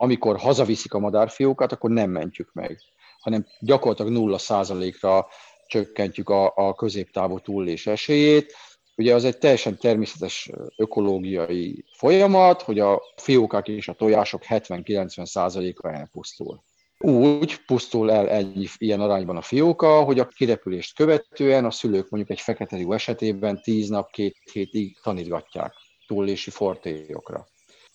amikor 0.00 0.38
hazaviszik 0.38 0.94
a 0.94 0.98
madárfiókat, 0.98 1.72
akkor 1.72 1.90
nem 1.90 2.10
mentjük 2.10 2.50
meg 2.52 2.80
hanem 3.18 3.46
gyakorlatilag 3.60 4.12
nulla 4.12 4.38
százalékra 4.38 5.26
csökkentjük 5.66 6.28
a, 6.28 6.52
a 6.56 6.74
középtávú 6.74 7.38
túlélés 7.38 7.86
esélyét. 7.86 8.54
Ugye 8.96 9.14
az 9.14 9.24
egy 9.24 9.38
teljesen 9.38 9.78
természetes 9.78 10.50
ökológiai 10.76 11.84
folyamat, 11.96 12.62
hogy 12.62 12.78
a 12.78 13.02
fiókák 13.16 13.68
és 13.68 13.88
a 13.88 13.94
tojások 13.94 14.42
70-90%-a 14.48 15.88
elpusztul. 15.88 16.62
Úgy 16.98 17.64
pusztul 17.66 18.12
el 18.12 18.28
ennyi 18.30 18.66
ilyen 18.76 19.00
arányban 19.00 19.36
a 19.36 19.42
fióka, 19.42 20.02
hogy 20.02 20.18
a 20.18 20.26
kirepülést 20.26 20.94
követően 20.94 21.64
a 21.64 21.70
szülők 21.70 22.08
mondjuk 22.08 22.38
egy 22.38 22.44
fekete 22.44 22.76
esetében 22.88 23.62
10 23.62 23.88
nap, 23.88 24.10
két 24.10 24.36
hétig 24.52 24.98
tanítgatják 25.02 25.72
túlélési 26.06 26.50
fortéjokra. 26.50 27.46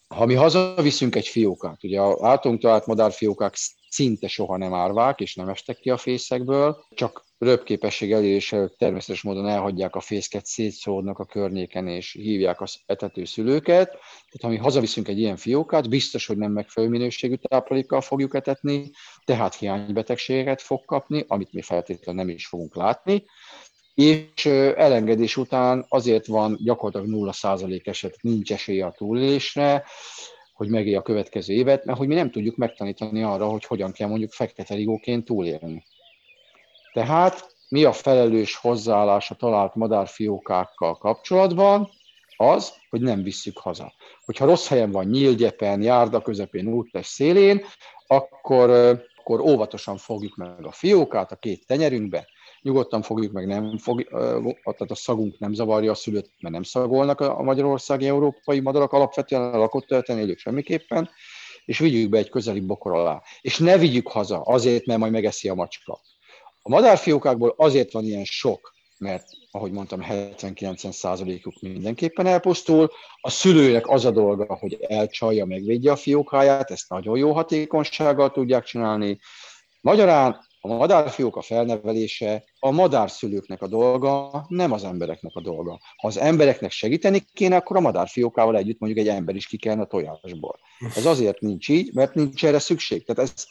Ha 0.07 0.25
mi 0.25 0.33
hazaviszünk 0.33 1.15
egy 1.15 1.27
fiókát, 1.27 1.83
ugye 1.83 1.99
a 1.99 2.27
általunk 2.27 2.61
talált 2.61 2.85
madárfiókák 2.85 3.55
szinte 3.93 4.27
soha 4.27 4.57
nem 4.57 4.73
árvák, 4.73 5.19
és 5.19 5.35
nem 5.35 5.49
estek 5.49 5.77
ki 5.77 5.89
a 5.89 5.97
fészekből, 5.97 6.85
csak 6.89 7.25
röpképesség 7.37 8.11
elérése 8.11 8.57
előtt 8.57 8.77
természetes 8.77 9.21
módon 9.21 9.47
elhagyják 9.47 9.95
a 9.95 9.99
fészket, 9.99 10.45
szétszódnak 10.45 11.19
a 11.19 11.25
környéken, 11.25 11.87
és 11.87 12.11
hívják 12.11 12.61
az 12.61 12.79
etető 12.85 13.25
szülőket. 13.25 13.89
Tehát 13.89 14.41
ha 14.41 14.47
mi 14.47 14.57
hazaviszünk 14.57 15.07
egy 15.07 15.19
ilyen 15.19 15.37
fiókát, 15.37 15.89
biztos, 15.89 16.25
hogy 16.25 16.37
nem 16.37 16.51
megfelelő 16.51 16.91
minőségű 16.91 17.35
táplálékkal 17.35 18.01
fogjuk 18.01 18.35
etetni, 18.35 18.91
tehát 19.25 19.55
hiánybetegségeket 19.55 20.61
fog 20.61 20.85
kapni, 20.85 21.25
amit 21.27 21.53
mi 21.53 21.61
feltétlenül 21.61 22.23
nem 22.23 22.33
is 22.35 22.47
fogunk 22.47 22.75
látni, 22.75 23.25
és 23.93 24.45
elengedés 24.75 25.37
után 25.37 25.85
azért 25.87 26.25
van 26.25 26.57
gyakorlatilag 26.63 27.33
0% 27.33 27.87
eset, 27.87 28.17
nincs 28.21 28.51
esélye 28.51 28.85
a 28.85 28.91
túlélésre, 28.91 29.83
hogy 30.53 30.69
megélje 30.69 30.97
a 30.97 31.01
következő 31.01 31.53
évet, 31.53 31.85
mert 31.85 31.97
hogy 31.97 32.07
mi 32.07 32.13
nem 32.13 32.31
tudjuk 32.31 32.55
megtanítani 32.55 33.23
arra, 33.23 33.47
hogy 33.47 33.65
hogyan 33.65 33.91
kell 33.91 34.07
mondjuk 34.07 34.31
fekete 34.31 34.75
rigóként 34.75 35.25
túlélni. 35.25 35.85
Tehát 36.93 37.55
mi 37.69 37.83
a 37.83 37.91
felelős 37.91 38.55
hozzáállás 38.55 39.31
a 39.31 39.35
talált 39.35 39.75
madárfiókákkal 39.75 40.97
kapcsolatban? 40.97 41.89
Az, 42.37 42.73
hogy 42.89 43.01
nem 43.01 43.23
visszük 43.23 43.57
haza. 43.57 43.93
Hogyha 44.25 44.45
rossz 44.45 44.67
helyen 44.67 44.91
van 44.91 45.05
nyílgyepen, 45.05 45.81
járda 45.81 46.21
közepén, 46.21 46.67
úttest 46.67 47.09
szélén, 47.09 47.65
akkor, 48.07 48.69
akkor 49.15 49.39
óvatosan 49.39 49.97
fogjuk 49.97 50.35
meg 50.35 50.65
a 50.65 50.71
fiókát 50.71 51.31
a 51.31 51.35
két 51.35 51.67
tenyerünkbe, 51.67 52.27
nyugodtan 52.63 53.01
fogjuk 53.01 53.31
meg, 53.31 53.47
nem 53.47 53.77
fog, 53.77 54.03
tehát 54.63 54.91
a 54.91 54.95
szagunk 54.95 55.39
nem 55.39 55.53
zavarja 55.53 55.91
a 55.91 55.95
szülőt, 55.95 56.31
mert 56.39 56.53
nem 56.53 56.63
szagolnak 56.63 57.19
a 57.19 57.43
magyarországi 57.43 58.07
európai 58.07 58.59
madarak, 58.59 58.91
alapvetően 58.91 59.53
a 59.53 59.57
lakott 59.57 59.85
területen 59.85 60.19
élők 60.19 60.37
semmiképpen, 60.37 61.09
és 61.65 61.79
vigyük 61.79 62.09
be 62.09 62.17
egy 62.17 62.29
közeli 62.29 62.59
bokor 62.59 62.93
alá. 62.93 63.21
És 63.41 63.57
ne 63.57 63.77
vigyük 63.77 64.07
haza, 64.07 64.41
azért, 64.41 64.85
mert 64.85 64.99
majd 64.99 65.11
megeszi 65.11 65.49
a 65.49 65.53
macska. 65.53 66.01
A 66.61 66.69
madárfiókákból 66.69 67.53
azért 67.57 67.91
van 67.91 68.03
ilyen 68.03 68.23
sok, 68.23 68.73
mert 68.97 69.27
ahogy 69.51 69.71
mondtam, 69.71 70.05
70-90%-uk 70.09 71.61
mindenképpen 71.61 72.25
elpusztul. 72.25 72.91
A 73.21 73.29
szülőnek 73.29 73.87
az 73.87 74.05
a 74.05 74.11
dolga, 74.11 74.55
hogy 74.55 74.77
elcsalja, 74.81 75.45
megvédje 75.45 75.91
a 75.91 75.95
fiókáját, 75.95 76.71
ezt 76.71 76.89
nagyon 76.89 77.17
jó 77.17 77.31
hatékonysággal 77.31 78.31
tudják 78.31 78.63
csinálni. 78.63 79.19
Magyarán 79.81 80.39
a 80.65 80.67
madárfiók 80.67 81.35
a 81.35 81.41
felnevelése 81.41 82.43
a 82.59 82.71
madárszülőknek 82.71 83.61
a 83.61 83.67
dolga, 83.67 84.45
nem 84.47 84.71
az 84.71 84.83
embereknek 84.83 85.35
a 85.35 85.41
dolga. 85.41 85.79
Ha 85.95 86.07
az 86.07 86.17
embereknek 86.17 86.71
segíteni 86.71 87.25
kéne, 87.33 87.55
akkor 87.55 87.77
a 87.77 87.79
madárfiókával 87.79 88.57
együtt 88.57 88.79
mondjuk 88.79 89.07
egy 89.07 89.15
ember 89.15 89.35
is 89.35 89.47
ki 89.47 89.57
kellene 89.57 89.81
a 89.81 89.85
tojásból. 89.85 90.59
Ez 90.95 91.05
azért 91.05 91.39
nincs 91.39 91.69
így, 91.69 91.93
mert 91.93 92.13
nincs 92.13 92.45
erre 92.45 92.59
szükség. 92.59 93.05
Tehát 93.05 93.31
ez, 93.31 93.45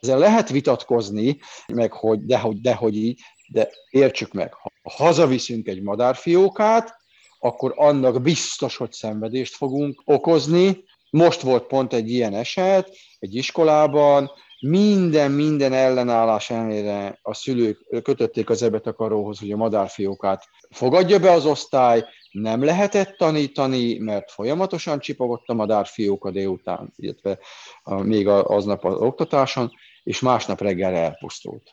ezzel 0.00 0.18
lehet 0.18 0.48
vitatkozni, 0.48 1.38
meg 1.72 1.92
hogy 1.92 2.24
dehogy, 2.24 2.60
dehogy 2.60 2.96
így, 2.96 3.20
de 3.48 3.70
értsük 3.90 4.32
meg, 4.32 4.54
ha 4.54 4.70
hazaviszünk 4.82 5.68
egy 5.68 5.82
madárfiókát, 5.82 6.96
akkor 7.38 7.72
annak 7.76 8.22
biztos, 8.22 8.76
hogy 8.76 8.92
szenvedést 8.92 9.54
fogunk 9.54 10.02
okozni. 10.04 10.84
Most 11.10 11.40
volt 11.40 11.66
pont 11.66 11.92
egy 11.92 12.10
ilyen 12.10 12.34
eset, 12.34 12.96
egy 13.18 13.34
iskolában, 13.34 14.30
minden, 14.60 15.30
minden 15.30 15.72
ellenállás 15.72 16.50
ellenére 16.50 17.18
a 17.22 17.34
szülők 17.34 18.02
kötötték 18.02 18.50
az 18.50 18.62
ebetakaróhoz, 18.62 19.38
hogy 19.38 19.52
a 19.52 19.56
madárfiókát 19.56 20.44
fogadja 20.70 21.18
be 21.18 21.30
az 21.30 21.46
osztály, 21.46 22.04
nem 22.30 22.64
lehetett 22.64 23.16
tanítani, 23.16 23.98
mert 23.98 24.30
folyamatosan 24.30 24.98
csipogott 24.98 25.46
a 25.46 25.54
madárfiók 25.54 26.24
a 26.24 26.30
délután, 26.30 26.92
illetve 26.96 27.38
még 27.84 28.28
aznap 28.28 28.84
az 28.84 28.94
oktatáson, 28.94 29.70
és 30.02 30.20
másnap 30.20 30.60
reggel 30.60 30.94
elpusztult. 30.94 31.72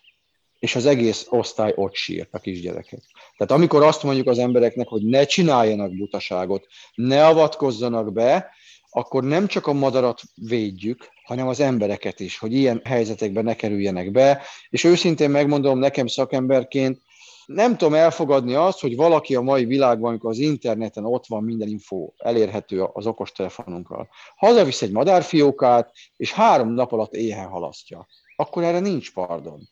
És 0.60 0.76
az 0.76 0.86
egész 0.86 1.28
osztály 1.30 1.74
ott 1.76 1.94
sírt, 1.94 2.30
a 2.32 2.40
kisgyerekek. 2.40 3.02
Tehát 3.38 3.54
amikor 3.54 3.84
azt 3.84 4.04
mondjuk 4.04 4.28
az 4.28 4.38
embereknek, 4.38 4.88
hogy 4.88 5.04
ne 5.04 5.26
csináljanak 5.26 5.96
butaságot, 5.96 6.66
ne 6.96 7.28
avatkozzanak 7.28 8.14
be, 8.14 8.50
akkor 8.98 9.24
nem 9.24 9.48
csak 9.48 9.68
a 9.68 9.74
madarat 9.74 10.22
védjük, 10.36 11.10
hanem 11.24 11.48
az 11.48 11.60
embereket 11.60 12.20
is, 12.20 12.38
hogy 12.38 12.54
ilyen 12.54 12.82
helyzetekben 12.84 13.44
ne 13.44 13.56
kerüljenek 13.56 14.12
be. 14.12 14.42
És 14.70 14.84
őszintén 14.84 15.30
megmondom 15.30 15.80
nekem 15.80 16.08
szakemberként, 16.08 17.02
nem 17.46 17.78
tudom 17.78 17.94
elfogadni 17.94 18.54
azt, 18.54 18.80
hogy 18.80 18.96
valaki 18.96 19.36
a 19.36 19.42
mai 19.42 19.66
világban, 19.66 20.10
amikor 20.10 20.30
az 20.30 20.38
interneten 20.38 21.06
ott 21.06 21.26
van 21.28 21.44
minden 21.44 21.68
info 21.68 22.12
elérhető 22.18 22.84
az 22.84 23.08
okostelefonunkkal, 23.08 24.10
hazavisz 24.36 24.82
egy 24.82 24.92
madárfiókát, 24.92 25.92
és 26.18 26.32
három 26.32 26.70
nap 26.70 26.92
alatt 26.92 27.14
éhen 27.14 27.48
halasztja. 27.48 28.08
Akkor 28.36 28.64
erre 28.64 28.80
nincs 28.80 29.14
pardon. 29.14 29.70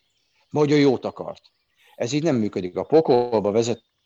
Vagy 0.49 0.71
a 0.71 0.76
jót 0.76 1.05
akart. 1.05 1.41
Ez 1.95 2.11
így 2.11 2.24
nem 2.24 2.36
működik. 2.36 2.78
A 2.78 2.84
pokolba 2.84 3.51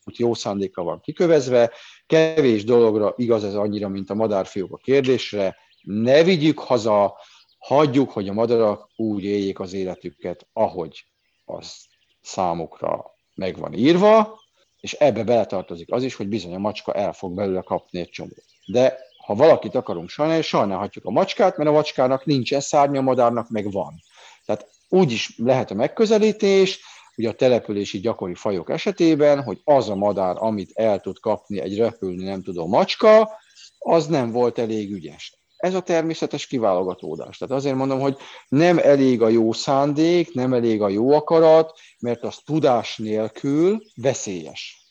vezet 0.07 0.19
jó 0.19 0.33
szándéka 0.33 0.83
van 0.83 1.01
kikövezve, 1.01 1.71
kevés 2.05 2.63
dologra 2.63 3.13
igaz 3.17 3.43
ez 3.43 3.55
annyira, 3.55 3.87
mint 3.87 4.09
a 4.09 4.15
madárfiók 4.15 4.73
a 4.73 4.77
kérdésre, 4.77 5.55
ne 5.81 6.23
vigyük 6.23 6.59
haza, 6.59 7.17
hagyjuk, 7.57 8.11
hogy 8.11 8.29
a 8.29 8.33
madarak 8.33 8.89
úgy 8.95 9.23
éljék 9.23 9.59
az 9.59 9.73
életüket, 9.73 10.47
ahogy 10.53 11.05
az 11.45 11.85
számukra 12.21 13.05
meg 13.35 13.57
van 13.57 13.73
írva, 13.73 14.39
és 14.79 14.93
ebbe 14.93 15.23
beletartozik 15.23 15.91
az 15.91 16.03
is, 16.03 16.15
hogy 16.15 16.27
bizony 16.27 16.55
a 16.55 16.57
macska 16.57 16.93
el 16.93 17.13
fog 17.13 17.35
belőle 17.35 17.61
kapni 17.61 17.99
egy 17.99 18.09
csomót. 18.09 18.43
De 18.65 18.99
ha 19.25 19.35
valakit 19.35 19.75
akarunk 19.75 20.09
sajnálni, 20.09 20.41
sajnálhatjuk 20.41 21.05
a 21.05 21.11
macskát, 21.11 21.57
mert 21.57 21.69
a 21.69 21.73
macskának 21.73 22.25
nincsen 22.25 22.59
szárnya, 22.59 22.99
a 22.99 23.03
madárnak 23.03 23.49
meg 23.49 23.71
van. 23.71 24.01
Tehát 24.45 24.69
úgy 24.89 25.11
is 25.11 25.37
lehet 25.37 25.71
a 25.71 25.75
megközelítés, 25.75 26.79
ugye 27.17 27.29
a 27.29 27.33
települési 27.33 27.99
gyakori 27.99 28.33
fajok 28.33 28.69
esetében, 28.69 29.43
hogy 29.43 29.61
az 29.63 29.89
a 29.89 29.95
madár, 29.95 30.35
amit 30.39 30.71
el 30.73 30.99
tud 30.99 31.19
kapni 31.19 31.59
egy 31.59 31.77
repülni 31.77 32.23
nem 32.23 32.43
tudó 32.43 32.67
macska, 32.67 33.31
az 33.77 34.07
nem 34.07 34.31
volt 34.31 34.59
elég 34.59 34.91
ügyes. 34.91 35.37
Ez 35.57 35.73
a 35.73 35.81
természetes 35.81 36.47
kiválogatódás. 36.47 37.37
Tehát 37.37 37.53
azért 37.53 37.75
mondom, 37.75 37.99
hogy 37.99 38.17
nem 38.47 38.77
elég 38.77 39.21
a 39.21 39.27
jó 39.27 39.51
szándék, 39.51 40.33
nem 40.33 40.53
elég 40.53 40.81
a 40.81 40.89
jó 40.89 41.11
akarat, 41.11 41.79
mert 41.99 42.23
az 42.23 42.37
tudás 42.45 42.97
nélkül 42.97 43.81
veszélyes. 43.95 44.87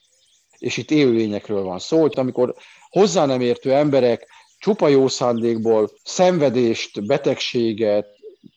És 0.59 0.77
itt 0.77 0.91
élőlényekről 0.91 1.63
van 1.63 1.79
szó, 1.79 2.01
hogy 2.01 2.13
amikor 2.17 2.55
hozzá 2.89 3.27
nem 3.27 3.41
értő 3.41 3.73
emberek 3.73 4.27
csupa 4.59 4.89
jó 4.89 5.09
szándékból 5.09 5.91
szenvedést, 6.03 7.07
betegséget, 7.07 8.07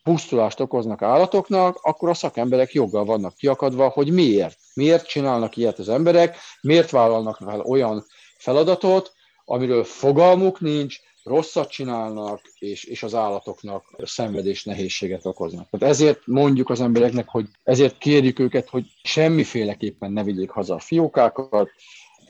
pusztulást 0.03 0.59
okoznak 0.59 1.01
állatoknak, 1.01 1.79
akkor 1.81 2.09
a 2.09 2.13
szakemberek 2.13 2.73
joggal 2.73 3.05
vannak 3.05 3.35
kiakadva, 3.35 3.87
hogy 3.87 4.11
miért. 4.11 4.57
Miért 4.73 5.07
csinálnak 5.07 5.57
ilyet 5.57 5.79
az 5.79 5.89
emberek, 5.89 6.37
miért 6.61 6.89
vállalnak 6.89 7.37
fel 7.37 7.59
olyan 7.59 8.05
feladatot, 8.37 9.13
amiről 9.45 9.83
fogalmuk 9.83 10.59
nincs, 10.59 10.99
rosszat 11.23 11.69
csinálnak, 11.69 12.41
és, 12.59 12.83
és 12.83 13.03
az 13.03 13.15
állatoknak 13.15 13.95
szenvedés, 14.03 14.63
nehézséget 14.63 15.25
okoznak. 15.25 15.69
Tehát 15.69 15.95
ezért 15.95 16.21
mondjuk 16.25 16.69
az 16.69 16.81
embereknek, 16.81 17.27
hogy 17.27 17.45
ezért 17.63 17.97
kérjük 17.97 18.39
őket, 18.39 18.69
hogy 18.69 18.85
semmiféleképpen 19.03 20.11
ne 20.11 20.23
vigyék 20.23 20.49
haza 20.49 20.75
a 20.75 20.79
fiókákat, 20.79 21.69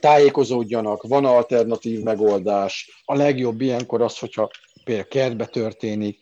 tájékozódjanak, 0.00 1.02
van 1.02 1.24
alternatív 1.24 2.02
megoldás. 2.02 3.02
A 3.04 3.14
legjobb 3.14 3.60
ilyenkor 3.60 4.02
az, 4.02 4.18
hogyha 4.18 4.50
például 4.84 5.08
kertbe 5.08 5.46
történik, 5.46 6.18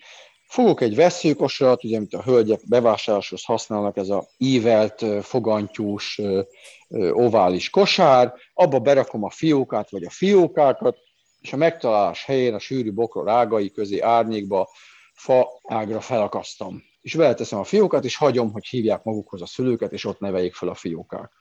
Fogok 0.49 0.81
egy 0.81 0.95
veszőkosarat, 0.95 1.85
ugye, 1.85 1.97
amit 1.97 2.15
a 2.15 2.23
hölgyek 2.23 2.61
bevásárláshoz 2.69 3.45
használnak, 3.45 3.97
ez 3.97 4.09
a 4.09 4.27
ívelt, 4.37 5.05
fogantyús, 5.23 6.21
ovális 7.13 7.71
kosár, 7.71 8.35
abba 8.55 8.79
berakom 8.79 9.25
a 9.25 9.31
fiókát, 9.31 9.91
vagy 9.91 10.05
a 10.05 10.11
fiókákat, 10.11 10.99
és 11.41 11.53
a 11.53 11.57
megtalálás 11.57 12.25
helyén 12.25 12.55
a 12.55 12.59
sűrű 12.59 12.93
bokrok 12.93 13.27
rágai 13.27 13.71
közé 13.71 13.99
árnyékba 13.99 14.69
fa 15.15 15.61
ágra 15.63 16.01
felakasztom. 16.01 16.83
És 17.01 17.15
beleteszem 17.15 17.59
a 17.59 17.65
fiókát, 17.65 18.05
és 18.05 18.17
hagyom, 18.17 18.53
hogy 18.53 18.67
hívják 18.67 19.03
magukhoz 19.03 19.43
a 19.43 19.47
szülőket, 19.47 19.93
és 19.93 20.05
ott 20.05 20.21
neveljék 20.21 20.55
fel 20.55 20.69
a 20.69 20.75
fiókák. 20.75 21.33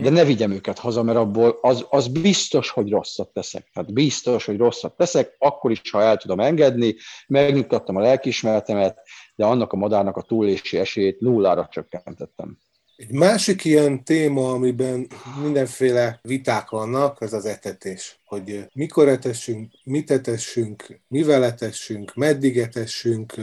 De 0.00 0.10
ne 0.10 0.24
vigyem 0.24 0.50
őket 0.50 0.78
haza, 0.78 1.02
mert 1.02 1.18
abból 1.18 1.58
az, 1.60 1.86
az 1.90 2.08
biztos, 2.08 2.70
hogy 2.70 2.90
rosszat 2.90 3.28
teszek. 3.32 3.70
Tehát 3.72 3.92
biztos, 3.92 4.44
hogy 4.44 4.56
rosszat 4.56 4.96
teszek, 4.96 5.34
akkor 5.38 5.70
is, 5.70 5.90
ha 5.90 6.02
el 6.02 6.16
tudom 6.16 6.40
engedni, 6.40 6.94
megnyugtattam 7.26 7.96
a 7.96 8.00
lelkismeretemet, 8.00 8.98
de 9.34 9.44
annak 9.44 9.72
a 9.72 9.76
madárnak 9.76 10.16
a 10.16 10.22
túlélési 10.22 10.78
esélyét 10.78 11.20
nullára 11.20 11.68
csökkentettem. 11.70 12.58
Egy 12.96 13.12
másik 13.12 13.64
ilyen 13.64 14.04
téma, 14.04 14.50
amiben 14.50 15.06
mindenféle 15.42 16.18
viták 16.22 16.68
vannak, 16.68 17.20
az 17.20 17.32
az 17.32 17.44
etetés. 17.44 18.20
Hogy 18.24 18.66
mikor 18.72 19.08
etessünk, 19.08 19.72
mit 19.84 20.10
etessünk, 20.10 21.00
mivel 21.08 21.44
etessünk, 21.44 22.14
meddig 22.14 22.58
etessünk. 22.58 23.34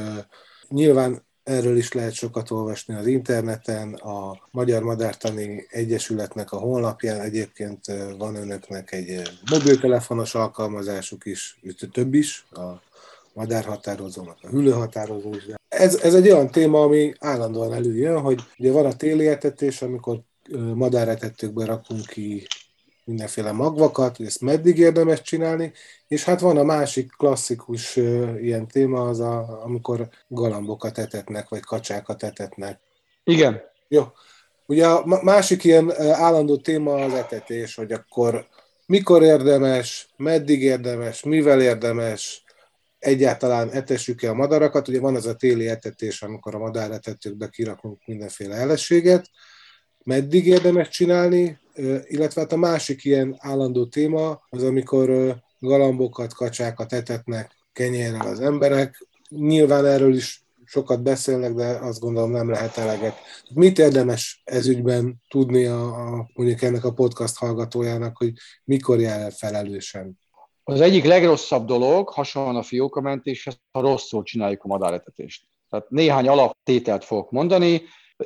Nyilván 0.68 1.25
Erről 1.46 1.78
is 1.78 1.92
lehet 1.92 2.14
sokat 2.14 2.52
olvasni 2.52 2.94
az 2.94 3.08
interneten, 3.08 3.94
a 3.94 4.38
Magyar 4.52 4.84
Madártani 4.84 5.66
Egyesületnek 5.70 6.52
a 6.52 6.58
honlapján 6.58 7.20
egyébként 7.20 7.86
van 8.18 8.36
önöknek 8.36 8.92
egy 8.92 9.22
mobiltelefonos 9.52 10.36
alkalmazásuk 10.36 11.26
is, 11.26 11.60
több 11.92 12.14
is, 12.14 12.46
a 12.52 12.82
madárhatározónak, 13.34 14.38
a 14.42 14.48
hüllőhatározó 14.48 15.34
is. 15.34 15.44
Ez, 15.70 15.96
ez 15.96 16.14
egy 16.14 16.30
olyan 16.30 16.52
téma, 16.52 16.82
ami 16.82 17.14
állandóan 17.20 17.74
előjön, 17.74 18.22
hogy 18.22 18.42
ugye 18.58 18.72
van 18.72 18.86
a 18.86 18.96
téli 18.96 19.28
etetés, 19.28 19.82
amikor 19.82 20.20
madáretetőkbe 20.74 21.66
rakunk 21.66 22.06
ki 22.06 22.48
mindenféle 23.06 23.52
magvakat, 23.52 24.18
hogy 24.18 24.26
ezt 24.26 24.42
meddig 24.42 24.78
érdemes 24.78 25.22
csinálni, 25.22 25.74
és 26.08 26.24
hát 26.24 26.40
van 26.40 26.58
a 26.58 26.64
másik 26.64 27.12
klasszikus 27.18 27.96
ilyen 28.42 28.68
téma, 28.68 29.02
az 29.02 29.20
a, 29.20 29.64
amikor 29.64 30.10
galambokat 30.28 30.98
etetnek, 30.98 31.50
vagy 31.50 31.60
kacsákat 31.60 32.24
etetnek. 32.24 32.80
Igen. 33.24 33.62
Jó. 33.88 34.04
Ugye 34.66 34.88
a 34.88 35.22
másik 35.24 35.64
ilyen 35.64 35.92
állandó 36.00 36.58
téma 36.58 36.94
az 36.94 37.14
etetés, 37.14 37.76
hogy 37.76 37.92
akkor 37.92 38.48
mikor 38.86 39.24
érdemes, 39.24 40.10
meddig 40.18 40.62
érdemes, 40.62 41.24
mivel 41.24 41.62
érdemes, 41.62 42.44
egyáltalán 43.00 43.72
etessük-e 43.72 44.30
a 44.30 44.34
madarakat. 44.34 44.88
Ugye 44.88 45.00
van 45.00 45.16
az 45.16 45.26
a 45.26 45.36
téli 45.36 45.68
etetés, 45.68 46.22
amikor 46.22 46.56
a 46.56 46.60
madáretetőkbe 46.60 47.48
kirakunk 47.48 48.02
mindenféle 48.06 48.56
elességet, 48.56 49.30
meddig 50.04 50.48
érdemes 50.48 50.90
csinálni, 50.90 51.60
illetve 52.08 52.42
hát 52.42 52.52
a 52.52 52.58
másik 52.58 53.04
ilyen 53.04 53.36
állandó 53.38 53.86
téma 53.86 54.42
az, 54.50 54.64
amikor 54.64 55.36
galambokat, 55.60 56.34
kacsákat 56.34 56.94
etetnek 56.94 57.52
kenyérrel 57.74 58.28
az 58.28 58.40
emberek. 58.40 59.08
Nyilván 59.30 59.86
erről 59.86 60.14
is 60.16 60.46
sokat 60.66 61.04
beszélnek, 61.04 61.54
de 61.54 61.66
azt 61.66 62.00
gondolom 62.00 62.32
nem 62.32 62.50
lehet 62.50 62.78
eleget. 62.78 63.16
Mit 63.54 63.80
érdemes 63.80 64.42
ezügyben 64.44 65.22
tudni 65.28 65.66
a, 65.66 65.84
a, 65.84 66.30
mondjuk 66.34 66.62
ennek 66.62 66.84
a 66.84 66.94
podcast 66.94 67.38
hallgatójának, 67.38 68.18
hogy 68.18 68.34
mikor 68.64 69.00
jár 69.00 69.20
el 69.20 69.32
felelősen? 69.32 70.20
Az 70.64 70.82
egyik 70.82 71.04
legrosszabb 71.04 71.66
dolog, 71.66 72.10
hasonlóan 72.10 72.56
a 72.56 72.64
fiókamentéshez, 72.64 73.60
ha 73.72 73.82
rosszul 73.82 74.24
csináljuk 74.24 74.64
a 74.64 74.68
madáretetést. 74.68 75.46
Tehát 75.70 75.90
néhány 75.90 76.28
alaptételt 76.28 77.04
fogok 77.04 77.32
mondani, 77.32 77.82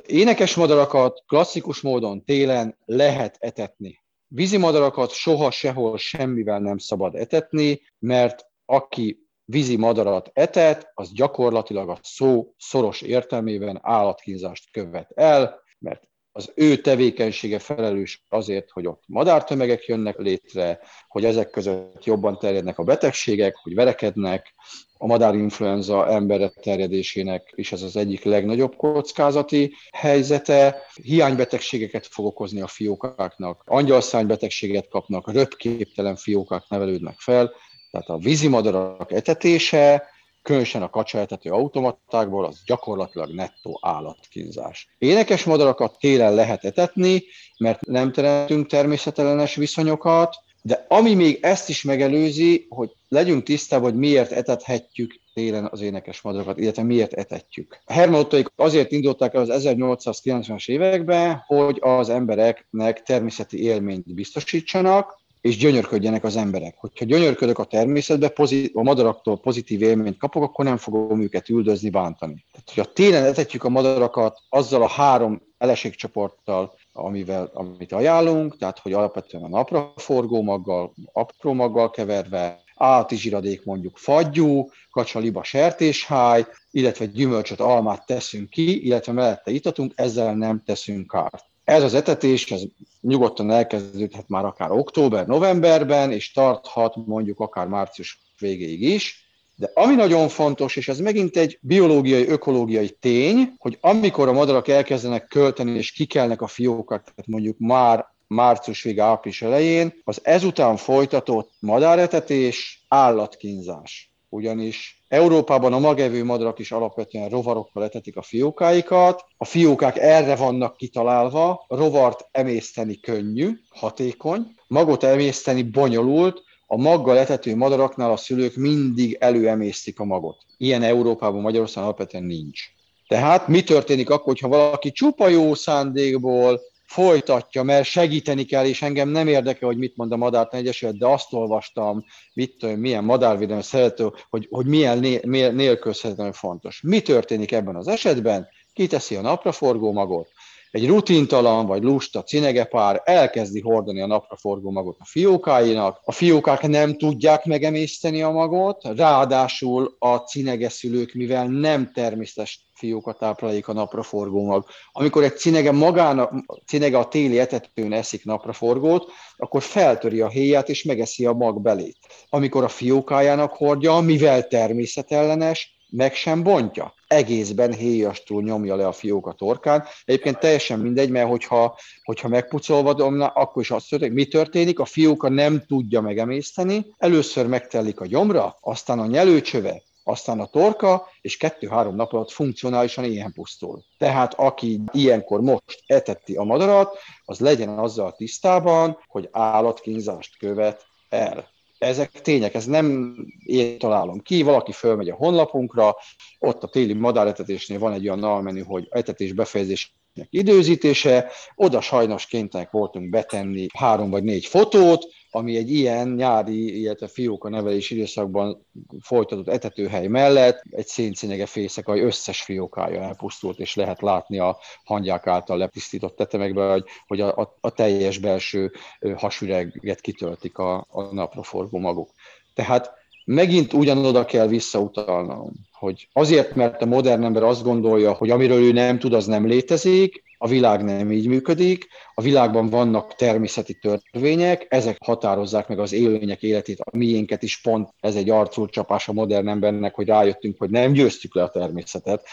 Énekes 0.06 0.56
madarakat 0.56 1.24
klasszikus 1.28 1.82
módon 1.82 2.24
télen 2.24 2.78
lehet 2.86 3.38
etetni. 3.40 4.04
Vízi 4.28 4.58
madarakat 4.58 5.12
soha 5.12 5.52
sehol 5.52 5.98
semmivel 5.98 6.60
nem 6.60 6.78
szabad 6.78 7.16
etetni, 7.16 7.82
mert 8.00 8.46
aki 8.66 9.28
vízi 9.46 9.78
madarat 9.78 10.30
etet, 10.34 10.92
az 10.94 11.12
gyakorlatilag 11.12 11.90
a 11.90 12.00
szó 12.02 12.54
szoros 12.58 13.02
értelmében 13.02 13.80
állatkínzást 13.82 14.72
követ 14.72 15.12
el, 15.16 15.62
mert 15.80 16.08
az 16.32 16.52
ő 16.56 16.82
tevékenysége 16.82 17.60
felelős 17.60 18.26
azért, 18.28 18.70
hogy 18.70 18.88
ott 18.88 19.04
madártömegek 19.08 19.86
jönnek 19.86 20.18
létre, 20.18 20.80
hogy 21.08 21.26
ezek 21.26 21.50
között 21.50 22.06
jobban 22.06 22.38
terjednek 22.38 22.78
a 22.78 22.84
betegségek, 22.84 23.56
hogy 23.56 23.76
verekednek, 23.76 24.54
a 25.02 25.06
madárinfluenza 25.06 26.08
emberre 26.08 26.48
terjedésének 26.62 27.52
is 27.56 27.72
ez 27.72 27.82
az 27.82 27.96
egyik 27.96 28.24
legnagyobb 28.24 28.76
kockázati 28.76 29.74
helyzete. 29.92 30.82
Hiánybetegségeket 31.04 32.08
fog 32.08 32.26
okozni 32.26 32.62
a 32.62 32.68
fiókáknak, 32.68 33.62
angyalszánybetegséget 33.66 34.88
kapnak, 34.88 35.32
röpképtelen 35.32 36.16
fiókák 36.16 36.64
nevelődnek 36.70 37.20
fel, 37.20 37.52
tehát 37.92 38.08
a 38.08 38.18
vízimadarak 38.18 39.12
etetése 39.12 40.08
különösen 40.42 40.82
a 40.82 40.90
kacsaetető 40.90 41.50
automatákból, 41.50 42.46
az 42.46 42.62
gyakorlatilag 42.66 43.34
nettó 43.34 43.80
állatkínzás. 43.82 44.96
Énekes 44.98 45.44
madarakat 45.44 46.00
télen 46.00 46.34
lehet 46.34 46.66
etetni, 46.66 47.24
mert 47.58 47.86
nem 47.86 48.12
teremtünk 48.12 48.68
természetellenes 48.68 49.56
viszonyokat, 49.56 50.36
de 50.62 50.86
ami 50.88 51.14
még 51.14 51.40
ezt 51.42 51.70
is 51.70 51.84
megelőzi, 51.84 52.66
hogy 52.70 52.92
legyünk 53.08 53.44
tisztában, 53.44 53.90
hogy 53.90 54.00
miért 54.00 54.32
etethetjük 54.32 55.20
télen 55.34 55.68
az 55.72 55.82
énekes 55.82 56.22
madarakat, 56.22 56.60
illetve 56.60 56.84
miért 56.84 57.14
etetjük. 57.14 57.80
A 57.86 57.94
hermanottaik 57.94 58.52
azért 58.56 58.92
indulták 58.92 59.34
el 59.34 59.42
az 59.42 59.64
1890-as 59.66 60.70
években, 60.70 61.44
hogy 61.48 61.78
az 61.82 62.10
embereknek 62.10 63.04
természeti 63.04 63.64
élményt 63.64 64.14
biztosítsanak, 64.14 65.18
és 65.42 65.58
gyönyörködjenek 65.58 66.24
az 66.24 66.36
emberek. 66.36 66.76
Hogyha 66.78 67.06
gyönyörködök 67.06 67.60
a 67.60 67.64
természetbe, 67.64 68.30
pozit, 68.30 68.76
a 68.76 68.84
madaraktól 68.84 69.40
pozitív 69.40 69.82
élményt 69.82 70.18
kapok, 70.18 70.44
akkor 70.44 70.66
nem 70.66 70.78
fogom 70.78 71.22
őket 71.22 71.50
üldözni, 71.50 71.90
bántani. 71.90 72.46
Tehát, 72.52 72.72
hogyha 72.74 72.94
télen 72.94 73.24
etetjük 73.26 73.64
a 73.64 73.70
madarakat 73.70 74.40
azzal 74.50 74.82
a 74.82 74.88
három 74.88 75.42
eleségcsoporttal, 75.58 76.74
amivel, 77.00 77.50
amit 77.54 77.92
ajánlunk, 77.92 78.58
tehát 78.58 78.80
hogy 78.80 78.94
alapvetően 78.94 79.44
a 79.44 79.48
napraforgó 79.48 80.42
maggal, 80.42 80.94
apró 81.14 81.54
maggal 81.54 81.90
keverve, 81.90 82.64
állati 82.76 83.16
zsiradék 83.16 83.66
mondjuk 83.66 83.98
fagyú, 83.98 84.70
kacsaliba 84.92 85.44
sertésháj, 85.44 86.46
illetve 86.72 87.06
gyümölcsöt, 87.06 87.60
almát 87.60 88.06
teszünk 88.06 88.50
ki, 88.50 88.86
illetve 88.86 89.12
mellette 89.12 89.52
itatunk, 89.52 89.94
ezzel 89.96 90.36
nem 90.36 90.64
teszünk 90.66 91.08
kárt. 91.08 91.46
Ez 91.64 91.84
az 91.84 91.94
etetés, 91.94 92.52
ez 92.52 92.62
nyugodtan 93.02 93.52
elkezdődhet 93.52 94.28
már 94.30 94.46
akár 94.46 94.72
október-novemberben, 94.72 96.12
és 96.12 96.32
tarthat 96.32 96.96
mondjuk 97.06 97.40
akár 97.40 97.68
március 97.68 98.22
végéig 98.40 98.82
is, 98.82 99.29
de 99.60 99.72
ami 99.74 99.96
nagyon 99.96 100.30
fontos, 100.30 100.76
és 100.76 100.88
ez 100.88 101.00
megint 101.00 101.38
egy 101.38 101.58
biológiai, 101.62 102.28
ökológiai 102.28 102.90
tény, 102.90 103.54
hogy 103.58 103.78
amikor 103.82 104.28
a 104.28 104.34
madarak 104.34 104.68
elkezdenek 104.68 105.28
költeni 105.28 105.78
és 105.78 105.92
kikelnek 105.92 106.42
a 106.42 106.48
fiókat, 106.48 107.04
tehát 107.04 107.28
mondjuk 107.28 107.58
már 107.58 108.06
március 108.28 108.84
vége, 108.84 109.04
április 109.04 109.42
elején, 109.42 109.94
az 110.04 110.20
ezután 110.24 110.78
folytatott 110.78 111.52
madáretetés 111.60 112.86
állatkínzás. 112.88 114.14
Ugyanis 114.30 115.04
Európában 115.08 115.74
a 115.74 115.80
magevő 115.80 116.24
madarak 116.24 116.60
is 116.60 116.72
alapvetően 116.72 117.30
rovarokkal 117.30 117.84
etetik 117.84 118.18
a 118.18 118.22
fiókáikat. 118.22 119.26
A 119.38 119.46
fiókák 119.46 119.98
erre 119.98 120.36
vannak 120.36 120.78
kitalálva, 120.78 121.66
rovart 121.68 122.28
emészteni 122.32 123.00
könnyű, 123.00 123.52
hatékony, 123.70 124.42
magot 124.68 125.04
emészteni 125.04 125.64
bonyolult, 125.64 126.44
a 126.72 126.78
maggal 126.78 127.18
etető 127.18 127.56
madaraknál 127.56 128.12
a 128.12 128.18
szülők 128.18 128.56
mindig 128.56 129.18
előemésztik 129.20 130.00
a 130.00 130.06
magot. 130.06 130.38
Ilyen 130.58 130.84
Európában, 130.84 131.42
Magyarországon 131.42 131.84
alapvetően 131.84 132.24
nincs. 132.24 132.62
Tehát 133.08 133.48
mi 133.48 133.64
történik 133.64 134.10
akkor, 134.10 134.26
hogyha 134.26 134.48
valaki 134.48 134.92
csupa 134.92 135.28
jó 135.28 135.54
szándékból 135.54 136.62
folytatja, 136.86 137.64
mert 137.64 137.86
segíteni 137.86 138.44
kell, 138.44 138.66
és 138.66 138.82
engem 138.82 139.10
nem 139.10 139.28
érdekel, 139.28 139.68
hogy 139.68 139.78
mit 139.78 139.98
mond 139.98 140.12
a 140.12 140.18
Madárt 140.18 140.54
Egyesület, 140.54 140.98
de 140.98 141.08
azt 141.08 141.34
olvastam, 141.34 142.06
mit 142.34 142.56
tudom, 142.58 142.80
milyen 142.80 143.04
madárvédelmi 143.04 143.64
szerető, 143.64 144.12
hogy, 144.30 144.48
hogy 144.50 144.66
milyen 144.66 145.00
né, 145.00 145.20
nélkülözhetetlenül 145.52 146.34
fontos. 146.34 146.82
Mi 146.82 147.02
történik 147.02 147.52
ebben 147.52 147.76
az 147.76 147.88
esetben? 147.88 148.48
Kiteszi 148.74 149.16
a 149.16 149.22
napraforgó 149.22 149.92
magot, 149.92 150.30
egy 150.72 150.88
rutintalan 150.88 151.66
vagy 151.66 151.84
lusta 151.84 152.24
cinegepár 152.24 153.02
elkezdi 153.04 153.62
hordani 153.62 154.02
a 154.02 154.08
napraforgó 154.08 154.72
magot 154.72 154.98
a 155.00 155.06
fiókáinak, 155.06 156.02
a 156.04 156.12
fiókák 156.12 156.68
nem 156.68 156.98
tudják 156.98 157.46
megemészteni 157.46 158.22
a 158.22 158.30
magot, 158.30 158.84
ráadásul 158.96 159.96
a 160.00 160.16
cinegeszülők, 160.16 161.14
mivel 161.14 161.48
nem 161.48 161.92
természetes 161.94 162.68
fiókat 162.74 163.18
táplálék 163.18 163.68
a 163.68 163.74
napraforgó 163.74 164.46
mag. 164.46 164.66
Amikor 164.92 165.24
egy 165.24 165.38
cinege 165.38 165.72
magán, 165.72 166.46
cinege 166.66 166.98
a 166.98 167.08
téli 167.08 167.40
etetőn 167.40 167.94
eszik 167.94 168.26
napraforgót, 168.26 169.12
akkor 169.38 169.62
feltöri 169.62 170.22
a 170.22 170.30
héját 170.30 170.70
és 170.70 170.84
megeszi 170.84 171.26
a 171.26 171.34
mag 171.34 171.62
belét. 171.62 171.98
Amikor 172.30 172.64
a 172.64 172.68
fiókájának 172.68 173.54
hordja, 173.54 174.00
mivel 174.00 174.48
természetellenes, 174.48 175.79
meg 175.90 176.14
sem 176.14 176.44
bontja. 176.44 176.94
Egészben 177.08 177.74
héjastól 177.74 178.42
nyomja 178.42 178.76
le 178.76 178.88
a 178.88 178.92
fiók 178.92 179.28
a 179.28 179.32
torkán. 179.32 179.84
Egyébként 180.06 180.40
teljesen 180.40 180.80
mindegy, 180.80 181.10
mert 181.10 181.30
hogyha, 181.30 181.78
hogyha 182.04 182.28
megpucolva 182.28 182.90
akkor 183.28 183.62
is 183.62 183.72
azt 183.72 183.90
történik, 183.90 184.14
mi 184.16 184.26
történik, 184.26 184.80
a 184.80 184.86
fióka 184.86 185.30
nem 185.30 185.64
tudja 185.68 186.02
megemészteni, 186.02 186.86
először 186.98 187.48
megtelik 187.48 188.00
a 188.00 188.06
gyomra, 188.06 188.58
aztán 188.62 189.00
a 189.00 189.06
nyelőcsöve, 189.06 189.82
aztán 190.04 190.40
a 190.40 190.46
torka, 190.46 191.08
és 191.22 191.38
kettő-három 191.38 191.96
nap 191.96 192.14
alatt 192.14 192.32
funkcionálisan 192.32 193.04
ilyen 193.04 193.34
pusztul. 193.34 193.84
Tehát 193.98 194.34
aki 194.34 194.82
ilyenkor 194.92 195.42
most 195.42 195.84
etetti 195.86 196.36
a 196.36 196.44
madarat, 196.44 196.98
az 197.26 197.40
legyen 197.40 197.80
azzal 197.80 198.12
tisztában, 198.12 198.98
hogy 199.08 199.30
állatkínzást 199.32 200.38
követ 200.38 200.86
el 201.10 201.50
ezek 201.80 202.12
tények, 202.12 202.54
ez 202.54 202.66
nem 202.66 203.16
én 203.44 203.78
találom 203.78 204.20
ki, 204.20 204.42
valaki 204.42 204.72
fölmegy 204.72 205.10
a 205.10 205.16
honlapunkra, 205.16 205.96
ott 206.40 206.64
a 206.64 206.68
téli 206.68 206.94
madáretetésnél 206.94 207.80
van 207.80 207.94
egy 207.94 208.08
olyan 208.08 208.24
almenü, 208.24 208.64
hogy 208.64 208.88
etetés 208.90 209.34
befejezés 209.34 209.96
időzítése, 210.30 211.32
oda 211.56 211.82
sajnos 211.82 212.26
kénytelenek 212.26 212.72
voltunk 212.72 213.10
betenni 213.10 213.68
három 213.74 214.10
vagy 214.10 214.24
négy 214.24 214.46
fotót, 214.46 215.08
ami 215.32 215.58
egy 215.58 215.72
ilyen 215.72 216.08
nyári, 216.08 216.82
illetve 216.82 217.08
fióka 217.08 217.50
nevelés 217.50 217.90
időszakban 217.90 218.66
folytatott 219.02 219.48
etetőhely 219.48 220.08
mellett 220.08 220.62
egy 220.70 220.88
széncinege 220.88 221.46
fészekaj 221.46 222.00
összes 222.00 222.42
fiókája 222.42 223.02
elpusztult, 223.02 223.60
és 223.60 223.76
lehet 223.76 224.02
látni 224.02 224.40
a 224.40 224.58
hangyák 224.84 225.28
által 225.28 225.58
lepisztított 225.58 226.16
tetemekben, 226.16 226.72
hogy, 226.72 226.84
hogy 227.08 227.22
a, 227.22 227.38
a, 227.38 227.58
a 227.62 227.70
teljes 227.70 228.18
belső 228.18 228.72
hasüreget 229.16 230.02
kitöltik 230.02 230.58
a, 230.58 230.88
a 230.90 231.14
napraforgó 231.14 231.78
maguk. 231.80 232.10
Tehát 232.54 232.99
megint 233.32 233.74
ugyanoda 233.74 234.26
kell 234.26 234.48
visszautalnom, 234.48 235.52
hogy 235.72 236.08
azért, 236.14 236.56
mert 236.56 236.82
a 236.82 236.86
modern 236.86 237.24
ember 237.24 237.44
azt 237.44 237.64
gondolja, 237.64 238.14
hogy 238.14 238.30
amiről 238.30 238.64
ő 238.64 238.72
nem 238.72 239.00
tud, 239.00 239.14
az 239.14 239.26
nem 239.26 239.48
létezik, 239.48 240.24
a 240.38 240.48
világ 240.48 240.84
nem 240.84 241.12
így 241.12 241.28
működik, 241.28 241.88
a 242.14 242.22
világban 242.22 242.70
vannak 242.70 243.16
természeti 243.16 243.74
törvények, 243.74 244.66
ezek 244.70 244.98
határozzák 245.06 245.68
meg 245.68 245.80
az 245.80 245.94
élőlények 245.94 246.44
életét, 246.44 246.80
a 246.80 246.98
miénket 246.98 247.44
is 247.44 247.62
pont 247.62 247.90
ez 248.00 248.16
egy 248.16 248.30
arculcsapás 248.30 249.08
a 249.08 249.14
modern 249.14 249.48
embernek, 249.48 249.96
hogy 249.96 250.08
rájöttünk, 250.08 250.56
hogy 250.58 250.70
nem 250.70 250.92
győztük 250.92 251.36
le 251.36 251.44
a 251.44 251.50
természetet. 251.50 252.26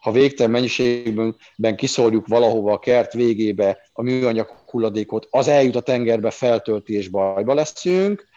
Ha 0.00 0.12
végtelen 0.12 0.52
mennyiségben 0.52 1.76
kiszórjuk 1.76 2.26
valahova 2.26 2.72
a 2.72 2.78
kert 2.78 3.12
végébe 3.12 3.78
a 3.92 4.02
műanyag 4.02 4.48
hulladékot, 4.66 5.26
az 5.30 5.48
eljut 5.48 5.76
a 5.76 5.80
tengerbe, 5.80 6.30
feltölti 6.30 6.94
és 6.94 7.08
bajba 7.08 7.54
leszünk, 7.54 8.27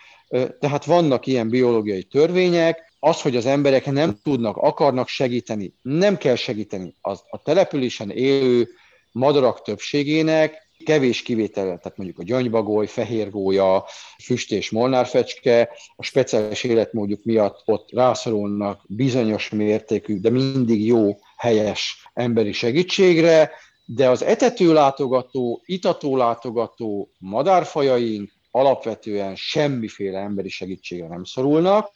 tehát 0.60 0.86
vannak 0.86 1.28
ilyen 1.28 1.50
biológiai 1.50 2.04
törvények, 2.04 2.94
az, 3.00 3.22
hogy 3.22 3.36
az 3.36 3.46
emberek 3.46 3.86
nem 3.86 4.18
tudnak, 4.24 4.58
akarnak 4.58 5.08
segíteni, 5.08 5.74
nem 5.82 6.18
kell 6.18 6.36
segíteni. 6.36 6.96
Az 7.02 7.22
a 7.30 7.42
településen 7.42 8.10
élő 8.10 8.70
madarak 9.12 9.62
többségének 9.62 10.70
kevés 10.84 11.22
kivétel, 11.22 11.64
tehát 11.64 11.98
mondjuk 11.98 12.20
a 12.20 12.24
gyöngybagoly, 12.24 12.88
fehérgólya, 12.88 13.86
füst 14.24 14.52
és 14.52 14.70
molnárfecske, 14.70 15.70
a 15.96 16.04
speciális 16.04 16.64
életmódjuk 16.64 17.24
miatt 17.24 17.62
ott 17.66 17.92
rászorulnak 17.92 18.82
bizonyos 18.88 19.50
mértékű, 19.50 20.20
de 20.20 20.30
mindig 20.30 20.86
jó, 20.86 21.18
helyes 21.38 22.10
emberi 22.14 22.52
segítségre, 22.52 23.52
de 23.86 24.10
az 24.10 24.24
etető 24.24 24.74
látogató, 24.74 25.62
itató 25.66 26.18
látogató 26.18 27.12
madárfajaink 27.18 28.32
alapvetően 28.52 29.36
semmiféle 29.36 30.20
emberi 30.20 30.50
segítségre 30.50 31.08
nem 31.08 31.24
szorulnak. 31.24 31.92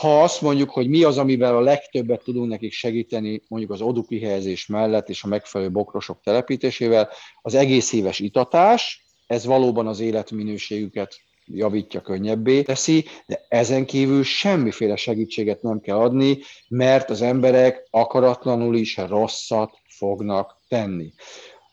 Ha 0.00 0.22
azt 0.22 0.40
mondjuk, 0.40 0.70
hogy 0.70 0.88
mi 0.88 1.02
az, 1.02 1.18
amivel 1.18 1.56
a 1.56 1.60
legtöbbet 1.60 2.22
tudunk 2.22 2.48
nekik 2.48 2.72
segíteni, 2.72 3.42
mondjuk 3.48 3.72
az 3.72 3.80
odukihelyezés 3.80 4.66
mellett 4.66 5.08
és 5.08 5.22
a 5.22 5.28
megfelelő 5.28 5.70
bokrosok 5.70 6.20
telepítésével, 6.22 7.08
az 7.42 7.54
egész 7.54 7.92
éves 7.92 8.18
itatás, 8.18 9.06
ez 9.26 9.44
valóban 9.44 9.86
az 9.86 10.00
életminőségüket 10.00 11.20
javítja, 11.44 12.00
könnyebbé 12.00 12.62
teszi, 12.62 13.04
de 13.26 13.46
ezen 13.48 13.86
kívül 13.86 14.22
semmiféle 14.22 14.96
segítséget 14.96 15.62
nem 15.62 15.80
kell 15.80 15.96
adni, 15.96 16.38
mert 16.68 17.10
az 17.10 17.22
emberek 17.22 17.86
akaratlanul 17.90 18.76
is 18.76 18.96
rosszat 18.96 19.78
fognak 19.88 20.56
tenni. 20.68 21.12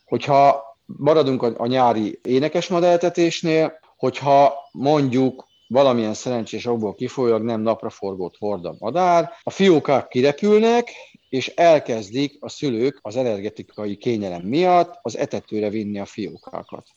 Hogyha 0.06 0.64
maradunk 0.86 1.44
a, 1.44 1.68
nyári 1.68 2.20
énekes 2.24 2.68
madeltetésnél, 2.68 3.80
hogyha 4.06 4.70
mondjuk 4.72 5.48
valamilyen 5.68 6.14
szerencsés 6.14 6.66
okból 6.66 6.96
kifolyólag 6.96 7.44
nem 7.44 7.62
napraforgót 7.62 8.38
hord 8.38 8.66
a 8.66 8.76
madár, 8.80 9.32
a 9.44 9.50
fiókák 9.50 10.08
kirepülnek, 10.08 10.90
és 11.30 11.48
elkezdik 11.48 12.38
a 12.40 12.50
szülők 12.50 13.00
az 13.02 13.16
energetikai 13.16 13.98
kényelem 13.98 14.42
miatt 14.42 15.00
az 15.02 15.18
etetőre 15.18 15.70
vinni 15.70 16.00
a 16.00 16.06
fiókákat. 16.06 16.88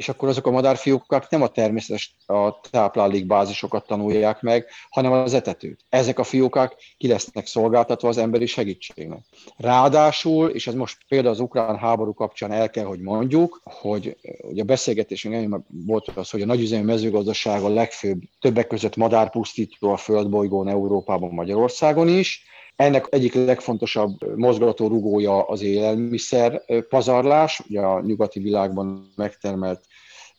És 0.00 0.08
akkor 0.08 0.28
azok 0.28 0.46
a 0.46 0.50
madárfiókák 0.50 1.30
nem 1.30 1.42
a 1.42 1.48
természetes 1.48 2.16
a 2.26 2.60
táplálékbázisokat 2.70 3.86
tanulják 3.86 4.40
meg, 4.40 4.66
hanem 4.90 5.12
az 5.12 5.34
etetőt. 5.34 5.80
Ezek 5.88 6.18
a 6.18 6.24
fiókák 6.24 6.76
ki 6.98 7.08
lesznek 7.08 7.46
szolgáltatva 7.46 8.08
az 8.08 8.18
emberi 8.18 8.46
segítségnek. 8.46 9.18
Ráadásul, 9.56 10.48
és 10.48 10.66
ez 10.66 10.74
most 10.74 10.98
például 11.08 11.34
az 11.34 11.40
ukrán 11.40 11.78
háború 11.78 12.14
kapcsán 12.14 12.52
el 12.52 12.70
kell, 12.70 12.84
hogy 12.84 13.00
mondjuk, 13.00 13.60
hogy 13.64 14.16
ugye 14.42 14.62
a 14.62 14.64
beszélgetésünk 14.64 15.64
volt 15.86 16.08
az, 16.14 16.30
hogy 16.30 16.42
a 16.42 16.46
nagyüzemi 16.46 16.84
mezőgazdaság 16.84 17.62
a 17.62 17.68
legfőbb, 17.68 18.20
többek 18.40 18.66
között 18.66 18.96
madárpusztító 18.96 19.92
a 19.92 19.96
földbolygón, 19.96 20.68
Európában, 20.68 21.30
Magyarországon 21.30 22.08
is, 22.08 22.48
ennek 22.80 23.06
egyik 23.10 23.34
legfontosabb 23.34 24.36
mozgató 24.36 24.88
rugója 24.88 25.42
az 25.42 25.62
élelmiszer 25.62 26.62
pazarlás, 26.88 27.60
ugye 27.68 27.80
a 27.80 28.00
nyugati 28.00 28.40
világban 28.40 29.12
megtermelt 29.16 29.84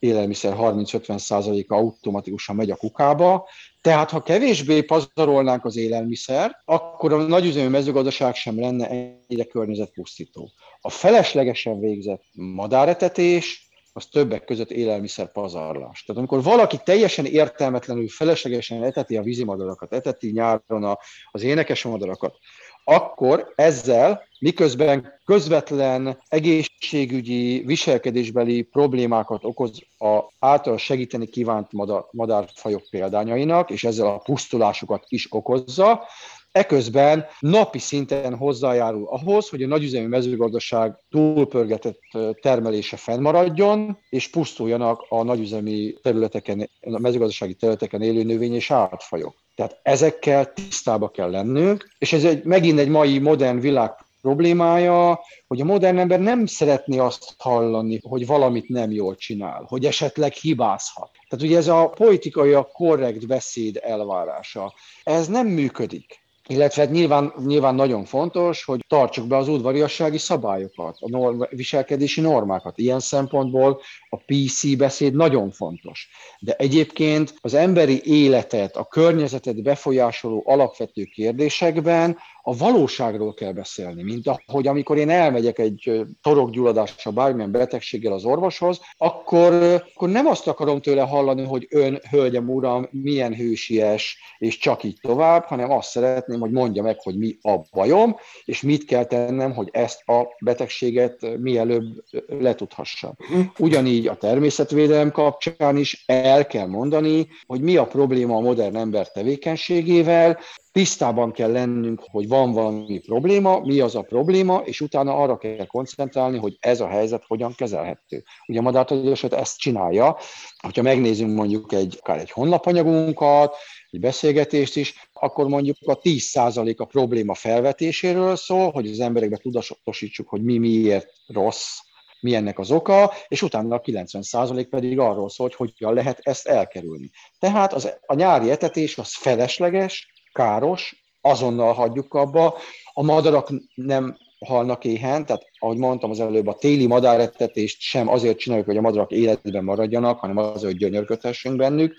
élelmiszer 0.02 0.56
30-50%-a 0.58 1.74
automatikusan 1.74 2.56
megy 2.56 2.72
a 2.72 2.76
kukába, 2.76 3.48
tehát 3.82 4.10
ha 4.10 4.24
kevésbé 4.24 4.82
pazarolnánk 4.82 5.66
az 5.66 5.78
élelmiszer, 5.78 6.62
akkor 6.66 7.14
a 7.14 7.18
nagyüzemű 7.18 7.68
mezőgazdaság 7.68 8.36
sem 8.36 8.60
lenne 8.60 8.90
ennyire 8.90 9.44
környezetpusztító. 9.44 10.52
A 10.82 10.90
feleslegesen 10.90 11.80
végzett 11.80 12.24
madáretetés, 12.34 13.70
az 13.94 14.06
többek 14.06 14.44
között 14.44 14.72
élelmiszer 14.72 15.32
pazarlás. 15.32 16.04
Tehát 16.04 16.22
amikor 16.22 16.44
valaki 16.44 16.80
teljesen 16.84 17.26
értelmetlenül, 17.26 18.08
feleslegesen 18.08 18.84
eteti 18.84 19.18
a 19.18 19.22
vízimadarakat, 19.22 19.94
eteti 19.94 20.32
nyáron 20.32 20.98
az 21.32 21.44
énekes 21.44 21.84
madarakat, 21.84 22.38
akkor 22.84 23.54
ezzel 23.56 24.28
miközben 24.40 25.14
közvetlen 25.26 26.18
egészségügyi, 26.28 27.64
viselkedésbeli 27.66 28.62
problémákat 28.62 29.44
okoz 29.44 29.80
a 29.98 30.20
által 30.40 30.78
segíteni 30.78 31.26
kívánt 31.26 31.72
madár, 31.72 32.04
madárfajok 32.12 32.84
példányainak, 32.90 33.70
és 33.70 33.84
ezzel 33.84 34.08
a 34.08 34.18
pusztulásukat 34.18 35.04
is 35.08 35.28
okozza, 35.30 36.06
Eközben 36.52 37.26
napi 37.40 37.80
szinten 37.80 38.36
hozzájárul 38.36 39.08
ahhoz, 39.08 39.50
hogy 39.50 39.64
a 39.64 39.68
nagyüzemi 39.68 40.06
mezőgazdaság 40.06 40.96
túlpörgetett 41.10 42.00
termelése 42.42 42.98
fennmaradjon, 42.98 43.98
és 44.10 44.30
pusztuljanak 44.30 45.06
a 45.10 45.24
nagyüzemi 45.24 45.94
területeken, 46.02 46.70
a 46.82 47.00
mezőgazdasági 47.00 47.54
területeken 47.54 48.02
élő 48.02 48.24
növény 48.24 48.54
és 48.54 48.72
állatfajok. 48.72 49.36
Tehát 49.62 49.80
ezekkel 49.84 50.54
tisztába 50.54 51.10
kell 51.10 51.30
lennünk, 51.30 51.90
és 51.98 52.14
ez 52.14 52.24
egy, 52.24 52.44
megint 52.44 52.80
egy 52.80 52.88
mai 52.88 53.20
modern 53.20 53.60
világ 53.60 53.92
problémája, 54.22 55.20
hogy 55.48 55.62
a 55.62 55.66
modern 55.66 55.98
ember 55.98 56.20
nem 56.20 56.46
szeretné 56.46 56.98
azt 56.98 57.36
hallani, 57.38 58.00
hogy 58.04 58.26
valamit 58.26 58.70
nem 58.70 58.92
jól 58.92 59.16
csinál, 59.16 59.66
hogy 59.68 59.86
esetleg 59.86 60.34
hibázhat. 60.34 61.10
Tehát 61.30 61.46
ugye 61.46 61.58
ez 61.58 61.68
a 61.68 61.88
politikai 61.88 62.54
a 62.54 62.70
korrekt 62.74 63.28
beszéd 63.28 63.80
elvárása, 63.82 64.74
ez 65.04 65.28
nem 65.28 65.48
működik. 65.48 66.20
Illetve 66.48 66.82
hát 66.82 66.92
nyilván, 66.92 67.34
nyilván 67.46 67.76
nagyon 67.76 68.06
fontos, 68.06 68.64
hogy 68.64 68.86
tartsuk 68.88 69.28
be 69.28 69.38
az 69.38 69.48
udvariassági 69.48 70.18
szabályokat, 70.18 70.98
a 71.00 71.10
norm, 71.10 71.42
viselkedési 71.50 72.22
normákat. 72.22 72.78
Ilyen 72.78 73.00
szempontból 73.00 73.82
a 74.10 74.18
PC 74.18 74.76
beszéd 74.78 75.14
nagyon 75.14 75.52
fontos. 75.52 76.10
De 76.40 76.54
egyébként 76.54 77.34
az 77.42 77.54
emberi 77.54 78.02
életet, 78.04 78.76
a 78.76 78.86
környezetet 78.86 79.64
befolyásoló 79.64 80.44
alapvető 80.46 81.04
kérdésekben 81.04 82.18
a 82.42 82.58
valóságról 82.58 83.34
kell 83.34 83.52
beszélni, 83.52 84.04
mint 84.04 84.28
ahogy 84.46 84.68
amikor 84.68 84.98
én 84.98 85.10
elmegyek 85.10 85.60
egy 85.60 86.06
torokgyulladással, 86.22 87.14
bármilyen 87.14 87.52
betegséggel 87.52 88.14
az 88.14 88.26
orvoshoz, 88.26 88.80
akkor, 88.98 89.54
akkor 89.94 90.10
nem 90.10 90.26
azt 90.26 90.48
akarom 90.48 90.82
tőle 90.82 91.02
hallani, 91.02 91.44
hogy 91.44 91.68
ön, 91.70 92.00
hölgyem, 92.10 92.50
uram, 92.50 92.88
milyen 92.92 93.36
hősies, 93.36 94.20
és 94.38 94.58
csak 94.58 94.84
így 94.84 94.98
tovább, 95.02 95.44
hanem 95.44 95.72
azt 95.72 95.90
szeretném, 95.90 96.40
hogy 96.40 96.52
mondja 96.52 96.84
meg, 96.84 97.02
hogy 97.02 97.18
mi 97.18 97.38
a 97.42 97.58
bajom, 97.72 98.16
és 98.46 98.62
mit 98.62 98.86
kell 98.86 99.06
tennem, 99.06 99.54
hogy 99.54 99.70
ezt 99.72 100.08
a 100.08 100.36
betegséget 100.44 101.38
mielőbb 101.40 101.84
letudhassam. 102.28 103.16
Ugyanígy 103.58 104.08
a 104.08 104.16
természetvédelem 104.16 105.12
kapcsán 105.12 105.78
is 105.78 106.04
el 106.06 106.48
kell 106.48 106.68
mondani, 106.68 107.28
hogy 107.46 107.62
mi 107.62 107.78
a 107.78 107.86
probléma 107.86 108.36
a 108.36 108.40
modern 108.40 108.76
ember 108.76 109.12
tevékenységével, 109.12 110.40
tisztában 110.72 111.32
kell 111.32 111.52
lennünk, 111.52 112.04
hogy 112.12 112.28
van 112.28 112.52
valami 112.52 113.00
probléma, 113.00 113.60
mi 113.60 113.80
az 113.80 113.96
a 113.96 114.02
probléma, 114.02 114.58
és 114.58 114.82
utána 114.82 115.16
arra 115.16 115.38
kell 115.38 115.66
koncentrálni, 115.66 116.38
hogy 116.38 116.58
ez 116.60 116.82
a 116.82 116.88
helyzet 116.88 117.24
hogyan 117.28 117.54
kezelhető. 117.56 118.24
Ugye 118.48 118.60
a 118.60 118.62
madártudósat 118.62 119.34
ezt 119.34 119.58
csinálja, 119.58 120.18
hogyha 120.58 120.82
megnézünk 120.82 121.36
mondjuk 121.36 121.74
egy, 121.74 121.98
akár 122.00 122.20
egy 122.20 122.32
honlapanyagunkat, 122.32 123.56
egy 123.90 124.00
beszélgetést 124.00 124.76
is, 124.76 125.10
akkor 125.14 125.48
mondjuk 125.48 125.78
a 125.86 126.00
10% 126.00 126.78
a 126.78 126.86
probléma 126.86 127.34
felvetéséről 127.34 128.36
szól, 128.36 128.72
hogy 128.72 128.88
az 128.88 129.00
emberekbe 129.00 129.38
tudatosítsuk, 129.38 130.30
hogy 130.30 130.44
mi 130.44 130.58
miért 130.58 131.14
rossz, 131.28 131.80
mi 132.22 132.36
ennek 132.36 132.60
az 132.60 132.72
oka, 132.72 133.14
és 133.28 133.42
utána 133.42 133.76
a 133.76 133.82
90% 133.82 134.68
pedig 134.70 135.00
arról 135.00 135.30
szól, 135.30 135.52
hogy 135.58 135.76
hogyan 135.78 135.94
lehet 135.94 136.20
ezt 136.22 136.48
elkerülni. 136.48 137.10
Tehát 137.40 137.74
az, 137.74 137.94
a 138.06 138.14
nyári 138.14 138.52
etetés 138.52 138.98
az 138.98 139.16
felesleges, 139.16 140.11
káros, 140.34 141.04
azonnal 141.22 141.74
hagyjuk 141.74 142.14
abba. 142.14 142.58
A 142.94 143.04
madarak 143.04 143.50
nem 143.76 144.18
halnak 144.46 144.86
éhen, 144.86 145.26
tehát 145.26 145.44
ahogy 145.60 145.78
mondtam 145.78 146.10
az 146.10 146.20
előbb, 146.20 146.48
a 146.48 146.56
téli 146.56 146.88
madárettetést 146.88 147.80
sem 147.80 148.08
azért 148.08 148.38
csináljuk, 148.38 148.68
hogy 148.68 148.78
a 148.78 148.82
madarak 148.82 149.12
életben 149.12 149.64
maradjanak, 149.64 150.20
hanem 150.20 150.38
azért, 150.38 150.72
hogy 150.72 150.78
gyönyörködhessünk 150.78 151.56
bennük. 151.56 151.96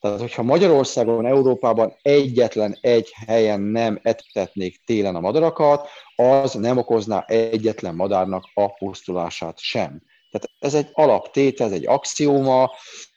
Tehát, 0.00 0.20
hogyha 0.20 0.42
Magyarországon, 0.42 1.26
Európában 1.26 1.96
egyetlen 2.02 2.78
egy 2.80 3.12
helyen 3.26 3.60
nem 3.60 4.00
etetnék 4.02 4.84
télen 4.84 5.14
a 5.14 5.20
madarakat, 5.20 5.88
az 6.16 6.54
nem 6.54 6.78
okozná 6.78 7.24
egyetlen 7.26 7.94
madárnak 7.94 8.44
a 8.54 8.72
pusztulását 8.74 9.58
sem. 9.58 10.02
Tehát 10.38 10.74
ez 10.74 10.74
egy 10.74 10.88
alaptét, 10.92 11.60
ez 11.60 11.72
egy 11.72 11.86
axióma, 11.86 12.70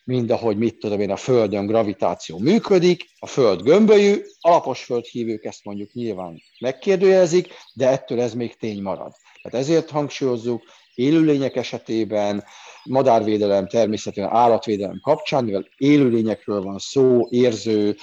mind 0.03 0.31
ahogy 0.31 0.57
mit 0.57 0.79
tudom 0.79 0.99
én, 0.99 1.11
a 1.11 1.15
Földön 1.15 1.65
gravitáció 1.65 2.37
működik, 2.37 3.05
a 3.19 3.27
Föld 3.27 3.61
gömbölyű, 3.61 4.21
alapos 4.39 4.83
földhívők 4.83 5.43
ezt 5.43 5.63
mondjuk 5.63 5.93
nyilván 5.93 6.41
megkérdőjelezik, 6.59 7.53
de 7.73 7.87
ettől 7.87 8.21
ez 8.21 8.33
még 8.33 8.57
tény 8.57 8.81
marad. 8.81 9.13
Tehát 9.41 9.67
ezért 9.67 9.89
hangsúlyozzuk, 9.89 10.63
élőlények 10.93 11.55
esetében, 11.55 12.43
madárvédelem, 12.83 13.67
természetesen 13.67 14.29
állatvédelem 14.29 14.99
kapcsán, 15.01 15.43
mivel 15.43 15.67
élőlényekről 15.77 16.61
van 16.61 16.77
szó, 16.77 17.27
érző, 17.29 17.95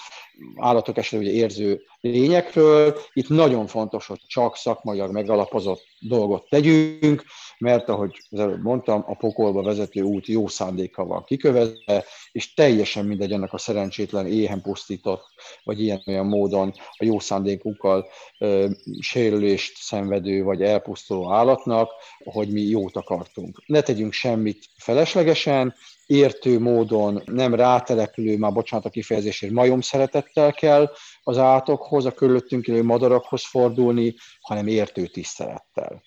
állatok 0.57 0.97
esetében 0.97 1.27
ugye 1.27 1.37
érző 1.37 1.83
lényekről, 2.01 2.99
itt 3.13 3.29
nagyon 3.29 3.67
fontos, 3.67 4.07
hogy 4.07 4.21
csak 4.27 4.57
szakmailag 4.57 5.13
megalapozott 5.13 5.83
dolgot 6.01 6.49
tegyünk, 6.49 7.25
mert 7.59 7.89
ahogy 7.89 8.23
az 8.31 8.41
előbb 8.41 8.63
mondtam, 8.63 9.05
a 9.07 9.15
pokolba 9.15 9.63
vezető 9.63 10.01
út 10.01 10.27
jó 10.27 10.47
szándékkal 10.49 11.07
van 11.07 11.25
kikövezve, 11.25 12.05
és 12.33 12.55
teljesen 12.55 13.05
mindegy 13.05 13.33
annak 13.33 13.53
a 13.53 13.59
szerencsétlen 13.59 14.27
éhen 14.27 14.63
pusztított, 14.63 15.25
vagy 15.65 15.81
ilyen 15.81 16.03
olyan 16.07 16.27
módon 16.27 16.73
a 16.77 17.05
jó 17.05 17.19
szándékukkal 17.19 18.09
ö, 18.39 18.69
sérülést 19.01 19.77
szenvedő, 19.77 20.43
vagy 20.43 20.63
elpusztuló 20.63 21.33
állatnak, 21.33 21.91
hogy 22.25 22.53
mi 22.53 22.61
jót 22.61 22.97
akartunk. 22.97 23.63
Ne 23.67 23.81
tegyünk 23.81 24.13
semmit 24.13 24.65
feleslegesen, 24.77 25.75
értő 26.07 26.59
módon, 26.59 27.23
nem 27.25 27.55
rátelepülő, 27.55 28.37
már 28.37 28.53
bocsánat 28.53 28.87
a 28.87 28.91
kifejezésért, 28.91 29.53
majom 29.53 29.81
szeretettel 29.81 30.53
kell 30.53 30.91
az 31.23 31.39
állatokhoz, 31.39 32.05
a 32.05 32.13
körülöttünk 32.13 32.67
élő 32.67 32.83
madarakhoz 32.83 33.47
fordulni, 33.47 34.15
hanem 34.41 34.67
értő 34.67 35.07
tisztelettel 35.07 36.03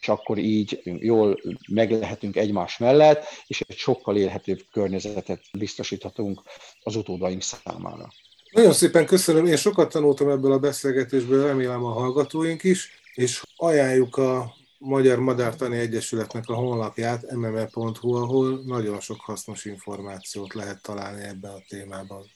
és 0.00 0.08
akkor 0.08 0.38
így 0.38 0.82
jól 0.84 1.40
meg 1.68 1.90
lehetünk 1.90 2.36
egymás 2.36 2.78
mellett, 2.78 3.24
és 3.46 3.60
egy 3.60 3.76
sokkal 3.76 4.16
élhetőbb 4.16 4.64
környezetet 4.72 5.40
biztosíthatunk 5.58 6.42
az 6.82 6.96
utódaink 6.96 7.42
számára. 7.42 8.12
Nagyon 8.50 8.72
szépen 8.72 9.06
köszönöm, 9.06 9.46
én 9.46 9.56
sokat 9.56 9.92
tanultam 9.92 10.28
ebből 10.28 10.52
a 10.52 10.58
beszélgetésből, 10.58 11.46
remélem 11.46 11.84
a 11.84 11.92
hallgatóink 11.92 12.64
is, 12.64 12.88
és 13.14 13.42
ajánljuk 13.56 14.16
a 14.16 14.54
Magyar 14.78 15.18
Madártani 15.18 15.78
Egyesületnek 15.78 16.48
a 16.48 16.54
honlapját, 16.54 17.32
mme.hu, 17.32 18.14
ahol 18.14 18.62
nagyon 18.66 19.00
sok 19.00 19.20
hasznos 19.20 19.64
információt 19.64 20.54
lehet 20.54 20.82
találni 20.82 21.22
ebben 21.22 21.50
a 21.50 21.62
témában. 21.68 22.30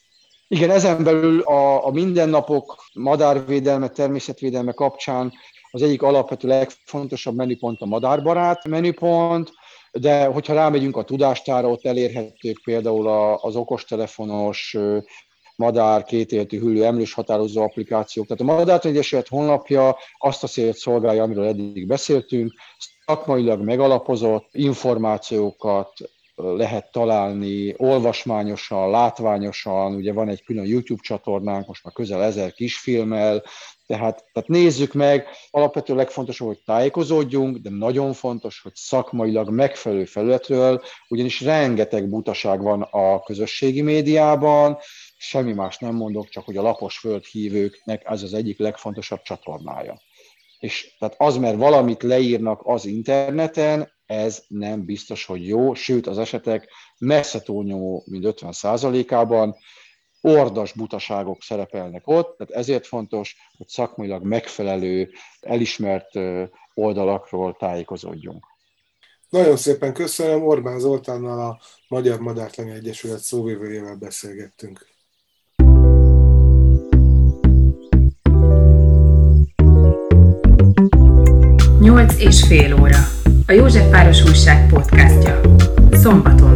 Igen, 0.49 0.71
ezen 0.71 1.05
belül 1.05 1.41
a, 1.41 1.87
a 1.87 1.91
mindennapok 1.91 2.85
madárvédelme, 2.93 3.89
természetvédelme 3.89 4.73
kapcsán 4.73 5.33
az 5.71 5.83
egyik 5.83 6.03
alapvető 6.03 6.49
legfontosabb 6.49 7.35
menüpont 7.35 7.81
a 7.81 7.87
madárbarát 7.87 8.69
menüpont, 8.69 9.53
de 9.93 10.25
hogyha 10.25 10.55
rámegyünk 10.55 10.97
a 10.97 11.05
tudástára, 11.05 11.71
ott 11.71 11.85
elérhetők 11.85 12.61
például 12.65 13.09
az 13.41 13.57
okostelefonos 13.57 14.77
madár, 15.57 16.05
kétéltű 16.05 16.59
hüllő, 16.59 16.85
emlős 16.85 17.13
határozó 17.13 17.63
applikációk. 17.63 18.27
Tehát 18.27 18.43
a 18.43 18.57
Madár 18.57 18.81
Egyesület 18.87 19.29
honlapja 19.29 19.97
azt 20.19 20.43
a 20.43 20.47
célt 20.47 20.77
szolgálja, 20.77 21.23
amiről 21.23 21.45
eddig 21.45 21.87
beszéltünk, 21.87 22.53
szakmailag 23.07 23.61
megalapozott 23.61 24.49
információkat 24.53 25.93
lehet 26.37 26.93
találni 26.93 27.75
olvasmányosan, 27.77 28.91
látványosan, 28.91 29.95
ugye 29.95 30.13
van 30.13 30.29
egy 30.29 30.45
külön 30.45 30.67
YouTube 30.67 31.03
csatornánk, 31.03 31.67
most 31.67 31.85
már 31.85 31.93
közel 31.93 32.23
ezer 32.23 32.53
kisfilmmel, 32.53 33.43
tehát, 33.87 34.25
tehát 34.33 34.49
nézzük 34.49 34.93
meg, 34.93 35.27
alapvetően 35.51 35.99
legfontosabb, 35.99 36.47
hogy 36.47 36.63
tájékozódjunk, 36.65 37.57
de 37.57 37.71
nagyon 37.71 38.13
fontos, 38.13 38.61
hogy 38.63 38.75
szakmailag 38.75 39.51
megfelelő 39.51 40.05
felületről, 40.05 40.83
ugyanis 41.09 41.41
rengeteg 41.41 42.09
butaság 42.09 42.63
van 42.63 42.83
a 42.83 43.21
közösségi 43.21 43.83
médiában, 43.83 44.79
semmi 45.17 45.53
más 45.53 45.79
nem 45.79 45.95
mondok, 45.95 46.29
csak 46.29 46.45
hogy 46.45 46.57
a 46.57 46.63
lapos 46.63 46.99
földhívőknek 46.99 48.03
ez 48.05 48.23
az 48.23 48.35
egyik 48.35 48.59
legfontosabb 48.59 49.23
csatornája. 49.23 50.01
És 50.59 50.97
tehát 50.99 51.15
az, 51.19 51.37
mert 51.37 51.57
valamit 51.57 52.03
leírnak 52.03 52.61
az 52.65 52.85
interneten, 52.85 53.95
ez 54.07 54.43
nem 54.49 54.85
biztos, 54.85 55.25
hogy 55.25 55.47
jó, 55.47 55.75
sőt 55.75 56.07
az 56.07 56.19
esetek 56.19 56.69
messze 56.99 57.41
túlnyomó, 57.41 58.05
mint 58.07 58.25
50%-ában 58.29 59.57
ordas 60.21 60.73
butaságok 60.73 61.43
szerepelnek 61.43 62.03
ott, 62.07 62.37
tehát 62.37 62.53
ezért 62.53 62.87
fontos, 62.87 63.37
hogy 63.57 63.69
szakmailag 63.69 64.23
megfelelő, 64.23 65.11
elismert 65.41 66.11
oldalakról 66.75 67.57
tájékozódjunk. 67.59 68.45
Nagyon 69.29 69.57
szépen 69.57 69.95
köszönöm, 69.95 70.47
Orbán 70.47 70.79
Zoltánnal 70.79 71.41
a 71.41 71.61
Magyar 71.89 72.21
Madártani 72.21 72.71
Egyesület 72.71 73.21
szóvivőjével 73.21 73.97
beszélgettünk. 73.97 74.87
Nyolc 81.81 82.19
és 82.19 82.47
fél 82.47 82.81
óra. 82.81 83.16
A 83.49 83.53
József 83.53 83.91
Város 83.91 84.25
Újság 84.25 84.69
podcastja. 84.69 85.41
Szombaton 85.93 86.56